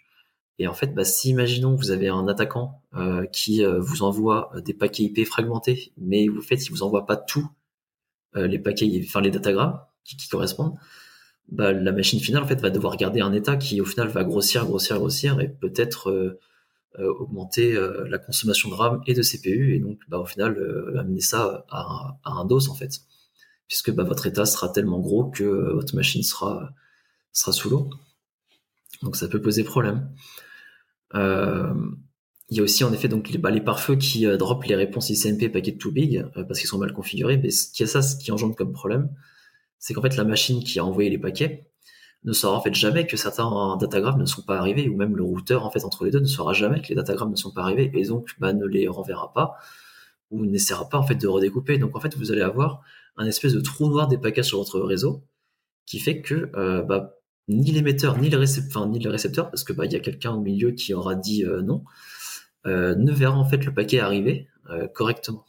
[0.59, 2.83] Et en fait bah, si imaginons vous avez un attaquant
[3.33, 7.49] qui vous envoie des paquets IP fragmentés mais vous faites il vous envoie pas tous
[8.35, 10.77] les paquets enfin les datagrammes qui, correspondent
[11.49, 14.25] bah, la machine finale en fait va devoir garder un état qui au final va
[14.25, 16.41] grossir, grossir, grossir et peut-être euh,
[16.99, 20.59] euh, augmenter euh, la consommation de RAM et de CPU et donc bah, au final
[20.99, 23.01] amener ça à, un DOS en fait,
[23.69, 26.71] puisque bah, votre état sera tellement gros que votre machine sera
[27.33, 27.91] sera sous l'eau.
[29.03, 30.11] Donc ça peut poser problème.
[31.15, 35.51] Il y a aussi en effet donc les, bah, pare-feux qui drop les réponses ICMP
[35.51, 37.85] paquet too big parce qu'ils sont mal configurés, mais ce qui
[38.23, 39.11] qui engendre comme problème,
[39.79, 41.69] c'est qu'en fait la machine qui a envoyé les paquets
[42.25, 45.23] ne saura en fait jamais que certains datagrammes ne sont pas arrivés, ou même le
[45.23, 47.63] routeur en fait entre les deux ne saura jamais que les datagrammes ne sont pas
[47.63, 49.55] arrivés, et donc bah, ne les renverra pas,
[50.31, 51.79] ou n'essaiera pas en fait de redécouper.
[51.79, 52.83] Donc en fait vous allez avoir
[53.17, 55.25] un espèce de trou noir des paquets sur votre réseau,
[55.87, 57.15] qui fait que euh, bah,
[57.49, 60.33] ni l'émetteur, ni le récepteur, ni le récepteur, parce que bah il y a quelqu'un
[60.33, 61.85] au milieu qui aura dit euh, non,
[62.67, 64.49] euh, ne verra en fait le paquet arriver
[64.95, 65.47] correctement.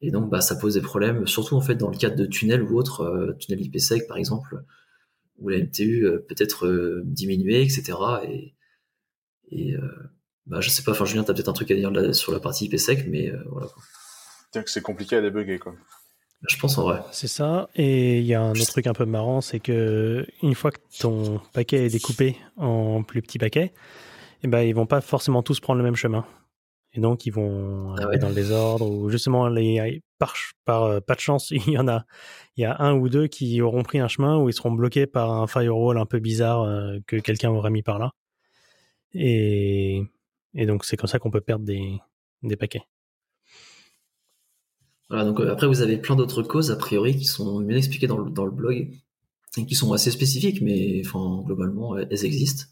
[0.00, 2.62] Et donc, bah, ça pose des problèmes, surtout en fait dans le cadre de tunnels
[2.62, 4.64] ou autres, tunnels IPsec par exemple,
[5.36, 7.98] où la MTU peut être diminuée, etc.
[8.26, 8.54] Et,
[9.50, 9.76] et
[10.46, 12.64] bah, je sais pas, enfin Julien, t'as peut-être un truc à dire sur la partie
[12.64, 13.68] IPsec, mais voilà.
[14.64, 15.74] C'est compliqué à débugger, quoi.
[16.48, 17.00] Je pense en vrai.
[17.12, 17.68] C'est ça.
[17.74, 20.78] Et il y a un autre truc un peu marrant, c'est que une fois que
[20.98, 23.72] ton paquet est découpé en plus petits paquets,
[24.42, 26.24] eh ben, ils vont pas forcément tous prendre le même chemin.
[26.92, 30.34] Et donc, ils vont ah dans le désordre ou justement, les, par,
[30.64, 32.04] par euh, pas de chance, il y en a,
[32.56, 35.06] il y a un ou deux qui auront pris un chemin où ils seront bloqués
[35.06, 38.12] par un firewall un peu bizarre euh, que quelqu'un aurait mis par là.
[39.12, 40.02] Et,
[40.54, 42.00] et donc, c'est comme ça qu'on peut perdre des,
[42.42, 42.82] des paquets.
[45.10, 48.06] Voilà, donc euh, après, vous avez plein d'autres causes, a priori, qui sont bien expliquées
[48.06, 48.90] dans le, blog
[49.56, 52.64] et qui sont assez spécifiques, mais enfin, globalement, elles existent.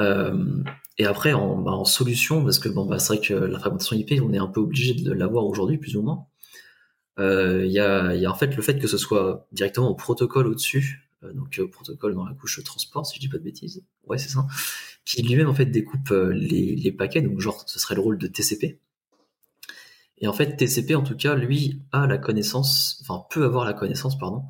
[0.00, 0.62] Euh,
[0.98, 3.96] et après, en, bah, en, solution, parce que bon, bah, c'est vrai que la fragmentation
[3.96, 6.26] IP, on est un peu obligé de l'avoir aujourd'hui, plus ou moins.
[7.18, 9.94] Euh, il y, a, y, a, en fait le fait que ce soit directement au
[9.94, 13.44] protocole au-dessus, euh, donc au protocole dans la couche transport, si je dis pas de
[13.44, 14.44] bêtises, ouais c'est ça,
[15.04, 18.26] qui lui-même en fait découpe les, les, paquets, donc genre ce serait le rôle de
[18.26, 18.80] TCP.
[20.24, 23.74] Et en fait TCP en tout cas, lui a la connaissance, enfin peut avoir la
[23.74, 24.44] connaissance pardon,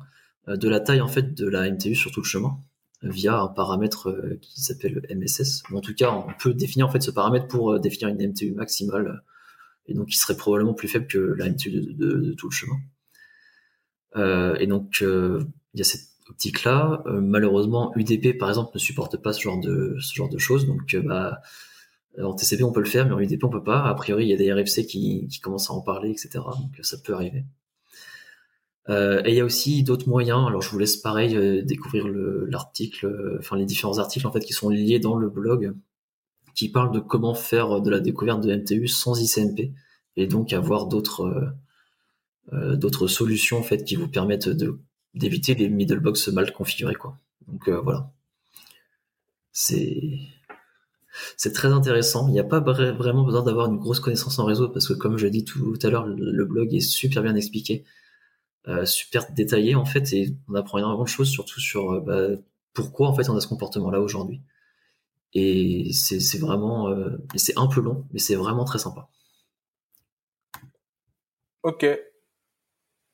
[0.47, 2.63] de la taille en fait de la MTU sur tout le chemin.
[3.03, 5.63] via un paramètre qui s'appelle MSS.
[5.73, 9.21] en tout cas, on peut définir en fait ce paramètre pour définir une MTU maximale
[9.87, 12.77] et donc qui serait probablement plus faible que la MTU de, tout le chemin.
[14.57, 17.03] et donc il y a cette optique là.
[17.05, 20.67] malheureusement, UDP par exemple ne supporte pas ce genre de ce genre de choses.
[20.67, 21.41] Donc bah
[22.21, 23.83] en TCP, on peut le faire, mais en UDP, on peut pas.
[23.83, 26.29] A priori, il y a des RFC qui, qui commencent à en parler, etc.
[26.35, 27.45] Donc, ça peut arriver.
[28.89, 30.45] Euh, et il y a aussi d'autres moyens.
[30.47, 34.41] Alors, je vous laisse pareil euh, découvrir l'article, euh, enfin les différents articles en fait
[34.41, 35.73] qui sont liés dans le blog,
[36.55, 39.73] qui parlent de comment faire de la découverte de MTU sans ICMP
[40.17, 41.53] et donc avoir d'autres
[42.51, 44.79] d'autres solutions en fait qui vous permettent de
[45.15, 47.17] d'éviter les middlebox mal configurés quoi.
[47.47, 48.11] Donc voilà.
[49.51, 50.19] C'est
[51.37, 52.27] c'est très intéressant.
[52.27, 55.17] Il n'y a pas vraiment besoin d'avoir une grosse connaissance en réseau parce que, comme
[55.17, 57.85] je l'ai dit tout à l'heure, le blog est super bien expliqué,
[58.67, 62.41] euh, super détaillé en fait, et on apprend énormément de choses, surtout sur euh, bah,
[62.73, 64.41] pourquoi en fait on a ce comportement-là aujourd'hui.
[65.33, 69.09] Et c'est vraiment, euh, c'est un peu long, mais c'est vraiment très sympa.
[71.61, 71.85] Ok.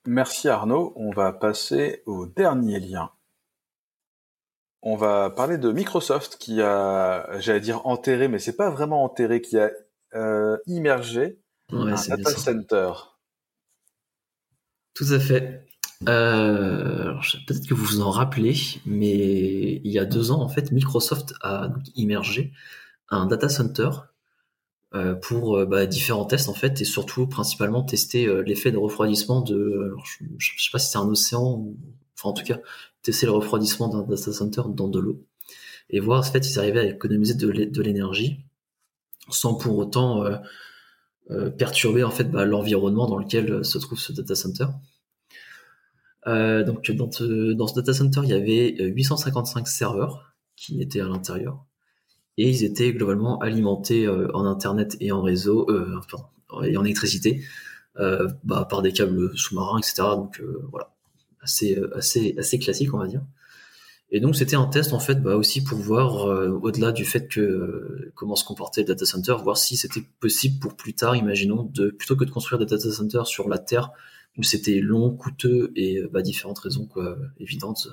[0.06, 0.94] Merci Arnaud.
[0.95, 3.11] On va passer au dernier lien
[4.84, 9.41] on va parler de Microsoft qui a, j'allais dire enterré, mais c'est pas vraiment enterré,
[9.41, 9.72] qui a
[10.16, 11.40] euh, immergé
[11.72, 12.91] un data center.
[14.94, 15.68] Tout à fait.
[16.10, 17.14] Euh,
[17.48, 18.56] peut-être que vous vous en rappelez,
[18.86, 22.52] mais il y a deux ans, en fait, Microsoft a immergé
[23.10, 23.90] un data center
[24.95, 29.95] euh, pour bah, différents tests, en fait, et surtout principalement tester l'effet de refroidissement de,
[30.03, 31.78] je, ne sais pas si c'est un océan, ou,
[32.18, 32.58] enfin en tout cas
[33.03, 35.23] tester le refroidissement d'un data center dans de l'eau
[35.90, 38.45] et voir en fait s'ils arrivaient à économiser de l'énergie
[39.30, 40.38] sans pour autant euh,
[41.32, 44.65] euh, perturber en fait bah, l'environnement dans lequel euh, se trouve ce data center.
[46.26, 51.65] donc dans, ce data center, il y avait 855 serveurs qui étaient à l'intérieur
[52.38, 55.68] et ils étaient globalement alimentés en internet et en réseau,
[56.64, 57.44] et en électricité
[57.95, 60.03] bah, par des câbles sous-marins, etc.
[60.15, 60.94] Donc voilà,
[61.41, 63.23] assez, euh, assez, assez classique, on va dire.
[64.13, 67.30] Et donc c'était un test en fait bah, aussi pour voir euh, au-delà du fait
[67.30, 71.15] que euh, comment se comportait le data center, voir si c'était possible pour plus tard,
[71.15, 73.91] imaginons, de plutôt que de construire des data centers sur la terre
[74.38, 76.88] où c'était long, coûteux et bah, différentes raisons
[77.38, 77.89] évidentes,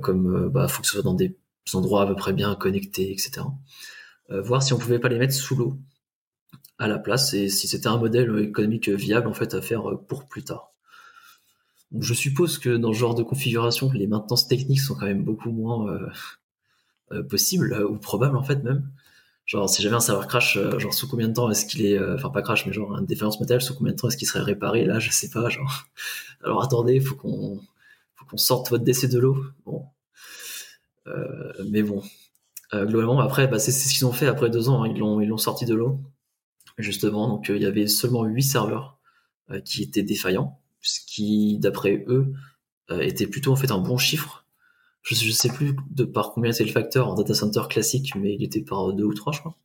[0.00, 1.36] comme bah faut que ce soit dans des
[1.74, 3.42] endroits à peu près bien connectés, etc.
[4.30, 5.78] voir si on pouvait pas les mettre sous l'eau
[6.78, 10.26] à la place et si c'était un modèle économique viable en fait à faire pour
[10.26, 10.69] plus tard
[11.98, 15.50] je suppose que dans ce genre de configuration, les maintenances techniques sont quand même beaucoup
[15.50, 16.08] moins euh,
[17.12, 18.88] euh, possibles ou probables en fait même.
[19.46, 21.98] Genre si j'avais un serveur crash, euh, genre sous combien de temps est-ce qu'il est,
[22.14, 24.42] enfin pas crash mais genre une défaillance matérielle, sous combien de temps est-ce qu'il serait
[24.42, 24.84] réparé?
[24.84, 25.48] Là je sais pas.
[25.48, 25.86] Genre
[26.44, 27.60] alors attendez, faut qu'on
[28.14, 29.44] faut qu'on sorte votre DC de l'eau.
[29.66, 29.86] Bon,
[31.68, 32.02] mais bon,
[32.72, 34.84] globalement après bah, c'est ce qu'ils ont fait après deux ans.
[34.84, 34.92] Hein.
[34.94, 36.00] Ils l'ont ils l'ont sorti de l'eau
[36.78, 37.26] justement.
[37.28, 38.98] Donc il y avait seulement huit serveurs
[39.64, 42.32] qui étaient défaillants ce qui, d'après eux,
[42.90, 44.46] euh, était plutôt en fait un bon chiffre.
[45.02, 48.34] Je, ne sais plus de par combien était le facteur en data center classique, mais
[48.34, 49.56] il était par deux ou trois, je crois.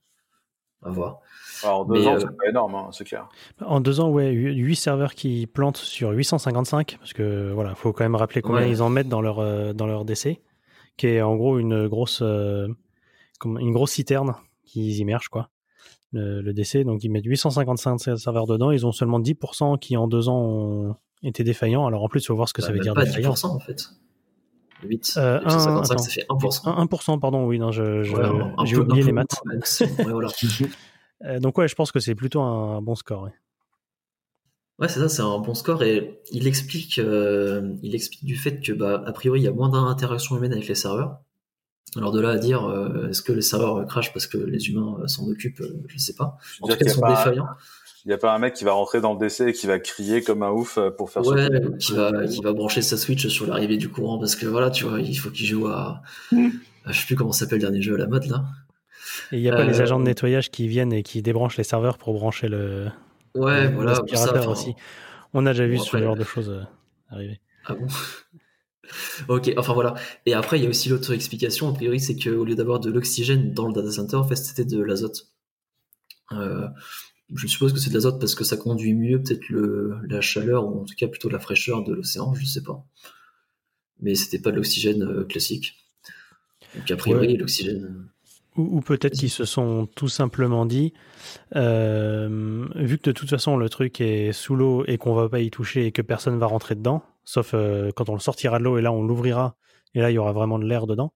[0.83, 1.19] À voir.
[1.63, 3.27] Alors, en deux ans, euh, c'est pas énorme, hein, c'est clair.
[3.65, 8.03] En deux ans, ouais, 8 serveurs qui plantent sur 855, parce que voilà, faut quand
[8.03, 10.41] même rappeler combien ils en mettent dans leur, euh, dans leur DC,
[10.97, 12.75] qui est en gros une grosse, une
[13.43, 15.49] grosse citerne qu'ils immergent, quoi
[16.15, 16.85] le, DC.
[16.85, 18.71] Donc ils mettent 855 serveurs dedans.
[18.71, 21.85] Ils ont seulement 10% qui en deux ans ont été défaillants.
[21.85, 23.33] Alors en plus, il faut voir ce que bah, ça veut dire pas défaillant.
[23.33, 23.89] 10% en fait.
[24.83, 26.87] 8, euh, 855, ça fait 1%.
[26.87, 29.41] 1%, pardon, oui, non, j'ai je, oublié les maths.
[31.23, 33.23] Euh, donc ouais, je pense que c'est plutôt un bon score.
[33.23, 33.33] Ouais,
[34.79, 38.59] ouais c'est ça, c'est un bon score et il explique, euh, il explique du fait
[38.59, 41.21] que bah a priori il y a moins d'interactions humaines avec les serveurs.
[41.97, 44.97] Alors de là à dire, euh, est-ce que les serveurs crashent parce que les humains
[45.01, 46.37] euh, s'en occupent, euh, je ne sais pas.
[46.61, 47.47] En tout cas, ils sont défaillants.
[48.03, 49.79] Il n'y a pas un mec qui va rentrer dans le DC et qui va
[49.79, 51.49] crier comme un ouf pour faire ouais,
[51.79, 54.83] qui va, qui va brancher sa Switch sur l'arrivée du courant parce que voilà, tu
[54.83, 56.49] vois, il faut qu'il joue à, mm.
[56.85, 58.43] je sais plus comment s'appelle le dernier jeu à la mode là.
[59.31, 61.63] Et il n'y a pas les agents de nettoyage qui viennent et qui débranchent les
[61.63, 62.89] serveurs pour brancher le.
[63.33, 63.99] Ouais, voilà.
[64.47, 64.75] aussi.
[65.33, 66.53] On a déjà vu ce genre de choses
[67.09, 67.39] arriver.
[67.65, 67.87] Ah bon?
[69.27, 69.95] Ok, enfin voilà.
[70.25, 72.91] Et après, il y a aussi l'autre explication, a priori, c'est qu'au lieu d'avoir de
[72.91, 75.31] l'oxygène dans le data center, en fait, c'était de l'azote.
[76.31, 76.67] Euh,
[77.33, 79.49] je suppose que c'est de l'azote parce que ça conduit mieux peut-être
[80.07, 82.85] la chaleur, ou en tout cas plutôt la fraîcheur de l'océan, je sais pas.
[84.01, 85.75] Mais c'était pas de l'oxygène euh, classique.
[86.75, 88.09] Donc a priori, l'oxygène...
[88.57, 90.93] Ou, peut-être qu'ils se sont tout simplement dit,
[91.57, 95.41] euh, vu que de toute façon le truc est sous l'eau et qu'on va pas
[95.41, 98.63] y toucher et que personne va rentrer dedans, sauf euh, quand on le sortira de
[98.63, 99.57] l'eau et là on l'ouvrira
[99.93, 101.11] et là il y aura vraiment de l'air dedans,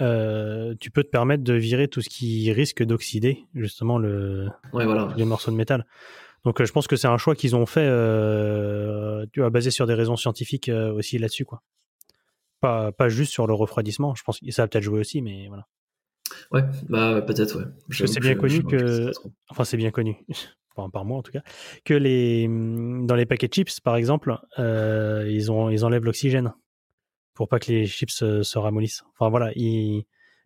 [0.00, 5.08] euh, tu peux te permettre de virer tout ce qui risque d'oxyder justement le, voilà.
[5.16, 5.84] les morceaux de métal.
[6.44, 7.88] Donc je pense que c'est un choix qu'ils ont fait,
[9.32, 11.62] tu vois, basé sur des raisons scientifiques aussi là-dessus, quoi.
[12.60, 14.14] Pas, pas juste sur le refroidissement.
[14.14, 15.66] Je pense que ça a peut-être joué aussi, mais voilà.
[16.50, 17.64] Ouais, bah peut-être, ouais.
[17.88, 19.10] Parce que c'est bien connu que,
[19.48, 20.16] enfin c'est bien connu,
[20.76, 21.42] enfin par moi en tout cas,
[21.84, 26.54] que les dans les paquets de chips par exemple, euh, ils ont ils enlèvent l'oxygène
[27.34, 29.04] pour pas que les chips se, ramollissent.
[29.12, 29.52] Enfin voilà,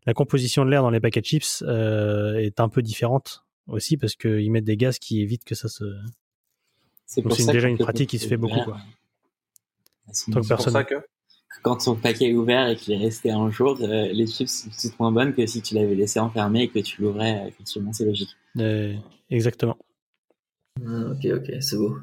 [0.07, 3.97] la composition de l'air dans les paquets de chips euh, est un peu différente aussi
[3.97, 5.85] parce qu'ils mettent des gaz qui évitent que ça se.
[7.07, 8.79] C'est déjà une pratique qui se fait beaucoup quoi.
[10.13, 10.97] C'est pour ça que
[11.63, 14.91] quand ton paquet est ouvert et qu'il est resté un jour, euh, les chips sont
[14.99, 17.45] moins bonnes que si tu l'avais laissé enfermé et que tu l'ouvrais.
[17.49, 18.37] Effectivement, c'est logique.
[18.59, 18.95] Euh,
[19.31, 19.77] exactement.
[20.87, 21.99] Ah, ok, ok, c'est beau.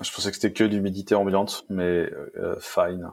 [0.00, 3.10] Je pensais que c'était que d'humidité ambiante, mais euh, fine.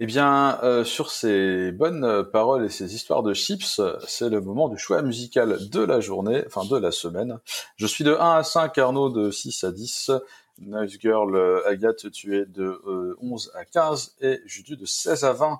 [0.00, 4.76] Eh bien, sur ces bonnes paroles et ces histoires de chips, c'est le moment du
[4.76, 7.38] choix musical de la journée, enfin de la semaine.
[7.76, 10.10] Je suis de 1 à 5, Arnaud de 6 à 10.
[10.58, 12.80] Nice Girl, euh, Agathe, tu es de
[13.20, 15.58] 11 euh, à 15 et Judu de 16 à 20.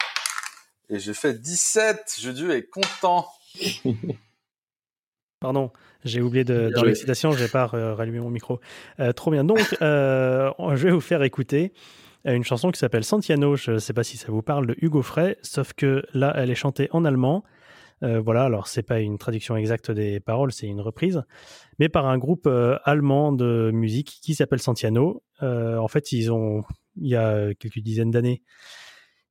[0.90, 2.16] Et j'ai fait 17.
[2.20, 3.26] Judu est content.
[5.40, 5.72] Pardon,
[6.04, 8.60] j'ai oublié de, dans l'excitation, j'ai pas rallumé mon micro.
[9.00, 9.44] Euh, trop bien.
[9.44, 11.72] Donc, je vais vous faire écouter
[12.24, 13.56] une chanson qui s'appelle Santiano.
[13.56, 16.50] Je ne sais pas si ça vous parle de Hugo Frey, sauf que là, elle
[16.50, 17.44] est chantée en allemand.
[18.02, 21.22] Euh, voilà, alors c'est pas une traduction exacte des paroles, c'est une reprise,
[21.78, 25.22] mais par un groupe euh, allemand de musique qui s'appelle Santiano.
[25.42, 26.64] Euh, en fait, ils ont,
[26.96, 28.42] il y a quelques dizaines d'années,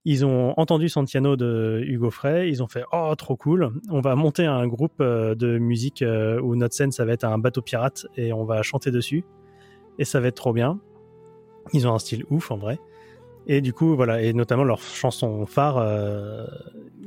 [0.05, 4.15] ils ont entendu Santiano de Hugo Frey, ils ont fait oh trop cool, on va
[4.15, 6.03] monter un groupe de musique
[6.41, 9.23] où notre scène ça va être un bateau pirate et on va chanter dessus
[9.99, 10.79] et ça va être trop bien.
[11.73, 12.79] Ils ont un style ouf en vrai.
[13.47, 16.45] Et du coup, voilà, et notamment leur chanson phare, euh,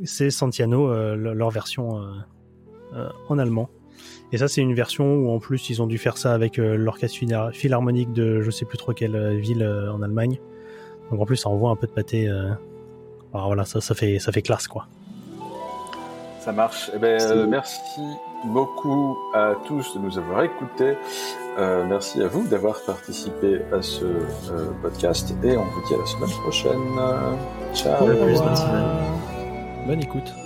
[0.04, 2.02] c'est Santiano, euh, leur version
[2.94, 3.70] euh, en allemand.
[4.32, 7.18] Et ça, c'est une version où en plus ils ont dû faire ça avec l'orchestre
[7.52, 10.40] philharmonique de je sais plus trop quelle ville en Allemagne.
[11.10, 12.28] Donc en plus, ça envoie un peu de pâté.
[13.32, 14.88] Alors voilà, ça, ça fait ça fait classe quoi.
[16.40, 16.90] Ça marche.
[16.94, 18.00] Eh ben, merci
[18.46, 20.96] beaucoup à tous de nous avoir écoutés.
[21.56, 25.98] Euh, merci à vous d'avoir participé à ce euh, podcast et on vous dit à
[25.98, 26.80] la semaine prochaine.
[27.74, 28.06] Ciao.
[29.86, 30.43] Bonne écoute.